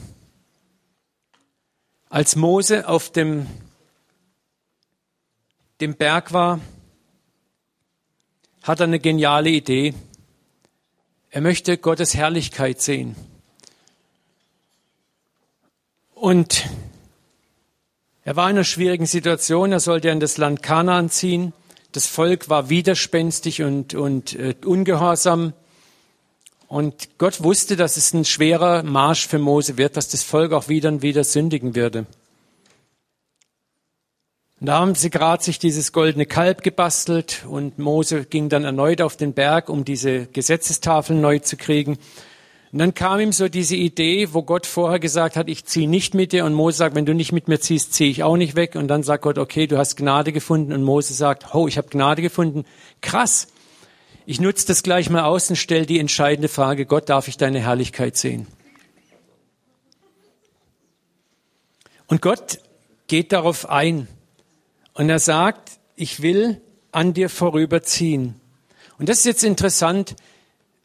Als 2.09 2.35
Mose 2.35 2.89
auf 2.89 3.13
dem, 3.13 3.47
dem 5.81 5.95
Berg 5.95 6.33
war, 6.33 6.61
hat 8.63 8.81
er 8.81 8.85
eine 8.85 9.01
geniale 9.01 9.51
Idee. 9.51 9.95
Er 11.31 11.41
möchte 11.41 11.79
Gottes 11.79 12.15
Herrlichkeit 12.15 12.81
sehen. 12.81 13.17
Und 16.15 16.69
er 18.25 18.37
war 18.37 18.51
in 18.51 18.57
einer 18.57 18.65
schwierigen 18.65 19.07
Situation. 19.07 19.73
Er 19.73 19.81
sollte 19.81 20.11
in 20.11 20.21
das 20.21 20.37
Land 20.37 20.63
Kanaan 20.63 21.09
ziehen. 21.09 21.55
Das 21.93 22.07
Volk 22.07 22.49
war 22.49 22.69
widerspenstig 22.69 23.63
und, 23.63 23.95
und 23.95 24.35
äh, 24.35 24.55
ungehorsam. 24.65 25.55
Und 26.69 27.19
Gott 27.19 27.43
wusste, 27.43 27.75
dass 27.77 27.97
es 27.97 28.13
ein 28.13 28.25
schwerer 28.25 28.83
Marsch 28.83 29.27
für 29.27 29.39
Mose 29.39 29.79
wird, 29.79 29.97
dass 29.97 30.09
das 30.09 30.23
Volk 30.23 30.53
auch 30.53 30.69
wieder 30.69 30.91
und 30.91 31.03
wieder 31.03 31.25
sündigen 31.25 31.75
würde. 31.75 32.07
Und 34.61 34.67
da 34.67 34.79
haben 34.79 34.95
sie 34.95 35.09
gerade 35.09 35.43
sich 35.43 35.59
dieses 35.59 35.91
goldene 35.91 36.27
Kalb 36.27 36.63
gebastelt 36.63 37.47
und 37.49 37.79
Mose 37.79 38.27
ging 38.27 38.51
dann 38.51 38.65
erneut 38.65 39.01
auf 39.01 39.17
den 39.17 39.33
Berg, 39.33 39.71
um 39.71 39.87
diese 39.87 40.27
Gesetzestafeln 40.27 41.23
neu 41.23 41.39
zu 41.39 41.57
kriegen. 41.57 41.97
Und 42.73 42.79
dann 42.79 42.93
kam 42.93 43.21
ihm 43.21 43.33
so 43.33 43.49
diese 43.49 43.75
Idee, 43.75 44.35
wo 44.35 44.43
Gott 44.43 44.67
vorher 44.67 45.01
gesagt 45.01 45.37
hat, 45.37 45.49
ich 45.49 45.65
ziehe 45.65 45.89
nicht 45.89 46.15
mit 46.15 46.33
dir. 46.33 46.45
Und 46.45 46.53
Mose 46.53 46.77
sagt, 46.77 46.95
wenn 46.95 47.07
du 47.07 47.15
nicht 47.15 47.33
mit 47.33 47.49
mir 47.49 47.59
ziehst, 47.59 47.95
ziehe 47.95 48.11
ich 48.11 48.23
auch 48.23 48.37
nicht 48.37 48.55
weg. 48.55 48.77
Und 48.77 48.89
dann 48.89 49.03
sagt 49.03 49.23
Gott, 49.23 49.39
okay, 49.39 49.67
du 49.67 49.79
hast 49.79 49.97
Gnade 49.97 50.31
gefunden. 50.31 50.73
Und 50.75 50.85
Mose 50.85 51.15
sagt, 51.15 51.55
oh, 51.55 51.67
ich 51.67 51.79
habe 51.79 51.89
Gnade 51.89 52.21
gefunden. 52.21 52.65
Krass. 53.01 53.49
Ich 54.27 54.41
nutze 54.41 54.67
das 54.67 54.83
gleich 54.83 55.09
mal 55.09 55.25
aus 55.25 55.49
und 55.49 55.57
stelle 55.57 55.87
die 55.87 55.99
entscheidende 55.99 56.49
Frage, 56.49 56.85
Gott, 56.85 57.09
darf 57.09 57.27
ich 57.27 57.39
deine 57.39 57.61
Herrlichkeit 57.61 58.17
sehen? 58.17 58.47
Und 62.07 62.21
Gott 62.21 62.61
geht 63.09 63.33
darauf 63.33 63.69
ein 63.69 64.07
und 65.01 65.09
er 65.09 65.19
sagt, 65.19 65.79
ich 65.97 66.23
will 66.23 66.61
an 66.93 67.15
dir 67.15 67.29
vorüberziehen. 67.29 68.35
Und 68.99 69.09
das 69.09 69.19
ist 69.19 69.27
jetzt 69.27 69.45
interessant. 69.45 70.15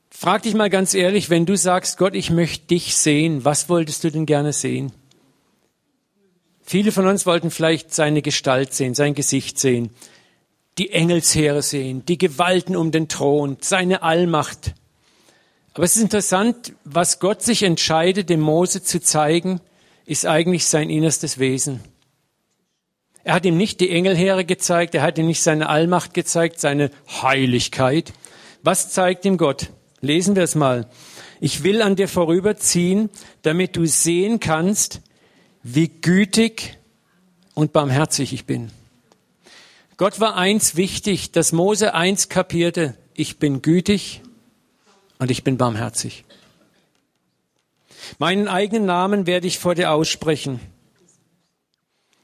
Frag 0.09 0.43
dich 0.43 0.53
mal 0.53 0.69
ganz 0.69 0.93
ehrlich, 0.93 1.29
wenn 1.29 1.45
du 1.45 1.57
sagst, 1.57 1.97
Gott, 1.97 2.15
ich 2.15 2.29
möchte 2.29 2.67
dich 2.67 2.95
sehen, 2.95 3.45
was 3.45 3.69
wolltest 3.69 4.03
du 4.03 4.11
denn 4.11 4.25
gerne 4.25 4.53
sehen? 4.53 4.91
Viele 6.63 6.91
von 6.91 7.05
uns 7.05 7.25
wollten 7.25 7.51
vielleicht 7.51 7.93
seine 7.93 8.21
Gestalt 8.21 8.73
sehen, 8.73 8.95
sein 8.95 9.13
Gesicht 9.13 9.59
sehen 9.59 9.91
die 10.77 10.91
Engelsheere 10.91 11.61
sehen, 11.61 12.03
die 12.05 12.17
Gewalten 12.17 12.75
um 12.75 12.91
den 12.91 13.07
Thron, 13.07 13.57
seine 13.61 14.03
Allmacht. 14.03 14.73
Aber 15.73 15.83
es 15.83 15.95
ist 15.95 16.01
interessant, 16.01 16.73
was 16.83 17.19
Gott 17.19 17.41
sich 17.41 17.63
entscheidet, 17.63 18.29
dem 18.29 18.41
Mose 18.41 18.83
zu 18.83 19.01
zeigen, 19.01 19.61
ist 20.05 20.25
eigentlich 20.25 20.65
sein 20.65 20.89
innerstes 20.89 21.39
Wesen. 21.39 21.81
Er 23.25 23.33
hat 23.33 23.45
ihm 23.45 23.57
nicht 23.57 23.79
die 23.79 23.89
Engelheere 23.89 24.45
gezeigt, 24.45 24.93
er 24.93 25.01
hat 25.01 25.17
ihm 25.17 25.25
nicht 25.25 25.41
seine 25.41 25.67
Allmacht 25.67 26.13
gezeigt, 26.13 26.59
seine 26.59 26.91
Heiligkeit. 27.23 28.13
Was 28.61 28.91
zeigt 28.91 29.25
ihm 29.25 29.37
Gott? 29.37 29.71
Lesen 29.99 30.35
wir 30.35 30.43
es 30.43 30.53
mal. 30.53 30.87
Ich 31.41 31.63
will 31.63 31.81
an 31.81 31.95
dir 31.95 32.07
vorüberziehen, 32.07 33.09
damit 33.41 33.75
du 33.75 33.87
sehen 33.87 34.39
kannst, 34.39 35.01
wie 35.63 35.87
gütig 35.87 36.77
und 37.55 37.73
barmherzig 37.73 38.31
ich 38.31 38.45
bin. 38.45 38.69
Gott 39.97 40.19
war 40.19 40.35
eins 40.35 40.75
wichtig, 40.75 41.31
dass 41.31 41.51
Mose 41.51 41.95
eins 41.95 42.29
kapierte, 42.29 42.95
ich 43.15 43.39
bin 43.39 43.63
gütig 43.63 44.21
und 45.17 45.31
ich 45.31 45.43
bin 45.43 45.57
barmherzig. 45.57 46.25
Meinen 48.19 48.47
eigenen 48.47 48.85
Namen 48.85 49.25
werde 49.25 49.47
ich 49.47 49.57
vor 49.57 49.73
dir 49.73 49.89
aussprechen. 49.89 50.59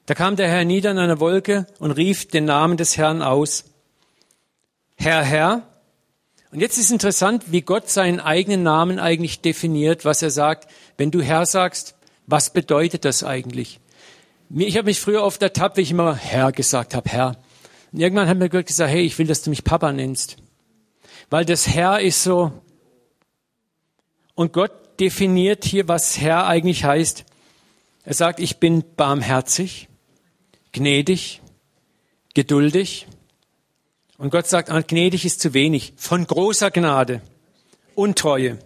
Da 0.05 0.15
kam 0.15 0.35
der 0.35 0.49
Herr 0.49 0.65
nieder 0.65 0.91
in 0.91 0.97
einer 0.97 1.19
Wolke 1.19 1.67
und 1.79 1.91
rief 1.91 2.27
den 2.27 2.45
Namen 2.45 2.77
des 2.77 2.97
Herrn 2.97 3.21
aus. 3.21 3.65
Herr, 4.95 5.23
Herr. 5.23 5.67
Und 6.51 6.59
jetzt 6.59 6.77
ist 6.77 6.91
interessant, 6.91 7.45
wie 7.47 7.61
Gott 7.61 7.89
seinen 7.89 8.19
eigenen 8.19 8.63
Namen 8.63 8.99
eigentlich 8.99 9.41
definiert, 9.41 10.03
was 10.03 10.21
er 10.21 10.31
sagt. 10.31 10.69
Wenn 10.97 11.11
du 11.11 11.21
Herr 11.21 11.45
sagst, 11.45 11.95
was 12.27 12.51
bedeutet 12.51 13.05
das 13.05 13.23
eigentlich? 13.23 13.79
Ich 14.53 14.75
habe 14.75 14.85
mich 14.85 14.99
früher 14.99 15.23
oft 15.23 15.41
ertappt, 15.41 15.77
wie 15.77 15.81
ich 15.81 15.91
immer 15.91 16.15
Herr 16.15 16.51
gesagt 16.51 16.93
habe, 16.93 17.09
Herr. 17.09 17.37
Und 17.91 17.99
irgendwann 17.99 18.27
hat 18.27 18.37
mir 18.37 18.49
Gott 18.49 18.67
gesagt, 18.67 18.91
hey, 18.91 19.01
ich 19.01 19.17
will, 19.17 19.27
dass 19.27 19.43
du 19.43 19.49
mich 19.49 19.63
Papa 19.63 19.93
nennst. 19.93 20.37
Weil 21.29 21.45
das 21.45 21.67
Herr 21.67 22.01
ist 22.01 22.23
so. 22.23 22.51
Und 24.35 24.53
Gott 24.53 24.99
definiert 24.99 25.63
hier, 25.63 25.87
was 25.87 26.19
Herr 26.19 26.47
eigentlich 26.47 26.83
heißt. 26.83 27.25
Er 28.03 28.13
sagt, 28.13 28.39
ich 28.39 28.57
bin 28.57 28.83
barmherzig, 28.95 29.87
gnädig, 30.71 31.41
geduldig. 32.33 33.07
Und 34.17 34.29
Gott 34.29 34.47
sagt, 34.47 34.69
ah, 34.69 34.81
gnädig 34.81 35.25
ist 35.25 35.41
zu 35.41 35.53
wenig, 35.53 35.93
von 35.97 36.25
großer 36.25 36.71
Gnade, 36.71 37.21
Untreue. 37.95 38.57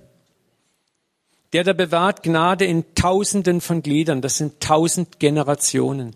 Der, 1.54 1.64
der 1.64 1.74
bewahrt 1.74 2.24
Gnade 2.24 2.66
in 2.66 2.84
Tausenden 2.96 3.62
von 3.62 3.82
Gliedern, 3.82 4.22
das 4.22 4.38
sind 4.38 4.60
tausend 4.60 5.20
Generationen. 5.20 6.16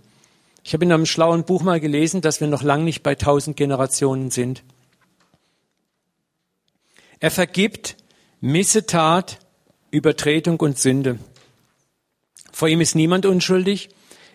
Ich 0.64 0.74
habe 0.74 0.84
in 0.84 0.92
einem 0.92 1.06
schlauen 1.06 1.46
Buch 1.46 1.64
mal 1.64 1.80
gelesen, 1.80 2.22
dass 2.22 2.42
wir 2.42 2.48
noch 2.48 2.62
lang 2.62 2.84
nicht 2.84 3.02
bei 3.02 3.16
tausend 3.16 3.56
Generationen 3.58 4.32
sind. 4.32 4.64
Er 7.20 7.32
vergibt 7.32 7.98
Missetat, 8.42 9.40
Übertretung 9.92 10.60
und 10.60 10.78
Sünde. 10.78 11.20
Vor 12.52 12.68
ihm 12.68 12.82
ist 12.82 12.96
niemand 12.96 13.26
unschuldig. 13.26 13.90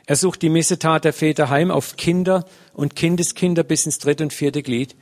Er 0.07 0.17
sucht 0.17 0.43
die 0.43 0.51
Missetat 0.51 1.05
der 1.05 1.13
Väter 1.13 1.49
heim 1.49 1.71
auf 1.71 1.97
Kinder 1.97 2.45
und 2.75 2.95
Kindeskinder 2.95 3.63
bis 3.63 3.87
ins 3.87 3.99
dritte 3.99 4.25
und 4.25 4.33
vierte 4.33 4.63
Glied. 4.63 4.97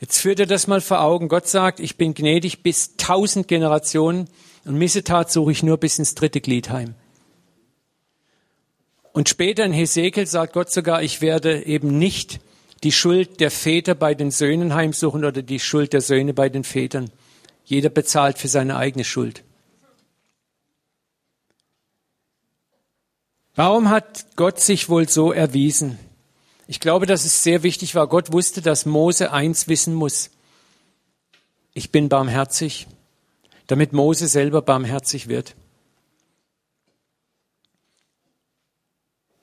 Jetzt 0.00 0.18
führt 0.18 0.40
er 0.40 0.46
das 0.46 0.66
mal 0.66 0.80
vor 0.80 1.00
Augen. 1.00 1.28
Gott 1.28 1.46
sagt, 1.46 1.78
ich 1.78 1.96
bin 1.96 2.14
gnädig 2.14 2.64
bis 2.64 2.96
tausend 2.96 3.46
Generationen 3.46 4.28
und 4.64 4.76
Missetat 4.76 5.30
suche 5.30 5.52
ich 5.52 5.62
nur 5.62 5.76
bis 5.76 5.98
ins 5.98 6.16
dritte 6.16 6.40
Glied 6.40 6.70
heim. 6.70 6.94
Und 9.12 9.28
später 9.28 9.64
in 9.64 9.72
Hesekiel 9.72 10.26
sagt 10.26 10.54
Gott 10.54 10.72
sogar, 10.72 11.02
ich 11.02 11.20
werde 11.20 11.64
eben 11.66 11.98
nicht 11.98 12.40
die 12.82 12.92
Schuld 12.92 13.38
der 13.40 13.50
Väter 13.50 13.94
bei 13.94 14.14
den 14.14 14.30
Söhnen 14.30 14.74
heimsuchen 14.74 15.24
oder 15.24 15.42
die 15.42 15.60
Schuld 15.60 15.92
der 15.92 16.00
Söhne 16.00 16.34
bei 16.34 16.48
den 16.48 16.64
Vätern. 16.64 17.10
Jeder 17.64 17.90
bezahlt 17.90 18.38
für 18.38 18.48
seine 18.48 18.76
eigene 18.76 19.04
Schuld. 19.04 19.44
Warum 23.54 23.90
hat 23.90 24.26
Gott 24.36 24.60
sich 24.60 24.88
wohl 24.88 25.08
so 25.08 25.30
erwiesen? 25.30 25.98
Ich 26.66 26.80
glaube, 26.80 27.04
dass 27.04 27.26
es 27.26 27.42
sehr 27.42 27.62
wichtig 27.62 27.94
war. 27.94 28.06
Gott 28.06 28.32
wusste, 28.32 28.62
dass 28.62 28.86
Mose 28.86 29.30
eins 29.30 29.68
wissen 29.68 29.94
muss. 29.94 30.30
Ich 31.74 31.92
bin 31.92 32.08
barmherzig, 32.08 32.86
damit 33.66 33.92
Mose 33.92 34.26
selber 34.26 34.62
barmherzig 34.62 35.28
wird. 35.28 35.54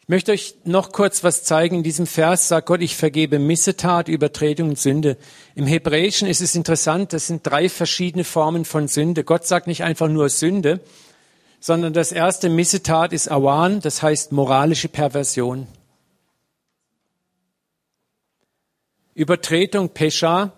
Ich 0.02 0.08
möchte 0.10 0.32
euch 0.32 0.56
noch 0.64 0.92
kurz 0.92 1.24
was 1.24 1.44
zeigen. 1.44 1.76
In 1.76 1.84
diesem 1.84 2.08
Vers 2.08 2.48
sagt 2.48 2.66
Gott, 2.66 2.82
ich 2.82 2.96
vergebe 2.96 3.38
Missetat, 3.38 4.08
Übertretung 4.08 4.70
und 4.70 4.80
Sünde. 4.80 5.18
Im 5.54 5.68
Hebräischen 5.68 6.28
ist 6.28 6.42
es 6.42 6.56
interessant, 6.56 7.14
das 7.14 7.28
sind 7.28 7.46
drei 7.46 7.70
verschiedene 7.70 8.24
Formen 8.24 8.66
von 8.66 8.88
Sünde. 8.88 9.24
Gott 9.24 9.46
sagt 9.46 9.68
nicht 9.68 9.84
einfach 9.84 10.08
nur 10.08 10.30
Sünde, 10.30 10.80
sondern 11.60 11.94
das 11.94 12.12
erste 12.12 12.50
Missetat 12.50 13.14
ist 13.14 13.30
Awan, 13.30 13.82
das 13.82 14.02
heißt 14.02 14.32
moralische 14.32 14.88
Perversion. 14.88 15.68
Übertretung 19.14 19.90
Pesha, 19.90 20.54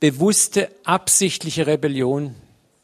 bewusste, 0.00 0.68
absichtliche 0.84 1.66
Rebellion. 1.66 2.34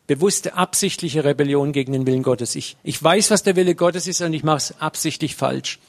Bewusste, 0.07 0.55
absichtliche 0.55 1.25
Rebellion 1.25 1.73
gegen 1.73 1.93
den 1.93 2.07
Willen 2.07 2.23
Gottes. 2.23 2.55
Ich, 2.55 2.77
ich 2.85 3.03
weiß, 3.03 3.31
was 3.31 3.43
der 3.43 3.57
Wille 3.57 3.75
Gottes 3.75 4.07
ist 4.07 4.21
und 4.23 4.33
ich 4.33 4.45
mache 4.45 4.59
es 4.59 4.81
absichtlich 4.81 5.35
falsch. 5.35 5.81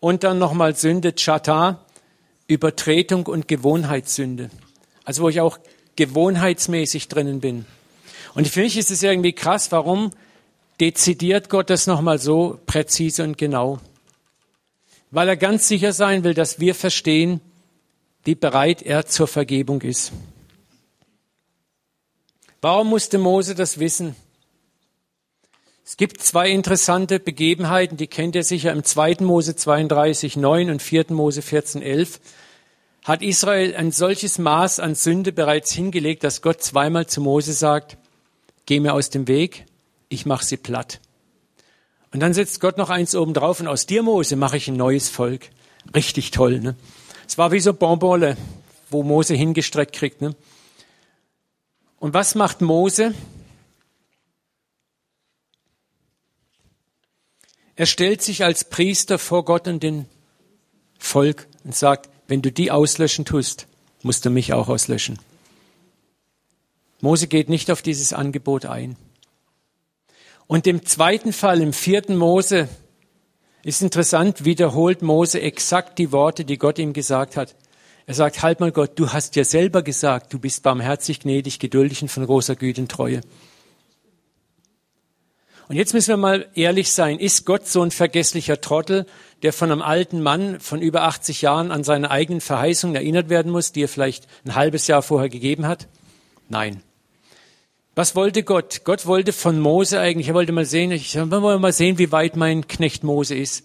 Und 0.00 0.24
dann 0.24 0.38
nochmal 0.38 0.74
Sünde, 0.74 1.12
Chata, 1.12 1.84
Übertretung 2.46 3.26
und 3.26 3.46
Gewohnheitssünde. 3.46 4.50
Also 5.04 5.22
wo 5.22 5.28
ich 5.28 5.40
auch 5.40 5.58
gewohnheitsmäßig 5.96 7.08
drinnen 7.08 7.40
bin. 7.40 7.66
Und 8.34 8.48
für 8.48 8.60
mich 8.60 8.76
ist 8.76 8.90
es 8.90 9.02
irgendwie 9.02 9.32
krass, 9.32 9.70
warum 9.72 10.10
dezidiert 10.80 11.48
Gott 11.48 11.70
das 11.70 11.86
nochmal 11.86 12.18
so 12.18 12.60
präzise 12.66 13.22
und 13.22 13.38
genau? 13.38 13.78
Weil 15.10 15.28
er 15.28 15.36
ganz 15.36 15.68
sicher 15.68 15.92
sein 15.92 16.24
will, 16.24 16.34
dass 16.34 16.58
wir 16.58 16.74
verstehen, 16.74 17.40
wie 18.24 18.34
bereit 18.34 18.82
er 18.82 19.06
zur 19.06 19.28
Vergebung 19.28 19.82
ist. 19.82 20.12
Warum 22.60 22.88
musste 22.88 23.18
Mose 23.18 23.54
das 23.54 23.78
wissen? 23.78 24.16
Es 25.84 25.98
gibt 25.98 26.22
zwei 26.22 26.50
interessante 26.50 27.20
Begebenheiten, 27.20 27.98
die 27.98 28.06
kennt 28.06 28.34
ihr 28.34 28.42
sicher 28.42 28.72
im 28.72 28.82
2. 28.82 29.18
Mose 29.20 29.54
32, 29.54 30.38
9 30.38 30.70
und 30.70 30.80
4. 30.80 31.06
Mose 31.10 31.42
14, 31.42 31.82
11 31.82 32.20
hat 33.04 33.20
Israel 33.20 33.76
ein 33.76 33.92
solches 33.92 34.38
Maß 34.38 34.80
an 34.80 34.94
Sünde 34.94 35.30
bereits 35.30 35.72
hingelegt, 35.72 36.24
dass 36.24 36.40
Gott 36.40 36.62
zweimal 36.62 37.06
zu 37.06 37.20
Mose 37.20 37.52
sagt, 37.52 37.98
geh 38.66 38.80
mir 38.80 38.94
aus 38.94 39.10
dem 39.10 39.28
Weg, 39.28 39.66
ich 40.08 40.26
mache 40.26 40.44
sie 40.44 40.56
platt. 40.56 41.00
Und 42.12 42.20
dann 42.20 42.34
setzt 42.34 42.60
Gott 42.60 42.78
noch 42.78 42.90
eins 42.90 43.14
oben 43.14 43.34
drauf 43.34 43.60
und 43.60 43.66
aus 43.66 43.86
dir, 43.86 44.02
Mose, 44.02 44.36
mache 44.36 44.56
ich 44.56 44.68
ein 44.68 44.76
neues 44.76 45.08
Volk. 45.08 45.50
Richtig 45.94 46.30
toll, 46.30 46.60
ne? 46.60 46.76
Es 47.26 47.38
war 47.38 47.50
wie 47.52 47.60
so 47.60 47.74
Bonbonle, 47.74 48.36
wo 48.90 49.02
Mose 49.02 49.34
hingestreckt 49.34 49.94
kriegt, 49.94 50.20
ne? 50.20 50.36
Und 51.98 52.14
was 52.14 52.34
macht 52.34 52.60
Mose? 52.60 53.14
Er 57.76 57.86
stellt 57.86 58.22
sich 58.22 58.44
als 58.44 58.64
Priester 58.64 59.18
vor 59.18 59.44
Gott 59.44 59.66
und 59.66 59.82
den 59.82 60.06
Volk 60.98 61.48
und 61.64 61.74
sagt, 61.74 62.08
wenn 62.28 62.42
du 62.42 62.52
die 62.52 62.70
auslöschen 62.70 63.24
tust, 63.24 63.66
musst 64.02 64.24
du 64.24 64.30
mich 64.30 64.52
auch 64.52 64.68
auslöschen. 64.68 65.18
Mose 67.04 67.26
geht 67.26 67.50
nicht 67.50 67.70
auf 67.70 67.82
dieses 67.82 68.14
Angebot 68.14 68.64
ein. 68.64 68.96
Und 70.46 70.66
im 70.66 70.86
zweiten 70.86 71.34
Fall, 71.34 71.60
im 71.60 71.74
vierten 71.74 72.16
Mose, 72.16 72.66
ist 73.62 73.82
interessant, 73.82 74.46
wiederholt 74.46 75.02
Mose 75.02 75.42
exakt 75.42 75.98
die 75.98 76.12
Worte, 76.12 76.46
die 76.46 76.56
Gott 76.56 76.78
ihm 76.78 76.94
gesagt 76.94 77.36
hat. 77.36 77.56
Er 78.06 78.14
sagt, 78.14 78.42
halt 78.42 78.60
mal 78.60 78.72
Gott, 78.72 78.98
du 78.98 79.12
hast 79.12 79.36
ja 79.36 79.44
selber 79.44 79.82
gesagt, 79.82 80.32
du 80.32 80.38
bist 80.38 80.62
barmherzig, 80.62 81.20
gnädig, 81.20 81.58
geduldig 81.58 82.00
und 82.00 82.08
von 82.08 82.24
großer 82.24 82.56
Güte 82.56 82.80
und 82.80 82.90
Treue. 82.90 83.20
Und 85.68 85.76
jetzt 85.76 85.92
müssen 85.92 86.08
wir 86.08 86.16
mal 86.16 86.48
ehrlich 86.54 86.90
sein, 86.90 87.18
ist 87.18 87.44
Gott 87.44 87.66
so 87.66 87.82
ein 87.82 87.90
vergesslicher 87.90 88.62
Trottel, 88.62 89.04
der 89.42 89.52
von 89.52 89.70
einem 89.70 89.82
alten 89.82 90.22
Mann 90.22 90.58
von 90.58 90.80
über 90.80 91.02
80 91.02 91.42
Jahren 91.42 91.70
an 91.70 91.84
seine 91.84 92.10
eigenen 92.10 92.40
Verheißungen 92.40 92.96
erinnert 92.96 93.28
werden 93.28 93.52
muss, 93.52 93.72
die 93.72 93.82
er 93.82 93.88
vielleicht 93.88 94.26
ein 94.46 94.54
halbes 94.54 94.86
Jahr 94.86 95.02
vorher 95.02 95.28
gegeben 95.28 95.66
hat? 95.66 95.86
Nein. 96.48 96.82
Was 97.94 98.16
wollte 98.16 98.42
Gott? 98.42 98.82
Gott 98.84 99.06
wollte 99.06 99.32
von 99.32 99.60
Mose 99.60 100.00
eigentlich, 100.00 100.28
er 100.28 100.34
wollte 100.34 100.52
mal 100.52 100.64
sehen, 100.64 100.90
ich 100.90 101.14
wollte 101.16 101.58
mal 101.58 101.72
sehen, 101.72 101.98
wie 101.98 102.10
weit 102.10 102.36
mein 102.36 102.66
Knecht 102.66 103.04
Mose 103.04 103.36
ist. 103.36 103.64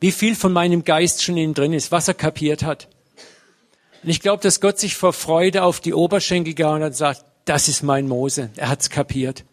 Wie 0.00 0.12
viel 0.12 0.36
von 0.36 0.52
meinem 0.52 0.84
Geist 0.84 1.24
schon 1.24 1.36
in 1.36 1.50
ihm 1.50 1.54
drin 1.54 1.72
ist, 1.72 1.90
was 1.90 2.06
er 2.06 2.14
kapiert 2.14 2.62
hat. 2.62 2.88
Und 4.04 4.10
ich 4.10 4.20
glaube, 4.20 4.42
dass 4.42 4.60
Gott 4.60 4.78
sich 4.78 4.94
vor 4.94 5.12
Freude 5.12 5.64
auf 5.64 5.80
die 5.80 5.92
Oberschenkel 5.92 6.54
gehauen 6.54 6.82
hat 6.82 6.90
und 6.90 6.96
sagt, 6.96 7.24
das 7.46 7.66
ist 7.66 7.82
mein 7.82 8.06
Mose. 8.06 8.50
Er 8.56 8.68
hat's 8.68 8.90
kapiert. 8.90 9.44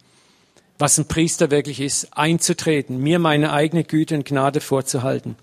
Was 0.77 0.97
ein 0.99 1.07
Priester 1.07 1.49
wirklich 1.49 1.79
ist, 1.79 2.15
einzutreten, 2.15 2.99
mir 2.99 3.17
meine 3.17 3.53
eigene 3.53 3.83
Güte 3.83 4.13
und 4.15 4.25
Gnade 4.25 4.61
vorzuhalten. 4.61 5.35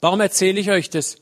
Warum 0.00 0.20
erzähle 0.20 0.60
ich 0.60 0.70
euch 0.70 0.90
das? 0.90 1.16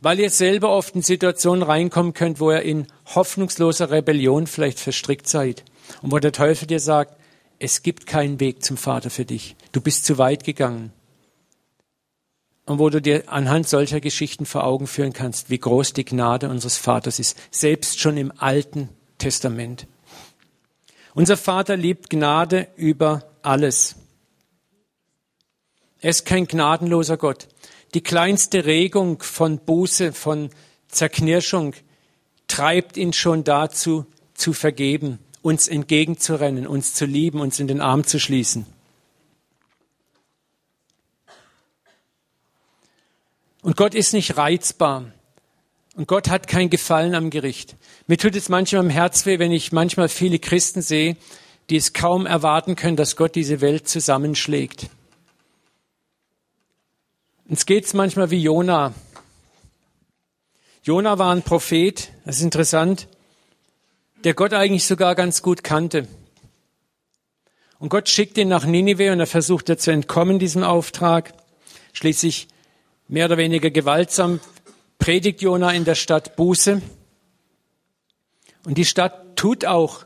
Weil 0.00 0.18
ihr 0.18 0.30
selber 0.30 0.70
oft 0.70 0.94
in 0.94 1.02
Situationen 1.02 1.62
reinkommen 1.62 2.14
könnt, 2.14 2.40
wo 2.40 2.50
ihr 2.50 2.62
in 2.62 2.86
hoffnungsloser 3.14 3.90
Rebellion 3.90 4.46
vielleicht 4.46 4.80
verstrickt 4.80 5.28
seid 5.28 5.64
und 6.02 6.12
wo 6.12 6.18
der 6.18 6.32
Teufel 6.32 6.66
dir 6.66 6.80
sagt, 6.80 7.16
es 7.58 7.82
gibt 7.82 8.06
keinen 8.06 8.40
Weg 8.40 8.64
zum 8.64 8.76
Vater 8.76 9.10
für 9.10 9.24
dich. 9.24 9.56
Du 9.72 9.80
bist 9.80 10.04
zu 10.04 10.16
weit 10.18 10.44
gegangen. 10.44 10.92
Und 12.64 12.78
wo 12.78 12.88
du 12.88 13.02
dir 13.02 13.24
anhand 13.26 13.68
solcher 13.68 14.00
Geschichten 14.00 14.46
vor 14.46 14.64
Augen 14.64 14.86
führen 14.86 15.12
kannst, 15.12 15.50
wie 15.50 15.58
groß 15.58 15.92
die 15.92 16.04
Gnade 16.04 16.48
unseres 16.48 16.78
Vaters 16.78 17.18
ist, 17.18 17.36
selbst 17.50 18.00
schon 18.00 18.16
im 18.16 18.32
Alten 18.38 18.88
Testament. 19.18 19.86
Unser 21.14 21.36
Vater 21.36 21.76
liebt 21.76 22.08
Gnade 22.08 22.68
über 22.76 23.24
alles. 23.42 23.96
Er 26.00 26.10
ist 26.10 26.24
kein 26.24 26.46
gnadenloser 26.46 27.16
Gott. 27.16 27.48
Die 27.94 28.02
kleinste 28.02 28.66
Regung 28.66 29.22
von 29.22 29.58
Buße, 29.58 30.12
von 30.12 30.50
Zerknirschung 30.88 31.74
treibt 32.46 32.96
ihn 32.96 33.12
schon 33.12 33.44
dazu, 33.44 34.06
zu 34.34 34.52
vergeben, 34.52 35.18
uns 35.42 35.68
entgegenzurennen, 35.68 36.66
uns 36.66 36.94
zu 36.94 37.04
lieben, 37.04 37.40
uns 37.40 37.60
in 37.60 37.68
den 37.68 37.80
Arm 37.80 38.04
zu 38.04 38.18
schließen. 38.18 38.66
Und 43.62 43.76
Gott 43.76 43.94
ist 43.94 44.14
nicht 44.14 44.36
reizbar. 44.36 45.12
Und 45.94 46.08
Gott 46.08 46.28
hat 46.28 46.46
kein 46.46 46.70
Gefallen 46.70 47.14
am 47.14 47.30
Gericht. 47.30 47.76
Mir 48.06 48.16
tut 48.16 48.34
es 48.34 48.48
manchmal 48.48 48.84
im 48.84 48.90
Herz 48.90 49.26
weh, 49.26 49.38
wenn 49.38 49.52
ich 49.52 49.72
manchmal 49.72 50.08
viele 50.08 50.38
Christen 50.38 50.80
sehe, 50.80 51.16
die 51.68 51.76
es 51.76 51.92
kaum 51.92 52.24
erwarten 52.26 52.74
können, 52.74 52.96
dass 52.96 53.16
Gott 53.16 53.34
diese 53.34 53.60
Welt 53.60 53.88
zusammenschlägt. 53.88 54.88
Uns 57.50 57.66
geht's 57.66 57.94
manchmal 57.94 58.30
wie 58.30 58.40
Jona. 58.40 58.94
Jona 60.84 61.18
war 61.18 61.34
ein 61.34 61.42
Prophet, 61.42 62.12
das 62.24 62.36
ist 62.36 62.44
interessant, 62.44 63.08
der 64.22 64.34
Gott 64.34 64.54
eigentlich 64.54 64.84
sogar 64.84 65.16
ganz 65.16 65.42
gut 65.42 65.64
kannte. 65.64 66.06
Und 67.80 67.88
Gott 67.88 68.08
schickt 68.08 68.38
ihn 68.38 68.46
nach 68.46 68.66
Ninive 68.66 69.10
und 69.10 69.18
er 69.18 69.26
versucht 69.26 69.68
er 69.68 69.78
zu 69.78 69.90
entkommen 69.90 70.38
diesem 70.38 70.62
Auftrag. 70.62 71.34
Schließlich 71.92 72.46
mehr 73.08 73.24
oder 73.24 73.36
weniger 73.36 73.70
gewaltsam 73.70 74.38
predigt 75.00 75.42
Jona 75.42 75.72
in 75.72 75.84
der 75.84 75.96
Stadt 75.96 76.36
Buße. 76.36 76.80
Und 78.64 78.78
die 78.78 78.84
Stadt 78.84 79.34
tut 79.34 79.64
auch 79.64 80.04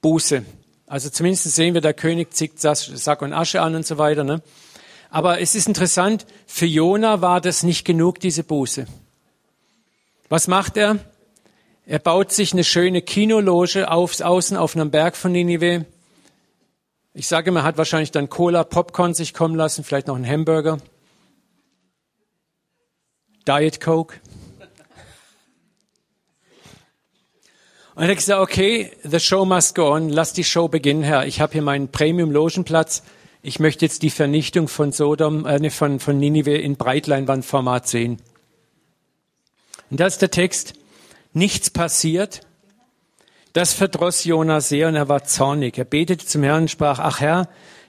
Buße. 0.00 0.46
Also 0.86 1.10
zumindest 1.10 1.44
sehen 1.44 1.74
wir, 1.74 1.82
der 1.82 1.92
König 1.92 2.32
zieht 2.32 2.58
Sack 2.58 3.20
und 3.20 3.34
Asche 3.34 3.60
an 3.60 3.74
und 3.74 3.84
so 3.84 3.98
weiter. 3.98 4.24
Ne? 4.24 4.40
Aber 5.14 5.40
es 5.40 5.54
ist 5.54 5.68
interessant, 5.68 6.26
für 6.44 6.66
Jona 6.66 7.20
war 7.20 7.40
das 7.40 7.62
nicht 7.62 7.84
genug, 7.84 8.18
diese 8.18 8.42
Buße. 8.42 8.88
Was 10.28 10.48
macht 10.48 10.76
er? 10.76 10.98
Er 11.86 12.00
baut 12.00 12.32
sich 12.32 12.52
eine 12.52 12.64
schöne 12.64 13.00
Kinologe 13.00 13.88
aufs 13.92 14.22
Außen 14.22 14.56
auf 14.56 14.74
einem 14.74 14.90
Berg 14.90 15.14
von 15.14 15.30
Ninive. 15.30 15.86
Ich 17.12 17.28
sage, 17.28 17.52
man 17.52 17.62
hat 17.62 17.78
wahrscheinlich 17.78 18.10
dann 18.10 18.28
Cola, 18.28 18.64
Popcorn 18.64 19.14
sich 19.14 19.34
kommen 19.34 19.54
lassen, 19.54 19.84
vielleicht 19.84 20.08
noch 20.08 20.16
einen 20.16 20.26
Hamburger. 20.26 20.78
Diet 23.46 23.80
Coke. 23.80 24.16
Und 27.94 28.02
er 28.02 28.16
gesagt, 28.16 28.40
okay, 28.40 28.90
the 29.04 29.20
show 29.20 29.44
must 29.44 29.76
go 29.76 29.92
on, 29.92 30.08
lass 30.08 30.32
die 30.32 30.42
Show 30.42 30.66
beginnen, 30.66 31.04
Herr. 31.04 31.24
Ich 31.24 31.40
habe 31.40 31.52
hier 31.52 31.62
meinen 31.62 31.86
Premium-Logenplatz 31.86 33.04
ich 33.44 33.60
möchte 33.60 33.84
jetzt 33.84 34.02
die 34.02 34.10
Vernichtung 34.10 34.68
von 34.68 34.90
Sodom, 34.90 35.44
äh, 35.44 35.68
von, 35.68 36.00
von 36.00 36.18
Ninive 36.18 36.56
in 36.56 36.76
Breitleinwandformat 36.76 37.86
sehen. 37.86 38.18
Und 39.90 40.00
da 40.00 40.06
ist 40.06 40.22
der 40.22 40.30
Text, 40.30 40.72
nichts 41.34 41.68
passiert. 41.68 42.40
Das 43.52 43.74
verdross 43.74 44.24
Jona 44.24 44.62
sehr 44.62 44.88
und 44.88 44.96
er 44.96 45.10
war 45.10 45.24
zornig. 45.24 45.76
Er 45.76 45.84
betete 45.84 46.24
zum 46.24 46.42
Herrn 46.42 46.62
und 46.62 46.70
sprach, 46.70 46.98
ach 46.98 47.20
Herr, 47.20 47.48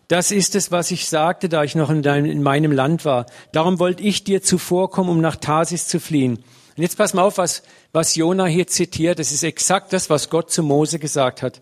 das 0.09 0.29
ist 0.29 0.55
es, 0.55 0.71
was 0.71 0.91
ich 0.91 1.07
sagte, 1.07 1.47
da 1.47 1.63
ich 1.63 1.73
noch 1.73 1.89
in, 1.89 2.03
deinem, 2.03 2.25
in 2.25 2.43
meinem 2.43 2.73
Land 2.73 3.05
war. 3.05 3.25
Darum 3.53 3.79
wollte 3.79 4.03
ich 4.03 4.25
dir 4.25 4.43
zuvorkommen, 4.43 5.09
um 5.09 5.21
nach 5.21 5.37
Tarsis 5.37 5.87
zu 5.87 6.01
fliehen. 6.01 6.43
Und 6.75 6.83
jetzt 6.83 6.97
pass 6.97 7.13
mal 7.13 7.23
auf, 7.23 7.37
was, 7.37 7.63
was 7.93 8.15
Jona 8.15 8.45
hier 8.45 8.67
zitiert. 8.67 9.19
Das 9.19 9.31
ist 9.31 9.43
exakt 9.43 9.93
das, 9.93 10.09
was 10.09 10.29
Gott 10.29 10.51
zu 10.51 10.63
Mose 10.63 10.99
gesagt 10.99 11.41
hat. 11.41 11.61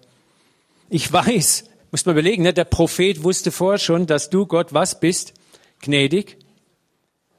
Ich 0.89 1.13
weiß, 1.13 1.65
muss 1.93 2.07
man 2.07 2.15
überlegen, 2.15 2.41
ne, 2.41 2.55
der 2.55 2.63
Prophet 2.63 3.23
wusste 3.23 3.51
vorher 3.51 3.77
schon, 3.77 4.07
dass 4.07 4.31
du 4.31 4.47
Gott 4.47 4.73
was 4.73 4.99
bist? 4.99 5.35
Gnädig, 5.79 6.39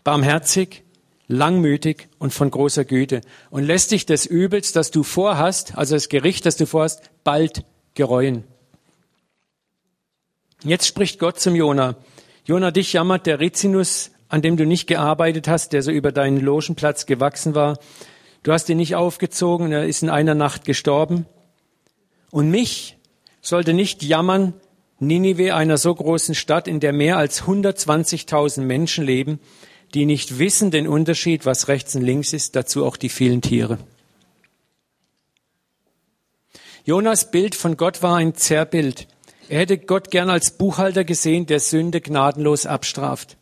barmherzig, 0.04 0.84
langmütig 1.26 2.06
und 2.20 2.32
von 2.32 2.52
großer 2.52 2.84
Güte 2.84 3.22
und 3.50 3.64
lässt 3.64 3.90
dich 3.90 4.06
des 4.06 4.26
Übels, 4.26 4.70
das 4.70 4.92
du 4.92 5.02
vorhast, 5.02 5.76
also 5.76 5.96
das 5.96 6.08
Gericht, 6.08 6.46
das 6.46 6.56
du 6.56 6.66
vorhast, 6.66 7.02
bald 7.24 7.64
gereuen. 7.94 8.44
Jetzt 10.62 10.86
spricht 10.86 11.18
Gott 11.18 11.40
zum 11.40 11.56
Jona. 11.56 11.96
Jona, 12.44 12.70
dich 12.70 12.92
jammert 12.92 13.26
der 13.26 13.40
Rizinus, 13.40 14.12
an 14.28 14.40
dem 14.40 14.56
du 14.56 14.66
nicht 14.66 14.86
gearbeitet 14.86 15.48
hast, 15.48 15.72
der 15.72 15.82
so 15.82 15.90
über 15.90 16.12
deinen 16.12 16.38
Logenplatz 16.38 17.06
gewachsen 17.06 17.56
war. 17.56 17.80
Du 18.44 18.52
hast 18.52 18.68
ihn 18.68 18.76
nicht 18.76 18.94
aufgezogen, 18.94 19.72
er 19.72 19.84
ist 19.84 20.04
in 20.04 20.10
einer 20.10 20.36
Nacht 20.36 20.64
gestorben. 20.64 21.26
Und 22.30 22.52
mich 22.52 22.98
sollte 23.44 23.72
nicht 23.74 24.02
jammern, 24.02 24.54
Ninive, 24.98 25.54
einer 25.54 25.76
so 25.76 25.94
großen 25.94 26.34
Stadt, 26.34 26.66
in 26.66 26.80
der 26.80 26.92
mehr 26.92 27.18
als 27.18 27.42
120.000 27.42 28.62
Menschen 28.62 29.04
leben, 29.04 29.38
die 29.92 30.06
nicht 30.06 30.38
wissen 30.38 30.70
den 30.70 30.88
Unterschied, 30.88 31.46
was 31.46 31.68
rechts 31.68 31.94
und 31.94 32.02
links 32.02 32.32
ist, 32.32 32.56
dazu 32.56 32.84
auch 32.84 32.96
die 32.96 33.08
vielen 33.08 33.42
Tiere. 33.42 33.78
Jonas 36.84 37.30
Bild 37.30 37.54
von 37.54 37.76
Gott 37.76 38.02
war 38.02 38.16
ein 38.16 38.34
Zerrbild. 38.34 39.08
Er 39.48 39.60
hätte 39.60 39.78
Gott 39.78 40.10
gern 40.10 40.30
als 40.30 40.52
Buchhalter 40.52 41.04
gesehen, 41.04 41.46
der 41.46 41.60
Sünde 41.60 42.00
gnadenlos 42.00 42.66
abstraft. 42.66 43.36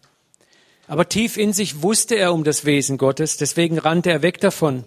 Aber 0.86 1.08
tief 1.08 1.36
in 1.36 1.52
sich 1.52 1.82
wusste 1.82 2.16
er 2.16 2.34
um 2.34 2.44
das 2.44 2.64
Wesen 2.64 2.98
Gottes, 2.98 3.36
deswegen 3.36 3.78
rannte 3.78 4.10
er 4.10 4.22
weg 4.22 4.40
davon. 4.40 4.84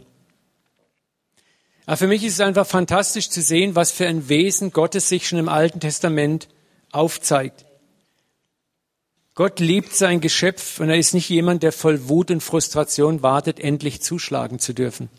Aber 1.85 1.97
für 1.97 2.07
mich 2.07 2.23
ist 2.23 2.33
es 2.33 2.39
einfach 2.39 2.65
fantastisch 2.65 3.29
zu 3.29 3.41
sehen, 3.41 3.75
was 3.75 3.91
für 3.91 4.07
ein 4.07 4.27
Wesen 4.27 4.71
Gottes 4.71 5.07
sich 5.07 5.27
schon 5.27 5.39
im 5.39 5.49
Alten 5.49 5.79
Testament 5.79 6.47
aufzeigt. 6.91 7.65
Gott 9.35 9.59
liebt 9.59 9.93
sein 9.93 10.21
Geschöpf 10.21 10.79
und 10.79 10.89
er 10.89 10.97
ist 10.97 11.13
nicht 11.13 11.29
jemand, 11.29 11.61
der 11.61 11.73
voll 11.73 12.07
Wut 12.07 12.31
und 12.31 12.41
Frustration 12.41 13.21
wartet, 13.21 13.59
endlich 13.59 14.01
zuschlagen 14.01 14.59
zu 14.59 14.73
dürfen. 14.73 15.09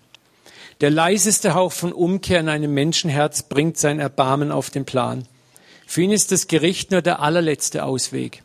Der 0.80 0.90
leiseste 0.90 1.54
Hauch 1.54 1.72
von 1.72 1.92
Umkehr 1.92 2.40
in 2.40 2.48
einem 2.48 2.72
Menschenherz 2.72 3.42
bringt 3.42 3.78
sein 3.78 4.00
Erbarmen 4.00 4.50
auf 4.52 4.70
den 4.70 4.84
Plan. 4.84 5.26
Für 5.86 6.02
ihn 6.02 6.12
ist 6.12 6.32
das 6.32 6.48
Gericht 6.48 6.90
nur 6.90 7.02
der 7.02 7.20
allerletzte 7.20 7.84
Ausweg. 7.84 8.42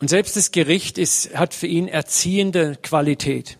Und 0.00 0.08
selbst 0.08 0.36
das 0.36 0.50
Gericht 0.50 0.98
ist, 0.98 1.36
hat 1.36 1.54
für 1.54 1.66
ihn 1.66 1.86
erziehende 1.86 2.76
Qualität. 2.82 3.58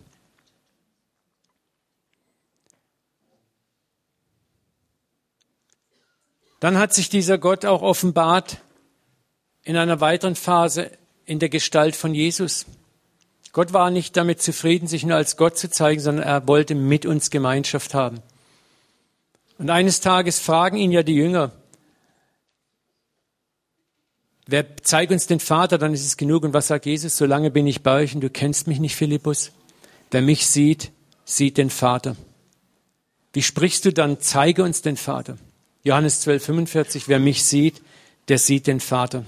Dann 6.64 6.78
hat 6.78 6.94
sich 6.94 7.10
dieser 7.10 7.36
Gott 7.36 7.66
auch 7.66 7.82
offenbart 7.82 8.56
in 9.64 9.76
einer 9.76 10.00
weiteren 10.00 10.34
Phase 10.34 10.90
in 11.26 11.38
der 11.38 11.50
Gestalt 11.50 11.94
von 11.94 12.14
Jesus. 12.14 12.64
Gott 13.52 13.74
war 13.74 13.90
nicht 13.90 14.16
damit 14.16 14.40
zufrieden, 14.40 14.88
sich 14.88 15.04
nur 15.04 15.14
als 15.14 15.36
Gott 15.36 15.58
zu 15.58 15.68
zeigen, 15.68 16.00
sondern 16.00 16.24
er 16.24 16.48
wollte 16.48 16.74
mit 16.74 17.04
uns 17.04 17.28
Gemeinschaft 17.28 17.92
haben. 17.92 18.22
Und 19.58 19.68
eines 19.68 20.00
Tages 20.00 20.38
fragen 20.38 20.78
ihn 20.78 20.90
ja 20.90 21.02
die 21.02 21.16
Jünger, 21.16 21.52
wer 24.46 24.64
zeigt 24.78 25.12
uns 25.12 25.26
den 25.26 25.40
Vater, 25.40 25.76
dann 25.76 25.92
ist 25.92 26.06
es 26.06 26.16
genug. 26.16 26.44
Und 26.44 26.54
was 26.54 26.68
sagt 26.68 26.86
Jesus? 26.86 27.18
Solange 27.18 27.50
bin 27.50 27.66
ich 27.66 27.82
bei 27.82 28.04
euch 28.04 28.14
und 28.14 28.22
du 28.22 28.30
kennst 28.30 28.68
mich 28.68 28.80
nicht, 28.80 28.96
Philippus. 28.96 29.52
Wer 30.10 30.22
mich 30.22 30.46
sieht, 30.46 30.92
sieht 31.26 31.58
den 31.58 31.68
Vater. 31.68 32.16
Wie 33.34 33.42
sprichst 33.42 33.84
du 33.84 33.92
dann? 33.92 34.18
Zeige 34.18 34.64
uns 34.64 34.80
den 34.80 34.96
Vater. 34.96 35.36
Johannes 35.86 36.22
12, 36.22 36.44
45, 36.46 37.08
wer 37.08 37.18
mich 37.18 37.44
sieht, 37.44 37.82
der 38.28 38.38
sieht 38.38 38.66
den 38.66 38.80
Vater. 38.80 39.26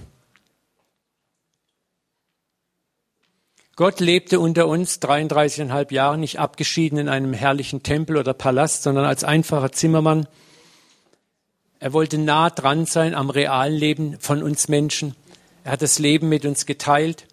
Gott 3.77 4.01
lebte 4.01 4.41
unter 4.41 4.67
uns 4.67 5.03
33,5 5.03 5.93
Jahre 5.93 6.17
nicht 6.17 6.39
abgeschieden 6.39 6.99
in 6.99 7.11
einem 7.11 7.35
herrlichen 7.35 7.83
Tempel 7.83 8.17
oder 8.17 8.33
Palast, 8.33 8.85
sondern 8.85 9.05
als 9.05 9.23
einfacher 9.23 9.71
Zimmermann. 9.71 10.27
Er 11.79 11.93
wollte 11.93 12.17
nah 12.17 12.49
dran 12.49 12.87
sein 12.87 13.15
am 13.15 13.29
realen 13.29 13.77
Leben 13.77 14.19
von 14.19 14.43
uns 14.43 14.69
Menschen. 14.69 15.15
Er 15.63 15.73
hat 15.73 15.83
das 15.83 15.99
Leben 15.99 16.31
mit 16.31 16.47
uns 16.47 16.65
geteilt. 16.65 17.27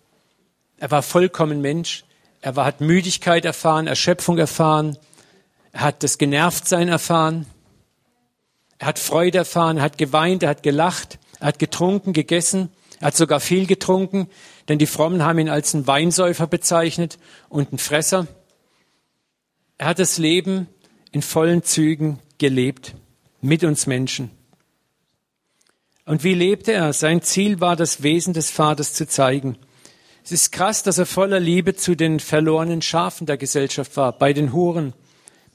Er 0.79 0.91
war 0.91 1.01
vollkommen 1.01 1.61
Mensch. 1.61 2.03
Er 2.41 2.57
war, 2.57 2.65
hat 2.65 2.81
Müdigkeit 2.81 3.45
erfahren, 3.45 3.87
Erschöpfung 3.87 4.37
erfahren. 4.37 4.97
Er 5.71 5.79
hat 5.79 6.03
das 6.03 6.17
Genervtsein 6.17 6.89
erfahren. 6.89 7.45
Er 8.79 8.87
hat 8.87 8.99
Freude 8.99 9.39
erfahren, 9.39 9.77
er 9.77 9.83
hat 9.83 9.97
geweint, 9.97 10.43
er 10.43 10.49
hat 10.49 10.63
gelacht, 10.63 11.19
er 11.39 11.47
hat 11.47 11.59
getrunken, 11.59 12.13
gegessen. 12.13 12.69
Er 12.99 13.07
hat 13.07 13.17
sogar 13.17 13.41
viel 13.41 13.65
getrunken, 13.65 14.29
denn 14.69 14.79
die 14.79 14.87
Frommen 14.87 15.23
haben 15.23 15.39
ihn 15.39 15.49
als 15.49 15.75
einen 15.75 15.87
Weinsäufer 15.87 16.47
bezeichnet 16.47 17.19
und 17.49 17.69
einen 17.69 17.77
Fresser. 17.77 18.27
Er 19.77 19.87
hat 19.87 19.99
das 19.99 20.17
Leben 20.17 20.67
in 21.11 21.21
vollen 21.21 21.63
Zügen 21.63 22.19
gelebt, 22.37 22.95
mit 23.41 23.65
uns 23.65 23.87
Menschen. 23.87 24.31
Und 26.05 26.23
wie 26.23 26.33
lebte 26.33 26.71
er? 26.71 26.93
Sein 26.93 27.21
Ziel 27.21 27.59
war, 27.59 27.75
das 27.75 28.03
Wesen 28.03 28.33
des 28.33 28.49
Vaters 28.49 28.93
zu 28.93 29.07
zeigen. 29.07 29.57
Es 30.23 30.31
ist 30.31 30.51
krass, 30.51 30.83
dass 30.83 30.97
er 30.97 31.05
voller 31.05 31.39
Liebe 31.39 31.75
zu 31.75 31.95
den 31.95 32.21
verlorenen 32.21 32.81
Schafen 32.81 33.27
der 33.27 33.37
Gesellschaft 33.37 33.97
war, 33.97 34.17
bei 34.17 34.31
den 34.31 34.53
Huren, 34.53 34.93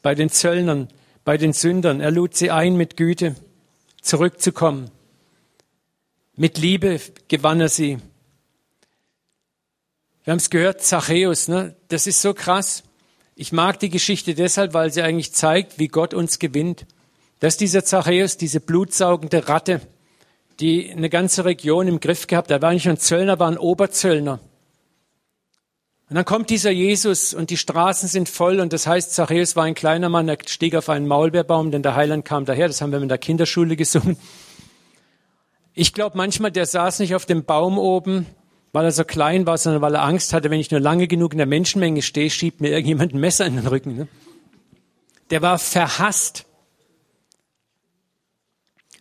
bei 0.03 0.15
den 0.15 0.29
Zöllnern, 0.29 0.89
bei 1.29 1.37
den 1.37 1.53
Sündern. 1.53 2.01
Er 2.01 2.11
lud 2.11 2.35
sie 2.35 2.51
ein, 2.51 2.77
mit 2.77 2.97
Güte 2.97 3.37
zurückzukommen. 4.01 4.91
Mit 6.37 6.57
Liebe 6.57 7.03
gewann 7.29 7.61
er 7.61 7.69
sie. 7.69 7.99
Wir 10.25 10.31
haben 10.31 10.39
es 10.39 10.49
gehört, 10.49 10.81
Zachäus, 10.81 11.49
ne? 11.49 11.77
das 11.89 12.07
ist 12.07 12.23
so 12.23 12.33
krass. 12.33 12.83
Ich 13.35 13.53
mag 13.53 13.79
die 13.79 13.91
Geschichte 13.91 14.35
deshalb, 14.35 14.73
weil 14.73 14.91
sie 14.91 15.03
eigentlich 15.03 15.35
zeigt, 15.35 15.79
wie 15.79 15.89
Gott 15.89 16.15
uns 16.15 16.39
gewinnt. 16.39 16.87
Dass 17.41 17.59
dieser 17.59 17.85
Zachäus, 17.85 18.39
diese 18.39 18.61
blutsaugende 18.61 19.51
Ratte, 19.51 19.83
die 20.61 20.91
eine 20.91 21.11
ganze 21.11 21.45
Region 21.45 21.89
im 21.89 22.01
Griff 22.01 22.27
gehabt, 22.27 22.51
er 22.51 22.63
war 22.63 22.73
nicht 22.73 22.89
ein 22.89 22.97
Zöllner, 22.97 23.39
war 23.39 23.51
ein 23.51 23.59
Oberzöllner. 23.59 24.41
Und 26.09 26.15
dann 26.15 26.25
kommt 26.25 26.49
dieser 26.49 26.71
Jesus 26.71 27.35
und 27.35 27.51
die 27.51 27.59
Straßen 27.59 28.09
sind 28.09 28.31
voll 28.31 28.61
und 28.61 28.73
das 28.73 28.87
heißt, 28.87 29.13
Zachäus 29.15 29.57
war 29.57 29.65
ein 29.65 29.75
kleiner 29.75 30.09
Mann, 30.09 30.27
er 30.27 30.39
stieg 30.47 30.75
auf 30.75 30.89
einen 30.89 31.07
Maulbeerbaum, 31.07 31.71
denn 31.71 31.83
der 31.83 31.97
Heiland 31.97 32.25
kam 32.25 32.47
daher, 32.47 32.67
das 32.67 32.81
haben 32.81 32.93
wir 32.93 33.03
in 33.03 33.09
der 33.09 33.19
Kinderschule 33.19 33.77
gesungen. 33.77 34.17
Ich 35.75 35.93
glaube 35.93 36.17
manchmal, 36.17 36.51
der 36.51 36.65
saß 36.65 37.01
nicht 37.01 37.15
auf 37.15 37.27
dem 37.27 37.45
Baum 37.45 37.79
oben, 37.79 38.27
weil 38.73 38.87
er 38.87 38.93
so 38.93 39.05
klein 39.05 39.47
war, 39.47 39.59
sondern 39.59 39.83
weil 39.83 39.95
er 39.95 40.03
Angst 40.03 40.33
hatte, 40.33 40.51
wenn 40.51 40.61
ich 40.61 40.71
nur 40.71 40.81
lange 40.81 41.09
genug 41.09 41.33
in 41.33 41.39
der 41.39 41.47
Menschenmenge 41.47 42.01
stehe, 42.01 42.31
schiebt 42.31 42.63
mir 42.63 42.71
irgendjemand 42.71 43.13
ein 43.13 43.21
Messer 43.21 43.45
in 43.45 43.57
den 43.57 43.67
Rücken. 43.67 43.95
Ne? 43.95 44.09
Der 45.29 45.43
war 45.43 45.59
verhasst. 45.59 46.47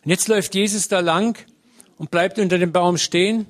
Und 0.04 0.12
jetzt 0.12 0.28
läuft 0.28 0.56
Jesus 0.56 0.90
da 0.90 1.00
lang 1.00 1.38
und 1.98 2.12
bleibt 2.12 2.38
unter 2.38 2.58
dem 2.58 2.74
Baum 2.74 2.98
stehen 2.98 3.48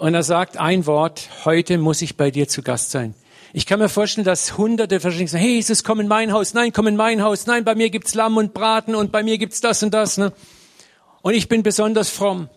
und 0.00 0.14
er 0.14 0.22
sagt 0.22 0.56
ein 0.56 0.86
Wort, 0.86 1.28
heute 1.44 1.76
muss 1.76 2.00
ich 2.00 2.16
bei 2.16 2.30
dir 2.30 2.48
zu 2.48 2.62
Gast 2.62 2.90
sein. 2.90 3.14
Ich 3.52 3.66
kann 3.66 3.78
mir 3.78 3.90
vorstellen, 3.90 4.24
dass 4.24 4.56
hunderte 4.56 4.98
verschiedene 4.98 5.28
sagen, 5.28 5.44
hey 5.44 5.54
Jesus, 5.56 5.84
komm 5.84 6.00
in 6.00 6.08
mein 6.08 6.32
Haus, 6.32 6.54
nein, 6.54 6.72
komm 6.72 6.86
in 6.86 6.96
mein 6.96 7.22
Haus, 7.22 7.46
nein, 7.46 7.64
bei 7.64 7.74
mir 7.74 7.90
gibt's 7.90 8.14
Lamm 8.14 8.38
und 8.38 8.54
Braten 8.54 8.94
und 8.94 9.12
bei 9.12 9.22
mir 9.22 9.36
gibt's 9.36 9.60
das 9.60 9.82
und 9.82 9.92
das. 9.92 10.16
Ne? 10.16 10.32
Und 11.20 11.34
ich 11.34 11.48
bin 11.48 11.62
besonders 11.62 12.08
fromm. 12.08 12.48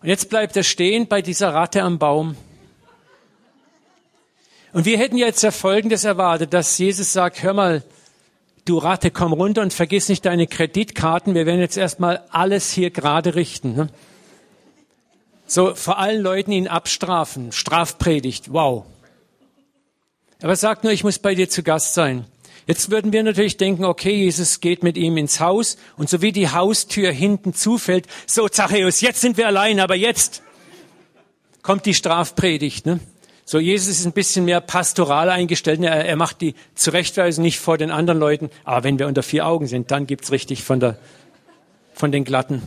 Und 0.00 0.08
jetzt 0.08 0.28
bleibt 0.28 0.56
er 0.56 0.64
stehen 0.64 1.06
bei 1.06 1.22
dieser 1.22 1.54
Ratte 1.54 1.82
am 1.82 2.00
Baum. 2.00 2.34
Und 4.72 4.84
wir 4.84 4.98
hätten 4.98 5.16
jetzt 5.16 5.42
ja 5.42 5.52
Folgendes 5.52 6.02
erwartet, 6.02 6.52
dass 6.52 6.76
Jesus 6.78 7.12
sagt, 7.12 7.44
hör 7.44 7.52
mal, 7.52 7.84
du 8.64 8.78
Ratte, 8.78 9.12
komm 9.12 9.32
runter 9.32 9.62
und 9.62 9.72
vergiss 9.72 10.08
nicht 10.08 10.24
deine 10.24 10.48
Kreditkarten. 10.48 11.36
Wir 11.36 11.46
werden 11.46 11.60
jetzt 11.60 11.76
erstmal 11.76 12.24
alles 12.30 12.72
hier 12.72 12.90
gerade 12.90 13.36
richten. 13.36 13.76
Ne? 13.76 13.88
So 15.52 15.74
vor 15.74 15.98
allen 15.98 16.22
Leuten 16.22 16.50
ihn 16.50 16.66
abstrafen. 16.66 17.52
Strafpredigt. 17.52 18.54
Wow. 18.54 18.86
Aber 20.40 20.52
er 20.52 20.56
sagt 20.56 20.82
nur, 20.82 20.94
ich 20.94 21.04
muss 21.04 21.18
bei 21.18 21.34
dir 21.34 21.50
zu 21.50 21.62
Gast 21.62 21.92
sein. 21.92 22.24
Jetzt 22.66 22.90
würden 22.90 23.12
wir 23.12 23.22
natürlich 23.22 23.58
denken, 23.58 23.84
okay, 23.84 24.14
Jesus 24.14 24.60
geht 24.60 24.82
mit 24.82 24.96
ihm 24.96 25.18
ins 25.18 25.40
Haus 25.40 25.76
und 25.98 26.08
so 26.08 26.22
wie 26.22 26.32
die 26.32 26.48
Haustür 26.48 27.12
hinten 27.12 27.52
zufällt, 27.52 28.06
so 28.26 28.48
Zachäus, 28.48 29.02
jetzt 29.02 29.20
sind 29.20 29.36
wir 29.36 29.46
allein, 29.46 29.78
aber 29.78 29.94
jetzt 29.94 30.42
kommt 31.60 31.84
die 31.84 31.92
Strafpredigt. 31.92 32.86
Ne? 32.86 33.00
So, 33.44 33.58
Jesus 33.58 33.98
ist 33.98 34.06
ein 34.06 34.12
bisschen 34.12 34.46
mehr 34.46 34.62
pastoral 34.62 35.28
eingestellt. 35.28 35.80
Ne? 35.80 35.88
Er, 35.88 36.06
er 36.06 36.16
macht 36.16 36.40
die 36.40 36.54
Zurechtweisung 36.76 37.42
nicht 37.42 37.60
vor 37.60 37.76
den 37.76 37.90
anderen 37.90 38.20
Leuten, 38.20 38.48
aber 38.64 38.84
wenn 38.84 38.98
wir 38.98 39.06
unter 39.06 39.22
vier 39.22 39.46
Augen 39.46 39.66
sind, 39.66 39.90
dann 39.90 40.06
gibt's 40.06 40.32
richtig 40.32 40.64
von, 40.64 40.80
der, 40.80 40.96
von 41.92 42.10
den 42.10 42.24
Glatten. 42.24 42.62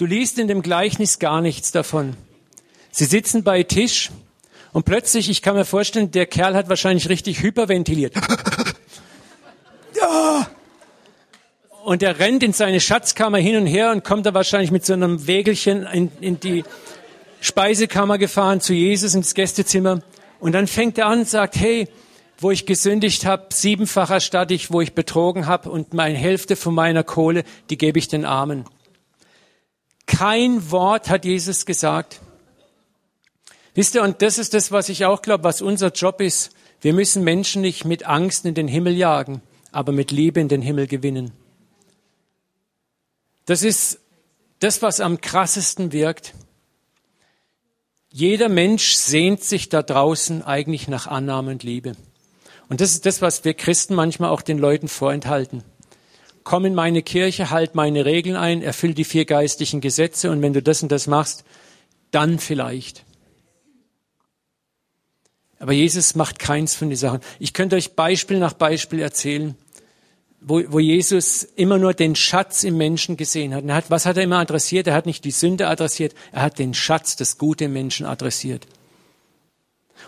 Du 0.00 0.06
liest 0.06 0.38
in 0.38 0.48
dem 0.48 0.62
Gleichnis 0.62 1.18
gar 1.18 1.42
nichts 1.42 1.72
davon. 1.72 2.16
Sie 2.90 3.04
sitzen 3.04 3.44
bei 3.44 3.62
Tisch 3.64 4.08
und 4.72 4.86
plötzlich, 4.86 5.28
ich 5.28 5.42
kann 5.42 5.54
mir 5.54 5.66
vorstellen, 5.66 6.10
der 6.10 6.24
Kerl 6.24 6.54
hat 6.54 6.70
wahrscheinlich 6.70 7.10
richtig 7.10 7.42
hyperventiliert. 7.42 8.14
Und 11.84 12.02
er 12.02 12.18
rennt 12.18 12.42
in 12.42 12.54
seine 12.54 12.80
Schatzkammer 12.80 13.38
hin 13.38 13.56
und 13.56 13.66
her 13.66 13.90
und 13.90 14.04
kommt 14.04 14.24
da 14.26 14.34
wahrscheinlich 14.34 14.70
mit 14.70 14.84
so 14.84 14.92
einem 14.92 15.26
Wägelchen 15.26 15.86
in, 15.86 16.12
in 16.20 16.38
die 16.38 16.62
Speisekammer 17.40 18.16
gefahren 18.18 18.60
zu 18.60 18.74
Jesus 18.74 19.14
ins 19.14 19.34
Gästezimmer. 19.34 20.02
Und 20.40 20.52
dann 20.52 20.66
fängt 20.66 20.98
er 20.98 21.06
an 21.06 21.20
und 21.20 21.28
sagt, 21.28 21.56
hey, 21.56 21.88
wo 22.38 22.50
ich 22.50 22.66
gesündigt 22.66 23.24
habe, 23.26 23.46
siebenfach 23.52 24.10
erstatte 24.10 24.54
ich, 24.54 24.70
wo 24.70 24.80
ich 24.80 24.94
betrogen 24.94 25.46
habe 25.46 25.70
und 25.70 25.94
meine 25.94 26.16
Hälfte 26.16 26.54
von 26.54 26.74
meiner 26.74 27.02
Kohle, 27.02 27.44
die 27.70 27.78
gebe 27.78 27.98
ich 27.98 28.08
den 28.08 28.24
Armen. 28.24 28.66
Kein 30.10 30.72
Wort 30.72 31.08
hat 31.08 31.24
Jesus 31.24 31.64
gesagt. 31.64 32.20
Wisst 33.74 33.94
ihr, 33.94 34.02
und 34.02 34.22
das 34.22 34.38
ist 34.38 34.54
das, 34.54 34.72
was 34.72 34.88
ich 34.88 35.04
auch 35.04 35.22
glaube, 35.22 35.44
was 35.44 35.62
unser 35.62 35.92
Job 35.92 36.20
ist. 36.20 36.50
Wir 36.80 36.92
müssen 36.92 37.22
Menschen 37.22 37.62
nicht 37.62 37.84
mit 37.84 38.06
Angst 38.06 38.44
in 38.44 38.54
den 38.54 38.66
Himmel 38.66 38.96
jagen, 38.96 39.40
aber 39.70 39.92
mit 39.92 40.10
Liebe 40.10 40.40
in 40.40 40.48
den 40.48 40.62
Himmel 40.62 40.88
gewinnen. 40.88 41.30
Das 43.46 43.62
ist 43.62 44.00
das, 44.58 44.82
was 44.82 44.98
am 44.98 45.20
krassesten 45.20 45.92
wirkt. 45.92 46.34
Jeder 48.10 48.48
Mensch 48.48 48.94
sehnt 48.94 49.44
sich 49.44 49.68
da 49.68 49.80
draußen 49.80 50.42
eigentlich 50.42 50.88
nach 50.88 51.06
Annahme 51.06 51.52
und 51.52 51.62
Liebe. 51.62 51.92
Und 52.68 52.80
das 52.80 52.90
ist 52.90 53.06
das, 53.06 53.22
was 53.22 53.44
wir 53.44 53.54
Christen 53.54 53.94
manchmal 53.94 54.30
auch 54.30 54.42
den 54.42 54.58
Leuten 54.58 54.88
vorenthalten. 54.88 55.62
Komm 56.44 56.64
in 56.64 56.74
meine 56.74 57.02
Kirche, 57.02 57.50
halt 57.50 57.74
meine 57.74 58.04
Regeln 58.04 58.36
ein, 58.36 58.62
erfüll 58.62 58.94
die 58.94 59.04
vier 59.04 59.24
geistlichen 59.24 59.80
Gesetze 59.80 60.30
und 60.30 60.42
wenn 60.42 60.52
du 60.52 60.62
das 60.62 60.82
und 60.82 60.90
das 60.90 61.06
machst, 61.06 61.44
dann 62.10 62.38
vielleicht. 62.38 63.04
Aber 65.58 65.72
Jesus 65.72 66.14
macht 66.14 66.38
keins 66.38 66.74
von 66.74 66.88
den 66.88 66.96
Sachen. 66.96 67.20
Ich 67.38 67.52
könnte 67.52 67.76
euch 67.76 67.92
Beispiel 67.92 68.38
nach 68.38 68.54
Beispiel 68.54 69.00
erzählen, 69.00 69.54
wo, 70.40 70.62
wo 70.68 70.78
Jesus 70.78 71.42
immer 71.42 71.76
nur 71.76 71.92
den 71.92 72.16
Schatz 72.16 72.64
im 72.64 72.78
Menschen 72.78 73.18
gesehen 73.18 73.54
hat. 73.54 73.64
hat. 73.64 73.90
Was 73.90 74.06
hat 74.06 74.16
er 74.16 74.22
immer 74.22 74.38
adressiert? 74.38 74.86
Er 74.86 74.94
hat 74.94 75.04
nicht 75.04 75.24
die 75.24 75.30
Sünde 75.30 75.68
adressiert, 75.68 76.14
er 76.32 76.42
hat 76.42 76.58
den 76.58 76.72
Schatz, 76.72 77.16
das 77.16 77.36
Gute 77.36 77.64
im 77.66 77.74
Menschen 77.74 78.06
adressiert. 78.06 78.66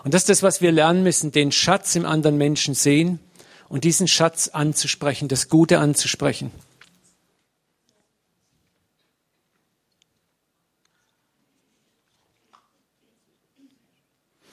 Und 0.04 0.14
das 0.14 0.22
ist 0.22 0.30
das, 0.30 0.42
was 0.42 0.62
wir 0.62 0.72
lernen 0.72 1.02
müssen, 1.02 1.32
den 1.32 1.52
Schatz 1.52 1.94
im 1.94 2.06
anderen 2.06 2.38
Menschen 2.38 2.74
sehen 2.74 3.20
und 3.72 3.84
diesen 3.84 4.06
Schatz 4.06 4.48
anzusprechen, 4.48 5.28
das 5.28 5.48
Gute 5.48 5.78
anzusprechen. 5.78 6.50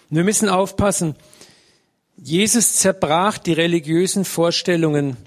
Wir 0.09 0.24
müssen 0.24 0.47
aufpassen. 0.47 1.17
Jesus 2.15 2.78
zerbrach 2.78 3.38
die 3.38 3.51
religiösen 3.51 4.24
Vorstellungen 4.24 5.17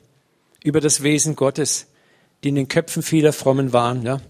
über 0.64 0.80
das 0.80 1.02
Wesen 1.02 1.36
Gottes, 1.36 1.86
die 2.42 2.48
in 2.48 2.54
den 2.54 2.68
Köpfen 2.68 3.02
vieler 3.02 3.34
Frommen 3.34 3.74
waren. 3.74 4.02
Ja. 4.04 4.22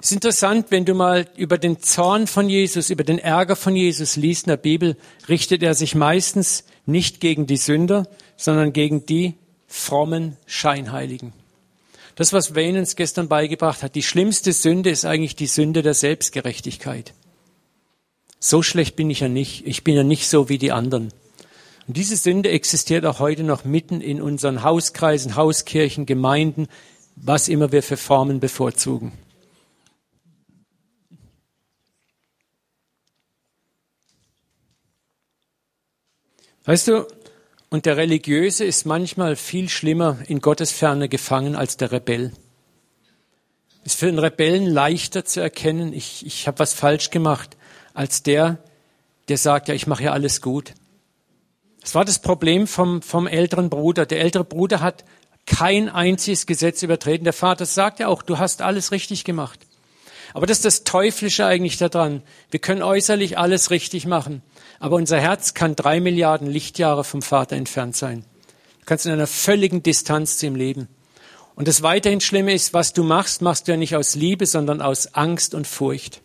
Es 0.00 0.06
ist 0.06 0.16
interessant, 0.16 0.66
wenn 0.70 0.84
du 0.84 0.94
mal 0.94 1.28
über 1.36 1.56
den 1.56 1.82
Zorn 1.82 2.26
von 2.26 2.48
Jesus, 2.48 2.90
über 2.90 3.04
den 3.04 3.20
Ärger 3.20 3.54
von 3.54 3.76
Jesus 3.76 4.16
liest 4.16 4.46
in 4.46 4.50
der 4.50 4.56
Bibel, 4.56 4.96
richtet 5.28 5.62
er 5.62 5.74
sich 5.74 5.94
meistens 5.94 6.64
nicht 6.84 7.20
gegen 7.20 7.46
die 7.46 7.56
Sünder, 7.58 8.08
sondern 8.40 8.72
gegen 8.72 9.04
die 9.04 9.34
frommen 9.66 10.36
Scheinheiligen. 10.46 11.34
Das, 12.16 12.32
was 12.32 12.54
Wayne 12.54 12.78
uns 12.78 12.96
gestern 12.96 13.28
beigebracht 13.28 13.82
hat, 13.82 13.94
die 13.94 14.02
schlimmste 14.02 14.52
Sünde 14.52 14.90
ist 14.90 15.04
eigentlich 15.04 15.36
die 15.36 15.46
Sünde 15.46 15.82
der 15.82 15.94
Selbstgerechtigkeit. 15.94 17.12
So 18.38 18.62
schlecht 18.62 18.96
bin 18.96 19.10
ich 19.10 19.20
ja 19.20 19.28
nicht. 19.28 19.66
Ich 19.66 19.84
bin 19.84 19.94
ja 19.94 20.02
nicht 20.02 20.26
so 20.26 20.48
wie 20.48 20.56
die 20.56 20.72
anderen. 20.72 21.12
Und 21.86 21.96
diese 21.96 22.16
Sünde 22.16 22.50
existiert 22.50 23.04
auch 23.04 23.20
heute 23.20 23.42
noch 23.42 23.64
mitten 23.64 24.00
in 24.00 24.22
unseren 24.22 24.62
Hauskreisen, 24.62 25.36
Hauskirchen, 25.36 26.06
Gemeinden, 26.06 26.66
was 27.16 27.48
immer 27.48 27.72
wir 27.72 27.82
für 27.82 27.98
Formen 27.98 28.40
bevorzugen. 28.40 29.12
Weißt 36.64 36.88
du, 36.88 37.06
und 37.70 37.86
der 37.86 37.96
Religiöse 37.96 38.64
ist 38.64 38.84
manchmal 38.84 39.36
viel 39.36 39.68
schlimmer 39.68 40.18
in 40.26 40.40
Gottes 40.40 40.72
Ferne 40.72 41.08
gefangen 41.08 41.54
als 41.54 41.76
der 41.76 41.92
Rebell. 41.92 42.32
Ist 43.84 43.98
für 43.98 44.08
einen 44.08 44.18
Rebellen 44.18 44.66
leichter 44.66 45.24
zu 45.24 45.40
erkennen, 45.40 45.92
ich, 45.92 46.26
ich 46.26 46.46
habe 46.46 46.58
was 46.58 46.74
falsch 46.74 47.10
gemacht, 47.10 47.56
als 47.94 48.22
der, 48.22 48.58
der 49.28 49.38
sagt, 49.38 49.68
ja, 49.68 49.74
ich 49.74 49.86
mache 49.86 50.04
ja 50.04 50.12
alles 50.12 50.42
gut. 50.42 50.74
Das 51.80 51.94
war 51.94 52.04
das 52.04 52.18
Problem 52.18 52.66
vom, 52.66 53.00
vom 53.00 53.26
älteren 53.26 53.70
Bruder. 53.70 54.04
Der 54.04 54.20
ältere 54.20 54.44
Bruder 54.44 54.80
hat 54.80 55.04
kein 55.46 55.88
einziges 55.88 56.46
Gesetz 56.46 56.82
übertreten. 56.82 57.24
Der 57.24 57.32
Vater 57.32 57.64
sagt 57.64 58.00
ja 58.00 58.08
auch, 58.08 58.22
du 58.22 58.38
hast 58.38 58.60
alles 58.60 58.92
richtig 58.92 59.24
gemacht. 59.24 59.60
Aber 60.34 60.46
das 60.46 60.58
ist 60.58 60.64
das 60.64 60.84
Teuflische 60.84 61.46
eigentlich 61.46 61.78
daran. 61.78 62.22
Wir 62.50 62.60
können 62.60 62.82
äußerlich 62.82 63.38
alles 63.38 63.70
richtig 63.70 64.06
machen. 64.06 64.42
Aber 64.80 64.96
unser 64.96 65.20
Herz 65.20 65.54
kann 65.54 65.76
drei 65.76 66.00
Milliarden 66.00 66.48
Lichtjahre 66.48 67.04
vom 67.04 67.22
Vater 67.22 67.54
entfernt 67.54 67.94
sein. 67.94 68.24
Du 68.80 68.86
kannst 68.86 69.06
in 69.06 69.12
einer 69.12 69.26
völligen 69.26 69.82
Distanz 69.82 70.38
zu 70.38 70.46
ihm 70.46 70.56
leben. 70.56 70.88
Und 71.54 71.68
das 71.68 71.82
weiterhin 71.82 72.22
Schlimme 72.22 72.54
ist, 72.54 72.72
was 72.72 72.94
du 72.94 73.04
machst, 73.04 73.42
machst 73.42 73.68
du 73.68 73.72
ja 73.72 73.76
nicht 73.76 73.94
aus 73.94 74.14
Liebe, 74.14 74.46
sondern 74.46 74.80
aus 74.80 75.14
Angst 75.14 75.54
und 75.54 75.66
Furcht. 75.66 76.22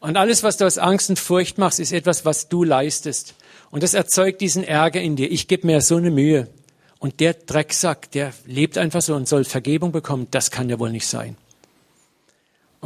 Und 0.00 0.16
alles, 0.16 0.42
was 0.42 0.56
du 0.56 0.64
aus 0.64 0.78
Angst 0.78 1.10
und 1.10 1.18
Furcht 1.18 1.58
machst, 1.58 1.80
ist 1.80 1.92
etwas, 1.92 2.24
was 2.24 2.48
du 2.48 2.64
leistest. 2.64 3.34
Und 3.70 3.82
das 3.82 3.92
erzeugt 3.92 4.40
diesen 4.40 4.64
Ärger 4.64 5.02
in 5.02 5.16
dir. 5.16 5.30
Ich 5.30 5.48
gebe 5.48 5.66
mir 5.66 5.82
so 5.82 5.96
eine 5.96 6.10
Mühe. 6.10 6.48
Und 6.98 7.20
der 7.20 7.34
Drecksack, 7.34 8.10
der 8.12 8.32
lebt 8.46 8.78
einfach 8.78 9.02
so 9.02 9.14
und 9.14 9.28
soll 9.28 9.44
Vergebung 9.44 9.92
bekommen. 9.92 10.28
Das 10.30 10.50
kann 10.50 10.70
ja 10.70 10.78
wohl 10.78 10.90
nicht 10.90 11.06
sein. 11.06 11.36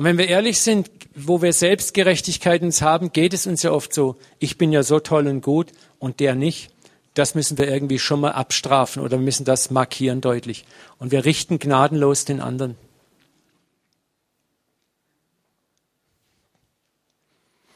Und 0.01 0.07
wenn 0.07 0.17
wir 0.17 0.29
ehrlich 0.29 0.61
sind, 0.61 0.91
wo 1.15 1.43
wir 1.43 1.53
Selbstgerechtigkeit 1.53 2.63
uns 2.63 2.81
haben, 2.81 3.13
geht 3.13 3.35
es 3.35 3.47
uns 3.47 3.63
ja 3.63 3.71
oft 3.71 3.93
so, 3.93 4.17
ich 4.39 4.57
bin 4.57 4.73
ja 4.73 4.83
so 4.83 4.99
toll 4.99 5.27
und 5.27 5.43
gut 5.43 5.73
und 5.99 6.21
der 6.21 6.35
nicht. 6.35 6.73
Das 7.13 7.35
müssen 7.35 7.59
wir 7.59 7.69
irgendwie 7.69 7.99
schon 7.99 8.21
mal 8.21 8.33
abstrafen 8.33 9.03
oder 9.03 9.19
wir 9.19 9.25
müssen 9.27 9.45
das 9.45 9.71
markieren 9.71 10.23
deutlich. 10.23 10.65
Und 10.99 11.13
wir 11.13 11.27
richten 11.27 11.59
gnadenlos 11.59 12.25
den 12.25 12.41
anderen. 12.41 12.79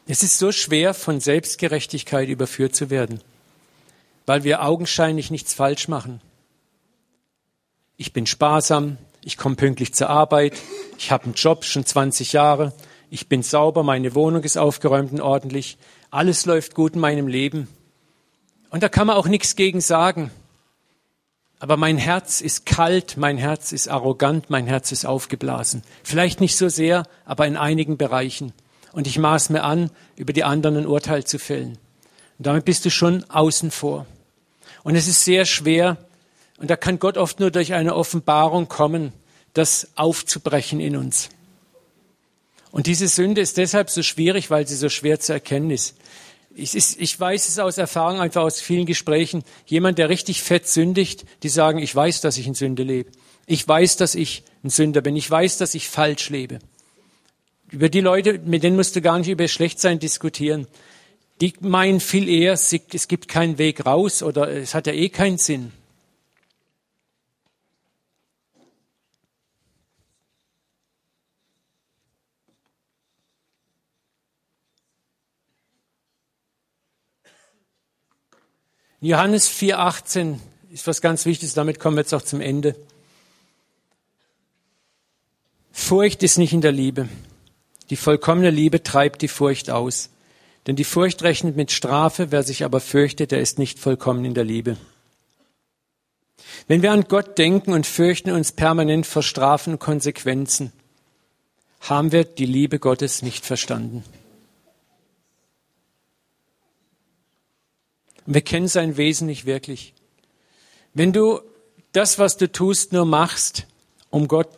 Es 0.07 0.23
ist 0.23 0.39
so 0.39 0.51
schwer, 0.51 0.95
von 0.95 1.21
Selbstgerechtigkeit 1.21 2.31
überführt 2.31 2.75
zu 2.75 2.89
werden, 2.89 3.21
weil 4.25 4.45
wir 4.45 4.63
augenscheinlich 4.63 5.31
nichts 5.31 5.53
falsch 5.53 5.89
machen. 5.89 6.23
Ich 7.99 8.15
bin 8.15 8.25
sparsam, 8.25 8.97
ich 9.25 9.37
komme 9.37 9.57
pünktlich 9.57 9.95
zur 9.95 10.11
Arbeit, 10.11 10.55
ich 10.99 11.11
habe 11.11 11.25
einen 11.25 11.35
Job 11.35 11.65
schon 11.65 11.87
20 11.87 12.33
Jahre, 12.33 12.73
ich 13.11 13.29
bin 13.29 13.43
sauber, 13.43 13.83
meine 13.83 14.15
Wohnung 14.15 14.43
ist 14.43 14.57
aufgeräumt 14.57 15.13
und 15.13 15.21
ordentlich, 15.21 15.79
alles 16.11 16.47
läuft 16.47 16.75
gut 16.75 16.95
in 16.95 17.01
meinem 17.01 17.27
Leben. 17.27 17.69
Und 18.71 18.83
da 18.83 18.89
kann 18.89 19.07
man 19.07 19.17
auch 19.17 19.27
nichts 19.27 19.57
gegen 19.57 19.81
sagen. 19.81 20.31
Aber 21.61 21.77
mein 21.77 21.97
Herz 21.97 22.41
ist 22.41 22.67
kalt, 22.67 23.17
mein 23.17 23.39
Herz 23.39 23.73
ist 23.73 23.89
arrogant, 23.89 24.51
mein 24.51 24.67
Herz 24.67 24.93
ist 24.93 25.07
aufgeblasen. 25.07 25.83
Vielleicht 26.03 26.41
nicht 26.41 26.57
so 26.57 26.69
sehr, 26.69 27.05
aber 27.25 27.47
in 27.47 27.57
einigen 27.57 27.97
Bereichen 27.97 28.53
und 28.95 29.07
ich 29.07 29.19
maß 29.19 29.51
mir 29.51 29.65
an, 29.65 29.91
über 30.17 30.33
die 30.33 30.45
anderen 30.45 30.77
ein 30.79 30.87
Urteil 30.87 31.25
zu 31.25 31.39
fällen. 31.39 31.79
Und 32.39 32.47
damit 32.47 32.65
bist 32.65 32.85
du 32.85 32.91
schon 32.91 33.25
außen 33.29 33.71
vor. 33.71 34.07
Und 34.83 34.95
es 34.95 35.09
ist 35.09 35.25
sehr 35.25 35.45
schwer, 35.45 35.97
und 36.59 36.71
da 36.71 36.77
kann 36.77 36.99
Gott 36.99 37.19
oft 37.19 37.41
nur 37.41 37.51
durch 37.51 37.75
eine 37.75 37.95
Offenbarung 37.95 38.69
kommen, 38.69 39.13
das 39.53 39.89
aufzubrechen 39.97 40.81
in 40.81 40.97
uns. 40.97 41.31
Und 42.71 42.87
diese 42.87 43.07
Sünde 43.07 43.41
ist 43.41 43.57
deshalb 43.57 43.91
so 43.91 44.03
schwierig, 44.03 44.51
weil 44.51 44.67
sie 44.67 44.77
so 44.77 44.89
schwer 44.89 45.21
zu 45.21 45.33
erkennen 45.33 45.71
ist. 45.71 45.97
Ich, 46.57 46.75
ich 46.75 47.21
weiß 47.21 47.49
es 47.49 47.59
aus 47.59 47.79
Erfahrung, 47.79 48.21
einfach 48.21 48.43
aus 48.43 48.61
vielen 48.61 48.87
Gesprächen. 48.87 49.43
Jemand, 49.67 49.99
der 49.99 50.09
richtig 50.09 50.43
fett 50.43 50.69
sündigt, 50.69 51.25
die 51.43 51.49
sagen, 51.49 51.79
ich 51.79 51.95
weiß, 51.95 52.21
dass 52.21 52.37
ich 52.37 52.47
in 52.47 52.55
Sünde 52.55 52.85
lebe. 52.85 53.11
Ich 53.47 53.67
weiß, 53.67 53.97
dass 53.97 54.15
ich 54.15 54.45
ein 54.63 54.71
Sünder 54.71 55.01
bin. 55.03 55.17
Ich 55.17 55.31
weiß, 55.31 55.59
dass 55.59 55.75
ich 55.75 55.89
falsch 55.89 56.31
lebe. 56.31 56.61
Über 57.71 57.89
die 57.89 58.01
Leute, 58.01 58.39
mit 58.39 58.63
denen 58.63 58.77
musst 58.77 58.95
du 58.97 59.03
gar 59.03 59.19
nicht 59.19 59.29
über 59.29 59.47
Schlechtsein 59.49 59.99
diskutieren. 59.99 60.67
die 61.41 61.53
meinen 61.61 62.01
viel 62.01 62.29
eher, 62.29 62.53
es 62.53 63.09
gibt 63.09 63.29
keinen 63.29 63.59
Weg 63.59 63.85
raus 63.85 64.23
oder 64.23 64.49
es 64.49 64.75
hat 64.75 64.87
ja 64.87 64.93
eh 64.93 65.09
keinen 65.09 65.39
Sinn. 65.39 65.73
Johannes 79.05 79.51
4,18 79.51 80.39
ist 80.71 80.87
was 80.87 81.03
ganz 81.03 81.27
Wichtiges, 81.27 81.53
damit 81.53 81.79
kommen 81.79 81.99
wir 81.99 82.01
jetzt 82.01 82.15
auch 82.15 82.23
zum 82.23 82.41
Ende. 82.41 82.75
Furcht 85.73 86.23
ist 86.23 86.39
nicht 86.39 86.55
in 86.55 86.63
der 86.63 86.73
Liebe. 86.73 87.11
Die 87.91 87.97
vollkommene 87.97 88.49
Liebe 88.49 88.83
treibt 88.83 89.21
die 89.21 89.29
Furcht 89.29 89.69
aus. 89.69 90.09
Denn 90.67 90.75
die 90.75 90.85
Furcht 90.85 91.23
rechnet 91.23 91.55
mit 91.55 91.71
Strafe, 91.71 92.33
wer 92.33 92.43
sich 92.45 92.65
aber 92.65 92.81
fürchtet, 92.81 93.31
der 93.31 93.43
ist 93.43 93.59
nicht 93.59 93.79
vollkommen 93.79 94.25
in 94.25 94.33
der 94.33 94.45
Liebe. 94.45 94.79
Wenn 96.67 96.81
wir 96.81 96.91
an 96.91 97.05
Gott 97.05 97.37
denken 97.37 97.75
und 97.75 97.87
fürchten 97.87 98.31
uns 98.31 98.53
permanent 98.53 99.07
vor 99.07 99.23
Strafen 99.23 99.75
und 99.75 99.81
Konsequenzen, 99.81 100.73
haben 101.81 102.11
wir 102.11 102.25
die 102.25 102.47
Liebe 102.47 102.79
Gottes 102.79 103.21
nicht 103.21 103.45
verstanden. 103.45 104.03
Wir 108.27 108.41
kennen 108.41 108.69
sein 108.69 108.97
Wesen 108.97 109.27
nicht 109.27 109.47
wirklich. 109.47 109.95
Wenn 110.95 111.13
du 111.13 111.41
das, 111.93 112.19
was 112.19 112.37
du 112.37 112.51
tust, 112.51 112.93
nur 112.93 113.05
machst, 113.05 113.67
um 114.11 114.29
Gott 114.29 114.49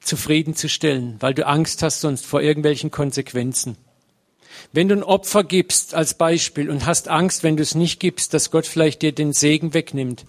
zufriedenzustellen, 0.00 1.16
weil 1.20 1.34
du 1.34 1.46
Angst 1.46 1.82
hast 1.82 2.00
sonst 2.00 2.26
vor 2.26 2.42
irgendwelchen 2.42 2.90
Konsequenzen. 2.90 3.76
Wenn 4.72 4.88
du 4.88 4.94
ein 4.94 5.02
Opfer 5.02 5.44
gibst 5.44 5.94
als 5.94 6.14
Beispiel 6.14 6.70
und 6.70 6.86
hast 6.86 7.08
Angst, 7.08 7.42
wenn 7.42 7.56
du 7.56 7.62
es 7.62 7.74
nicht 7.74 8.00
gibst, 8.00 8.34
dass 8.34 8.50
Gott 8.50 8.66
vielleicht 8.66 9.02
dir 9.02 9.12
den 9.12 9.32
Segen 9.32 9.74
wegnimmt, 9.74 10.24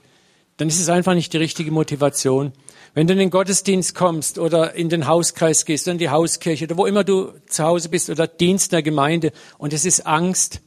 dann 0.57 0.69
ist 0.69 0.79
es 0.79 0.89
einfach 0.89 1.13
nicht 1.13 1.33
die 1.33 1.37
richtige 1.37 1.71
Motivation. 1.71 2.53
Wenn 2.93 3.07
du 3.07 3.13
in 3.13 3.19
den 3.19 3.29
Gottesdienst 3.29 3.93
kommst 3.93 4.39
oder 4.39 4.73
in 4.73 4.87
den 4.87 5.07
Hauskreis 5.07 5.65
gehst, 5.65 5.87
in 5.87 5.97
die 5.97 6.09
Hauskirche 6.09 6.65
oder 6.65 6.77
wo 6.77 6.85
immer 6.85 7.03
du 7.03 7.33
zu 7.47 7.63
Hause 7.63 7.89
bist 7.89 8.09
oder 8.09 8.25
Dienst 8.27 8.71
der 8.71 8.81
Gemeinde 8.81 9.33
und 9.57 9.73
es 9.73 9.83
ist 9.83 10.07
Angst, 10.07 10.61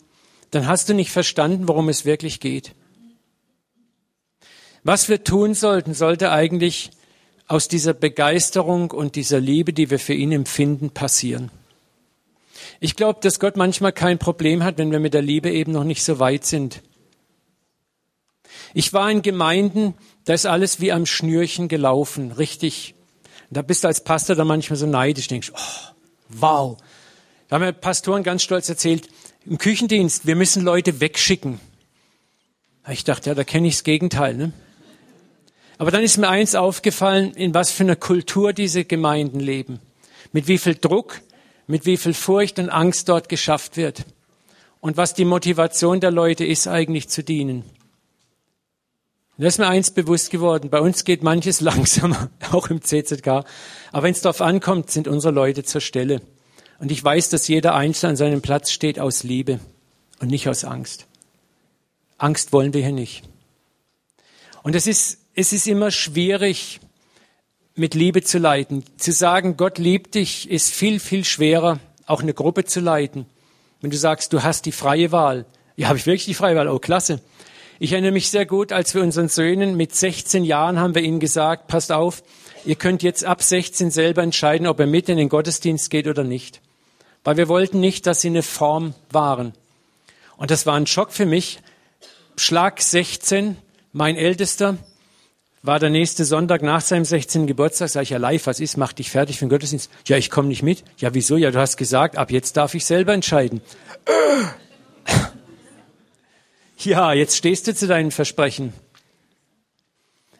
dann 0.51 0.66
hast 0.66 0.88
du 0.88 0.94
nicht 0.94 1.11
verstanden, 1.11 1.68
worum 1.68 1.88
es 1.88 2.05
wirklich 2.05 2.40
geht. 2.40 2.74
Was 4.82 5.09
wir 5.09 5.24
tun 5.24 5.55
sollten, 5.55 5.94
sollte 5.94 6.30
eigentlich 6.30 6.90
aus 7.46 7.68
dieser 7.68 7.94
Begeisterung 7.94 8.90
und 8.90 9.16
dieser 9.16 9.40
Liebe, 9.40 9.72
die 9.72 9.90
wir 9.90 9.99
für 9.99 10.14
ihn 10.14 10.32
empfinden, 10.32 10.90
passieren. 10.90 11.51
Ich 12.80 12.94
glaube, 12.94 13.20
dass 13.22 13.40
Gott 13.40 13.57
manchmal 13.57 13.92
kein 13.92 14.18
Problem 14.18 14.62
hat, 14.62 14.78
wenn 14.78 14.92
wir 14.92 15.01
mit 15.01 15.14
der 15.14 15.22
Liebe 15.22 15.51
eben 15.51 15.72
noch 15.72 15.84
nicht 15.84 16.05
so 16.05 16.18
weit 16.18 16.44
sind. 16.44 16.82
Ich 18.74 18.92
war 18.92 19.11
in 19.11 19.22
Gemeinden, 19.22 19.94
da 20.24 20.34
ist 20.34 20.46
alles 20.46 20.80
wie 20.80 20.92
am 20.92 21.07
Schnürchen 21.07 21.68
gelaufen, 21.68 22.32
richtig. 22.32 22.94
Da 23.51 23.62
bist 23.62 23.84
du 23.84 23.88
als 23.88 24.05
Pastor 24.05 24.36
da 24.36 24.44
manchmal 24.44 24.76
so 24.76 24.86
neidisch, 24.86 25.28
denkst, 25.28 25.53
oh, 25.55 25.92
wow. 26.28 26.76
Da 27.49 27.57
haben 27.57 27.62
mir 27.62 27.72
Pastoren 27.72 28.22
ganz 28.22 28.42
stolz 28.42 28.68
erzählt, 28.68 29.09
im 29.49 29.57
Küchendienst, 29.57 30.26
wir 30.26 30.36
müssen 30.36 30.62
Leute 30.62 31.01
wegschicken. 31.01 31.59
Ich 32.90 33.05
dachte, 33.05 33.30
ja, 33.30 33.34
da 33.34 33.44
kenne 33.44 33.68
ich 33.68 33.76
das 33.76 33.84
Gegenteil. 33.84 34.34
Ne? 34.34 34.53
Aber 35.78 35.90
dann 35.90 36.03
ist 36.03 36.18
mir 36.18 36.28
eins 36.28 36.55
aufgefallen, 36.55 37.32
in 37.32 37.55
was 37.55 37.70
für 37.70 37.84
einer 37.84 37.96
Kultur 37.96 38.53
diese 38.53 38.84
Gemeinden 38.84 39.40
leben. 39.40 39.80
Mit 40.32 40.49
wie 40.49 40.59
viel 40.59 40.74
Druck, 40.74 41.22
mit 41.66 41.86
wie 41.86 41.96
viel 41.96 42.14
Furcht 42.14 42.59
und 42.59 42.68
Angst 42.68 43.09
dort 43.09 43.28
geschafft 43.28 43.76
wird. 43.76 44.05
Und 44.80 44.96
was 44.96 45.14
die 45.14 45.24
Motivation 45.24 46.01
der 46.01 46.11
Leute 46.11 46.44
ist, 46.44 46.68
eigentlich 46.68 47.09
zu 47.09 47.24
dienen. 47.24 47.62
Und 49.36 49.44
da 49.44 49.46
ist 49.46 49.59
mir 49.59 49.68
eins 49.68 49.90
bewusst 49.92 50.30
geworden. 50.30 50.68
Bei 50.68 50.80
uns 50.80 51.05
geht 51.05 51.22
manches 51.22 51.61
langsamer, 51.62 52.30
auch 52.51 52.68
im 52.68 52.82
CZK. 52.82 53.44
Aber 53.92 54.03
wenn 54.03 54.12
es 54.12 54.20
darauf 54.20 54.42
ankommt, 54.42 54.90
sind 54.90 55.09
unsere 55.09 55.32
Leute 55.32 55.64
zur 55.64 55.80
Stelle. 55.80 56.20
Und 56.79 56.93
ich 56.93 57.03
weiß, 57.03 57.29
dass 57.31 57.49
jeder 57.49 57.74
Einzelne 57.74 58.11
an 58.11 58.16
seinem 58.16 58.41
Platz 58.41 58.70
steht 58.70 59.01
aus 59.01 59.24
Liebe 59.24 59.59
und 60.20 60.31
nicht 60.31 60.49
aus 60.49 60.64
Angst. 60.64 61.07
Angst 62.18 62.53
wollen 62.53 62.72
wir 62.72 62.83
hier 62.83 62.93
nicht. 62.93 63.24
Und 64.62 64.74
es 64.74 64.87
ist, 64.87 65.18
es 65.35 65.53
ist 65.53 65.66
immer 65.66 65.91
schwierig, 65.91 66.81
mit 67.74 67.95
Liebe 67.95 68.22
zu 68.22 68.39
leiten. 68.39 68.85
Zu 68.97 69.12
sagen, 69.12 69.57
Gott 69.57 69.79
liebt 69.79 70.14
dich, 70.14 70.51
ist 70.51 70.72
viel, 70.72 71.01
viel 71.01 71.24
schwerer, 71.24 71.79
auch 72.07 72.22
eine 72.22 72.35
Gruppe 72.35 72.64
zu 72.64 72.81
leiten. 72.81 73.26
Wenn 73.81 73.91
du 73.91 73.97
sagst, 73.97 74.33
du 74.33 74.43
hast 74.43 74.66
die 74.66 74.72
freie 74.72 75.12
Wahl. 75.12 75.47
Ja, 75.76 75.89
habe 75.89 75.99
ich 75.99 76.07
wirklich 76.07 76.24
die 76.24 76.35
freie 76.35 76.57
Wahl? 76.57 76.68
Oh, 76.68 76.81
klasse. 76.81 77.20
Ich 77.79 77.93
erinnere 77.93 78.11
mich 78.11 78.31
sehr 78.31 78.47
gut, 78.47 78.72
als 78.72 78.95
wir 78.95 79.03
unseren 79.03 79.29
Söhnen 79.29 79.76
mit 79.76 79.95
16 79.95 80.43
Jahren 80.45 80.81
haben 80.81 80.97
wir 80.97 81.03
ihnen 81.03 81.20
gesagt, 81.20 81.68
passt 81.68 81.93
auf, 81.93 82.24
ihr 82.64 82.74
könnt 82.74 83.05
jetzt 83.05 83.24
ab 83.24 83.41
16 83.41 83.93
selber 83.93 84.24
entscheiden, 84.24 84.66
ob 84.66 84.81
ihr 84.81 84.89
mit 84.89 85.09
in 85.09 85.16
den 85.16 85.29
Gottesdienst 85.29 85.89
geht 85.89 86.09
oder 86.09 86.24
nicht 86.24 86.61
weil 87.29 87.37
wir 87.37 87.49
wollten 87.49 87.79
nicht, 87.79 88.07
dass 88.07 88.22
sie 88.22 88.29
eine 88.29 88.43
Form 88.43 88.95
waren. 89.11 89.53
Und 90.39 90.51
das 90.51 90.64
war 90.64 90.76
ein 90.76 90.87
Schock 90.87 91.12
für 91.12 91.26
mich. 91.26 91.59
Schlag 92.39 92.81
16, 92.81 93.59
mein 93.93 94.16
Ältester, 94.16 94.79
war 95.62 95.79
der 95.79 95.91
nächste 95.91 96.24
Sonntag 96.24 96.62
nach 96.62 96.81
seinem 96.81 97.05
16. 97.05 97.47
Geburtstag, 97.47 97.91
sag 97.91 98.05
ich, 98.05 98.09
ja 98.09 98.16
live, 98.16 98.47
was 98.47 98.61
ist, 98.61 98.79
mach 98.79 98.95
dich 98.95 99.11
fertig 99.11 99.37
für 99.37 99.45
den 99.45 99.51
Gottesdienst. 99.51 99.91
Ja, 100.07 100.16
ich 100.16 100.31
komme 100.31 100.49
nicht 100.49 100.62
mit. 100.62 100.85
Ja, 100.97 101.12
wieso? 101.12 101.37
Ja, 101.37 101.51
du 101.51 101.59
hast 101.59 101.76
gesagt, 101.76 102.16
ab 102.16 102.31
jetzt 102.31 102.57
darf 102.57 102.72
ich 102.72 102.87
selber 102.87 103.12
entscheiden. 103.12 103.61
ja, 106.79 107.12
jetzt 107.12 107.37
stehst 107.37 107.66
du 107.66 107.74
zu 107.74 107.89
deinen 107.89 108.11
Versprechen. 108.11 108.72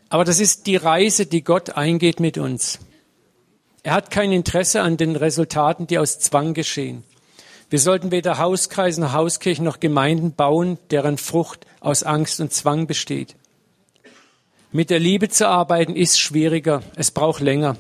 Aber 0.09 0.24
das 0.24 0.41
ist 0.41 0.66
die 0.66 0.76
Reise, 0.76 1.26
die 1.26 1.45
Gott 1.45 1.76
eingeht 1.76 2.18
mit 2.18 2.39
uns. 2.39 2.78
Er 3.82 3.92
hat 3.92 4.10
kein 4.10 4.32
Interesse 4.32 4.82
an 4.82 4.96
den 4.96 5.16
Resultaten, 5.16 5.86
die 5.86 5.98
aus 5.98 6.18
Zwang 6.18 6.54
geschehen. 6.54 7.04
Wir 7.70 7.78
sollten 7.78 8.10
weder 8.10 8.38
Hauskreise 8.38 9.00
noch 9.00 9.12
Hauskirchen 9.12 9.64
noch 9.64 9.78
Gemeinden 9.78 10.32
bauen, 10.32 10.78
deren 10.90 11.18
Frucht 11.18 11.66
aus 11.80 12.02
Angst 12.02 12.40
und 12.40 12.52
Zwang 12.52 12.86
besteht. 12.86 13.36
Mit 14.72 14.90
der 14.90 14.98
Liebe 14.98 15.28
zu 15.28 15.48
arbeiten 15.48 15.94
ist 15.94 16.18
schwieriger. 16.18 16.82
Es 16.96 17.10
braucht 17.10 17.40
länger. 17.40 17.76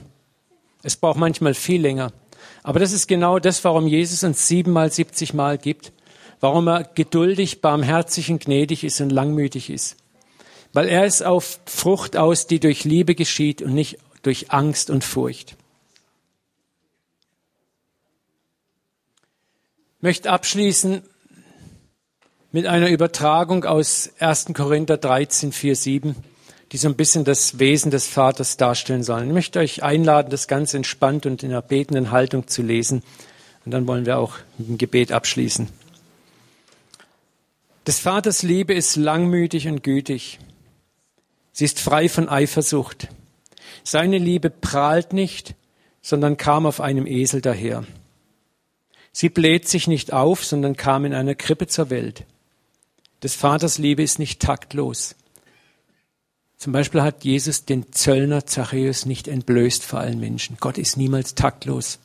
Es 0.82 0.96
braucht 0.96 1.18
manchmal 1.18 1.54
viel 1.54 1.80
länger. 1.80 2.12
Aber 2.62 2.80
das 2.80 2.92
ist 2.92 3.08
genau 3.08 3.38
das, 3.38 3.64
warum 3.64 3.86
Jesus 3.86 4.24
uns 4.24 4.46
siebenmal, 4.46 4.92
siebzigmal 4.92 5.58
gibt. 5.58 5.92
Warum 6.40 6.68
er 6.68 6.84
geduldig, 6.84 7.60
barmherzig 7.60 8.30
und 8.30 8.44
gnädig 8.44 8.84
ist 8.84 9.00
und 9.00 9.10
langmütig 9.10 9.70
ist. 9.70 9.96
Weil 10.72 10.88
er 10.88 11.04
ist 11.04 11.22
auf 11.22 11.60
Frucht 11.66 12.16
aus, 12.16 12.46
die 12.46 12.60
durch 12.60 12.84
Liebe 12.84 13.14
geschieht 13.14 13.62
und 13.62 13.74
nicht 13.74 13.98
durch 14.22 14.50
Angst 14.50 14.90
und 14.90 15.02
Furcht. 15.02 15.56
Möchte 20.00 20.30
abschließen 20.30 21.02
mit 22.52 22.66
einer 22.66 22.88
Übertragung 22.88 23.64
aus 23.64 24.10
1. 24.20 24.46
Korinther 24.54 24.96
13, 24.96 25.52
4, 25.52 25.76
7, 25.76 26.16
die 26.72 26.76
so 26.76 26.88
ein 26.88 26.96
bisschen 26.96 27.24
das 27.24 27.58
Wesen 27.58 27.90
des 27.90 28.06
Vaters 28.06 28.56
darstellen 28.56 29.02
soll. 29.02 29.24
Ich 29.24 29.32
möchte 29.32 29.58
euch 29.58 29.82
einladen, 29.82 30.30
das 30.30 30.48
ganz 30.48 30.74
entspannt 30.74 31.26
und 31.26 31.42
in 31.42 31.50
einer 31.50 31.62
betenden 31.62 32.10
Haltung 32.10 32.46
zu 32.46 32.62
lesen. 32.62 33.02
Und 33.64 33.72
dann 33.72 33.86
wollen 33.86 34.06
wir 34.06 34.18
auch 34.18 34.38
mit 34.56 34.68
dem 34.68 34.78
Gebet 34.78 35.12
abschließen. 35.12 35.68
Des 37.86 37.98
Vaters 37.98 38.42
Liebe 38.42 38.74
ist 38.74 38.96
langmütig 38.96 39.66
und 39.66 39.82
gütig. 39.82 40.38
Sie 41.52 41.64
ist 41.64 41.80
frei 41.80 42.08
von 42.08 42.28
Eifersucht. 42.28 43.08
Seine 43.82 44.18
Liebe 44.18 44.50
prahlt 44.50 45.12
nicht, 45.12 45.54
sondern 46.02 46.36
kam 46.36 46.66
auf 46.66 46.80
einem 46.80 47.06
Esel 47.06 47.40
daher. 47.40 47.84
Sie 49.12 49.28
bläht 49.28 49.68
sich 49.68 49.86
nicht 49.86 50.12
auf, 50.12 50.44
sondern 50.44 50.76
kam 50.76 51.04
in 51.04 51.14
einer 51.14 51.34
Krippe 51.34 51.66
zur 51.66 51.90
Welt. 51.90 52.24
Des 53.22 53.34
Vaters 53.34 53.78
Liebe 53.78 54.02
ist 54.02 54.18
nicht 54.18 54.40
taktlos. 54.40 55.16
Zum 56.56 56.72
Beispiel 56.72 57.02
hat 57.02 57.24
Jesus 57.24 57.64
den 57.64 57.92
Zöllner 57.92 58.46
Zachäus 58.46 59.06
nicht 59.06 59.28
entblößt 59.28 59.84
vor 59.84 60.00
allen 60.00 60.18
Menschen. 60.18 60.56
Gott 60.60 60.78
ist 60.78 60.96
niemals 60.96 61.34
taktlos. 61.34 61.98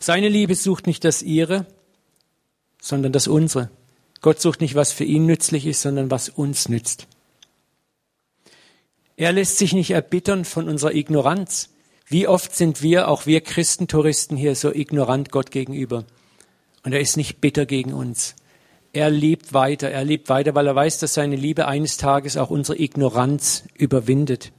Seine 0.00 0.28
Liebe 0.28 0.54
sucht 0.54 0.86
nicht 0.86 1.04
das 1.04 1.22
ihre, 1.22 1.66
sondern 2.80 3.12
das 3.12 3.26
unsere. 3.26 3.70
Gott 4.20 4.40
sucht 4.40 4.60
nicht, 4.60 4.74
was 4.74 4.92
für 4.92 5.04
ihn 5.04 5.26
nützlich 5.26 5.66
ist, 5.66 5.82
sondern 5.82 6.10
was 6.10 6.28
uns 6.28 6.68
nützt. 6.68 7.06
Er 9.16 9.32
lässt 9.32 9.58
sich 9.58 9.72
nicht 9.72 9.90
erbittern 9.90 10.44
von 10.44 10.68
unserer 10.68 10.94
Ignoranz. 10.94 11.70
Wie 12.14 12.28
oft 12.28 12.54
sind 12.54 12.80
wir, 12.80 13.08
auch 13.08 13.26
wir 13.26 13.40
Christentouristen 13.40 14.36
hier, 14.36 14.54
so 14.54 14.72
ignorant 14.72 15.32
Gott 15.32 15.50
gegenüber? 15.50 16.04
Und 16.84 16.92
er 16.92 17.00
ist 17.00 17.16
nicht 17.16 17.40
bitter 17.40 17.66
gegen 17.66 17.92
uns. 17.92 18.36
Er 18.92 19.10
liebt 19.10 19.52
weiter, 19.52 19.90
er 19.90 20.04
liebt 20.04 20.28
weiter, 20.28 20.54
weil 20.54 20.68
er 20.68 20.76
weiß, 20.76 21.00
dass 21.00 21.14
seine 21.14 21.34
Liebe 21.34 21.66
eines 21.66 21.96
Tages 21.96 22.36
auch 22.36 22.50
unsere 22.50 22.80
Ignoranz 22.80 23.64
überwindet. 23.74 24.52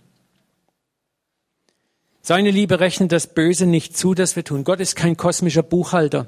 Seine 2.21 2.51
Liebe 2.51 2.81
rechnet 2.81 3.13
das 3.13 3.33
Böse 3.33 3.65
nicht 3.65 3.95
zu, 3.95 4.13
das 4.13 4.35
wir 4.35 4.43
tun. 4.43 4.65
Gott 4.65 4.81
ist 4.81 4.97
kein 4.97 5.15
kosmischer 5.15 5.63
Buchhalter. 5.63 6.27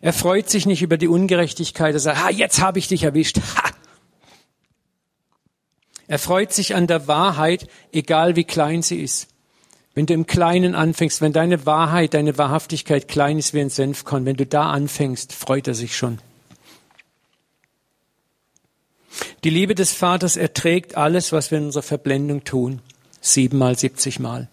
Er 0.00 0.12
freut 0.12 0.50
sich 0.50 0.66
nicht 0.66 0.82
über 0.82 0.96
die 0.96 1.06
Ungerechtigkeit. 1.06 1.94
Er 1.94 2.00
sagt, 2.00 2.20
ha, 2.20 2.30
jetzt 2.30 2.60
habe 2.60 2.80
ich 2.80 2.88
dich 2.88 3.04
erwischt. 3.04 3.38
Ha. 3.38 3.69
Er 6.10 6.18
freut 6.18 6.52
sich 6.52 6.74
an 6.74 6.88
der 6.88 7.06
Wahrheit, 7.06 7.68
egal 7.92 8.34
wie 8.34 8.42
klein 8.42 8.82
sie 8.82 9.00
ist. 9.00 9.28
Wenn 9.94 10.06
du 10.06 10.14
im 10.14 10.26
Kleinen 10.26 10.74
anfängst, 10.74 11.20
wenn 11.20 11.32
deine 11.32 11.66
Wahrheit, 11.66 12.14
deine 12.14 12.36
Wahrhaftigkeit 12.36 13.06
klein 13.06 13.38
ist 13.38 13.54
wie 13.54 13.60
ein 13.60 13.70
Senfkorn, 13.70 14.26
wenn 14.26 14.34
du 14.34 14.44
da 14.44 14.70
anfängst, 14.70 15.32
freut 15.32 15.68
er 15.68 15.74
sich 15.74 15.96
schon. 15.96 16.18
Die 19.44 19.50
Liebe 19.50 19.76
des 19.76 19.92
Vaters 19.92 20.36
erträgt 20.36 20.96
alles, 20.96 21.30
was 21.30 21.52
wir 21.52 21.58
in 21.58 21.66
unserer 21.66 21.84
Verblendung 21.84 22.42
tun. 22.42 22.82
Siebenmal, 23.20 23.78
siebzigmal. 23.78 24.48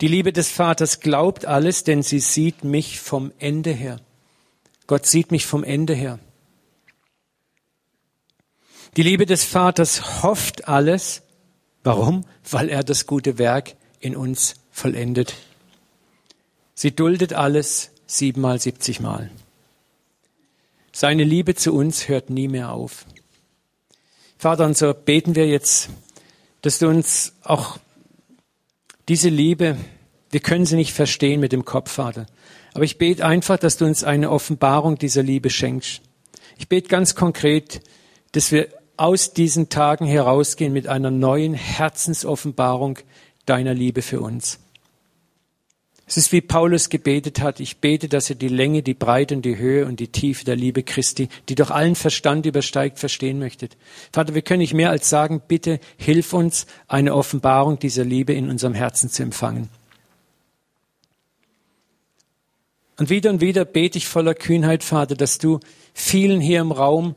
Die 0.00 0.08
Liebe 0.08 0.32
des 0.32 0.50
Vaters 0.50 0.98
glaubt 0.98 1.44
alles, 1.44 1.84
denn 1.84 2.02
sie 2.02 2.18
sieht 2.18 2.64
mich 2.64 2.98
vom 2.98 3.30
Ende 3.38 3.70
her. 3.70 4.00
Gott 4.88 5.06
sieht 5.06 5.30
mich 5.30 5.46
vom 5.46 5.62
Ende 5.62 5.94
her. 5.94 6.18
Die 8.96 9.02
Liebe 9.02 9.24
des 9.24 9.44
Vaters 9.44 10.22
hofft 10.22 10.68
alles. 10.68 11.22
Warum? 11.82 12.26
Weil 12.50 12.68
er 12.68 12.84
das 12.84 13.06
gute 13.06 13.38
Werk 13.38 13.74
in 14.00 14.14
uns 14.14 14.54
vollendet. 14.70 15.34
Sie 16.74 16.94
duldet 16.94 17.32
alles 17.32 17.90
siebenmal, 18.06 18.60
siebzigmal. 18.60 19.30
Seine 20.92 21.24
Liebe 21.24 21.54
zu 21.54 21.72
uns 21.72 22.08
hört 22.08 22.28
nie 22.28 22.48
mehr 22.48 22.72
auf. 22.72 23.06
Vater, 24.36 24.66
und 24.66 24.76
so 24.76 24.92
beten 24.92 25.36
wir 25.36 25.46
jetzt, 25.46 25.88
dass 26.60 26.78
du 26.78 26.88
uns 26.88 27.32
auch 27.42 27.78
diese 29.08 29.30
Liebe, 29.30 29.78
wir 30.30 30.40
können 30.40 30.66
sie 30.66 30.76
nicht 30.76 30.92
verstehen 30.92 31.40
mit 31.40 31.52
dem 31.52 31.64
Kopf, 31.64 31.92
Vater. 31.92 32.26
Aber 32.74 32.84
ich 32.84 32.98
bete 32.98 33.24
einfach, 33.24 33.58
dass 33.58 33.78
du 33.78 33.86
uns 33.86 34.04
eine 34.04 34.30
Offenbarung 34.30 34.98
dieser 34.98 35.22
Liebe 35.22 35.48
schenkst. 35.48 36.02
Ich 36.58 36.68
bete 36.68 36.88
ganz 36.88 37.14
konkret, 37.14 37.80
dass 38.32 38.52
wir 38.52 38.68
aus 39.02 39.32
diesen 39.32 39.68
Tagen 39.68 40.06
herausgehen 40.06 40.72
mit 40.72 40.86
einer 40.86 41.10
neuen 41.10 41.54
Herzensoffenbarung 41.54 43.00
deiner 43.46 43.74
Liebe 43.74 44.00
für 44.00 44.20
uns. 44.20 44.60
Es 46.06 46.16
ist 46.16 46.30
wie 46.30 46.40
Paulus 46.40 46.88
gebetet 46.88 47.40
hat. 47.40 47.58
Ich 47.58 47.78
bete, 47.78 48.08
dass 48.08 48.30
er 48.30 48.36
die 48.36 48.46
Länge, 48.46 48.84
die 48.84 48.94
Breite 48.94 49.34
und 49.34 49.44
die 49.44 49.58
Höhe 49.58 49.86
und 49.86 49.98
die 49.98 50.06
Tiefe 50.06 50.44
der 50.44 50.54
Liebe 50.54 50.84
Christi, 50.84 51.28
die 51.48 51.56
doch 51.56 51.72
allen 51.72 51.96
Verstand 51.96 52.46
übersteigt, 52.46 53.00
verstehen 53.00 53.40
möchtet. 53.40 53.76
Vater, 54.12 54.36
wir 54.36 54.42
können 54.42 54.60
nicht 54.60 54.74
mehr 54.74 54.90
als 54.90 55.08
sagen, 55.08 55.42
bitte 55.48 55.80
hilf 55.96 56.32
uns, 56.32 56.66
eine 56.86 57.12
Offenbarung 57.12 57.80
dieser 57.80 58.04
Liebe 58.04 58.34
in 58.34 58.50
unserem 58.50 58.74
Herzen 58.74 59.10
zu 59.10 59.24
empfangen. 59.24 59.68
Und 62.98 63.10
wieder 63.10 63.30
und 63.30 63.40
wieder 63.40 63.64
bete 63.64 63.98
ich 63.98 64.06
voller 64.06 64.34
Kühnheit, 64.34 64.84
Vater, 64.84 65.16
dass 65.16 65.38
du 65.38 65.58
vielen 65.92 66.40
hier 66.40 66.60
im 66.60 66.70
Raum 66.70 67.16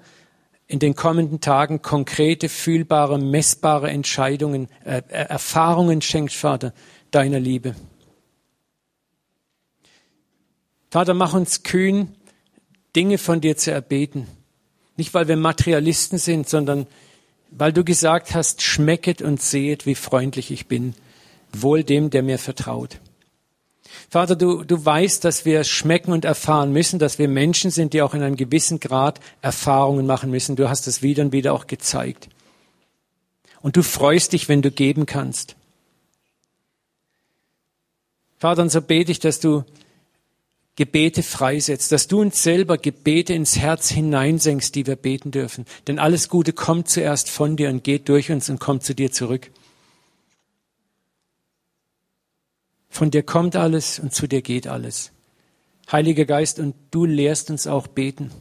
in 0.67 0.79
den 0.79 0.95
kommenden 0.95 1.41
Tagen 1.41 1.81
konkrete, 1.81 2.49
fühlbare, 2.49 3.19
messbare 3.19 3.89
Entscheidungen, 3.89 4.67
äh, 4.83 5.03
Erfahrungen 5.09 6.01
schenkst, 6.01 6.35
Vater, 6.35 6.73
deiner 7.11 7.39
Liebe. 7.39 7.75
Vater, 10.89 11.13
mach 11.13 11.33
uns 11.33 11.63
kühn, 11.63 12.15
Dinge 12.95 13.17
von 13.17 13.41
dir 13.41 13.57
zu 13.57 13.71
erbeten. 13.71 14.27
Nicht, 14.97 15.13
weil 15.13 15.27
wir 15.27 15.35
Materialisten 15.35 16.17
sind, 16.17 16.47
sondern 16.47 16.87
weil 17.51 17.73
du 17.73 17.83
gesagt 17.83 18.33
hast, 18.33 18.61
schmecket 18.61 19.21
und 19.21 19.41
sehet, 19.41 19.85
wie 19.85 19.95
freundlich 19.95 20.51
ich 20.51 20.67
bin, 20.67 20.95
wohl 21.51 21.83
dem, 21.83 22.09
der 22.09 22.23
mir 22.23 22.39
vertraut. 22.39 22.99
Vater, 24.09 24.35
du, 24.35 24.63
du 24.63 24.83
weißt, 24.85 25.23
dass 25.25 25.45
wir 25.45 25.63
schmecken 25.63 26.11
und 26.11 26.25
erfahren 26.25 26.71
müssen, 26.71 26.99
dass 26.99 27.19
wir 27.19 27.27
Menschen 27.27 27.71
sind, 27.71 27.93
die 27.93 28.01
auch 28.01 28.13
in 28.13 28.21
einem 28.21 28.37
gewissen 28.37 28.79
Grad 28.79 29.19
Erfahrungen 29.41 30.05
machen 30.05 30.31
müssen. 30.31 30.55
Du 30.55 30.69
hast 30.69 30.87
es 30.87 31.01
wieder 31.01 31.23
und 31.23 31.33
wieder 31.33 31.53
auch 31.53 31.67
gezeigt. 31.67 32.29
Und 33.61 33.77
du 33.77 33.83
freust 33.83 34.33
dich, 34.33 34.47
wenn 34.47 34.61
du 34.61 34.71
geben 34.71 35.05
kannst. 35.05 35.55
Vater, 38.37 38.61
und 38.61 38.71
so 38.71 38.81
bete 38.81 39.11
ich, 39.11 39.19
dass 39.19 39.39
du 39.39 39.63
Gebete 40.75 41.23
freisetzt, 41.23 41.91
dass 41.93 42.07
du 42.07 42.19
uns 42.19 42.43
selber 42.43 42.77
Gebete 42.77 43.33
ins 43.33 43.57
Herz 43.57 43.89
hineinsenkst, 43.89 44.75
die 44.75 44.85
wir 44.85 44.97
beten 44.97 45.31
dürfen. 45.31 45.65
Denn 45.87 45.99
alles 45.99 46.27
Gute 46.27 46.51
kommt 46.51 46.89
zuerst 46.89 47.29
von 47.29 47.55
dir 47.55 47.69
und 47.69 47.83
geht 47.83 48.09
durch 48.09 48.29
uns 48.29 48.49
und 48.49 48.59
kommt 48.59 48.83
zu 48.83 48.93
dir 48.93 49.11
zurück. 49.11 49.51
Von 52.95 53.11
dir 53.11 53.23
kommt 53.23 53.57
alles 53.57 53.99
und 53.99 54.13
zu 54.13 54.25
dir 54.25 54.41
geht 54.41 54.67
alles. 54.67 55.11
Heiliger 55.91 56.23
Geist, 56.23 56.59
und 56.59 56.75
du 56.91 57.03
lehrst 57.03 57.49
uns 57.49 57.67
auch 57.67 57.87
beten. 57.87 58.31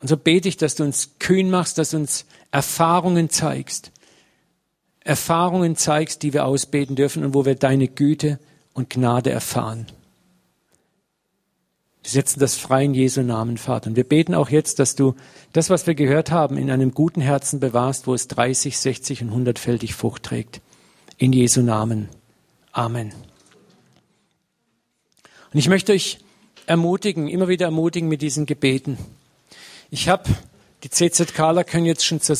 Und 0.00 0.08
so 0.08 0.16
bete 0.16 0.48
ich, 0.48 0.56
dass 0.56 0.74
du 0.74 0.82
uns 0.82 1.12
kühn 1.20 1.48
machst, 1.48 1.78
dass 1.78 1.90
du 1.90 1.98
uns 1.98 2.26
Erfahrungen 2.50 3.30
zeigst. 3.30 3.92
Erfahrungen 4.98 5.76
zeigst, 5.76 6.24
die 6.24 6.32
wir 6.32 6.44
ausbeten 6.44 6.96
dürfen 6.96 7.24
und 7.24 7.34
wo 7.34 7.44
wir 7.44 7.54
deine 7.54 7.86
Güte 7.86 8.40
und 8.74 8.90
Gnade 8.90 9.30
erfahren. 9.30 9.86
Wir 12.02 12.10
setzen 12.10 12.40
das 12.40 12.56
frei 12.56 12.84
in 12.84 12.94
Jesu 12.94 13.22
Namen, 13.22 13.58
Vater. 13.58 13.90
Und 13.90 13.96
wir 13.96 14.08
beten 14.08 14.34
auch 14.34 14.48
jetzt, 14.48 14.80
dass 14.80 14.96
du 14.96 15.14
das, 15.52 15.70
was 15.70 15.86
wir 15.86 15.94
gehört 15.94 16.32
haben, 16.32 16.58
in 16.58 16.68
einem 16.68 16.92
guten 16.92 17.20
Herzen 17.20 17.60
bewahrst, 17.60 18.08
wo 18.08 18.14
es 18.14 18.26
30, 18.26 18.76
60 18.76 19.22
und 19.22 19.46
100-fältig 19.46 19.94
Frucht 19.94 20.24
trägt. 20.24 20.60
In 21.16 21.32
Jesu 21.32 21.62
Namen. 21.62 22.08
Amen. 22.78 23.12
Und 25.52 25.58
ich 25.58 25.68
möchte 25.68 25.90
euch 25.90 26.18
ermutigen, 26.66 27.26
immer 27.26 27.48
wieder 27.48 27.66
ermutigen 27.66 28.08
mit 28.08 28.22
diesen 28.22 28.46
Gebeten. 28.46 28.96
Ich 29.90 30.08
habe, 30.08 30.30
die 30.84 30.88
CZKler 30.88 31.64
können 31.64 31.86
jetzt 31.86 32.06
schon 32.06 32.20
zur 32.20 32.36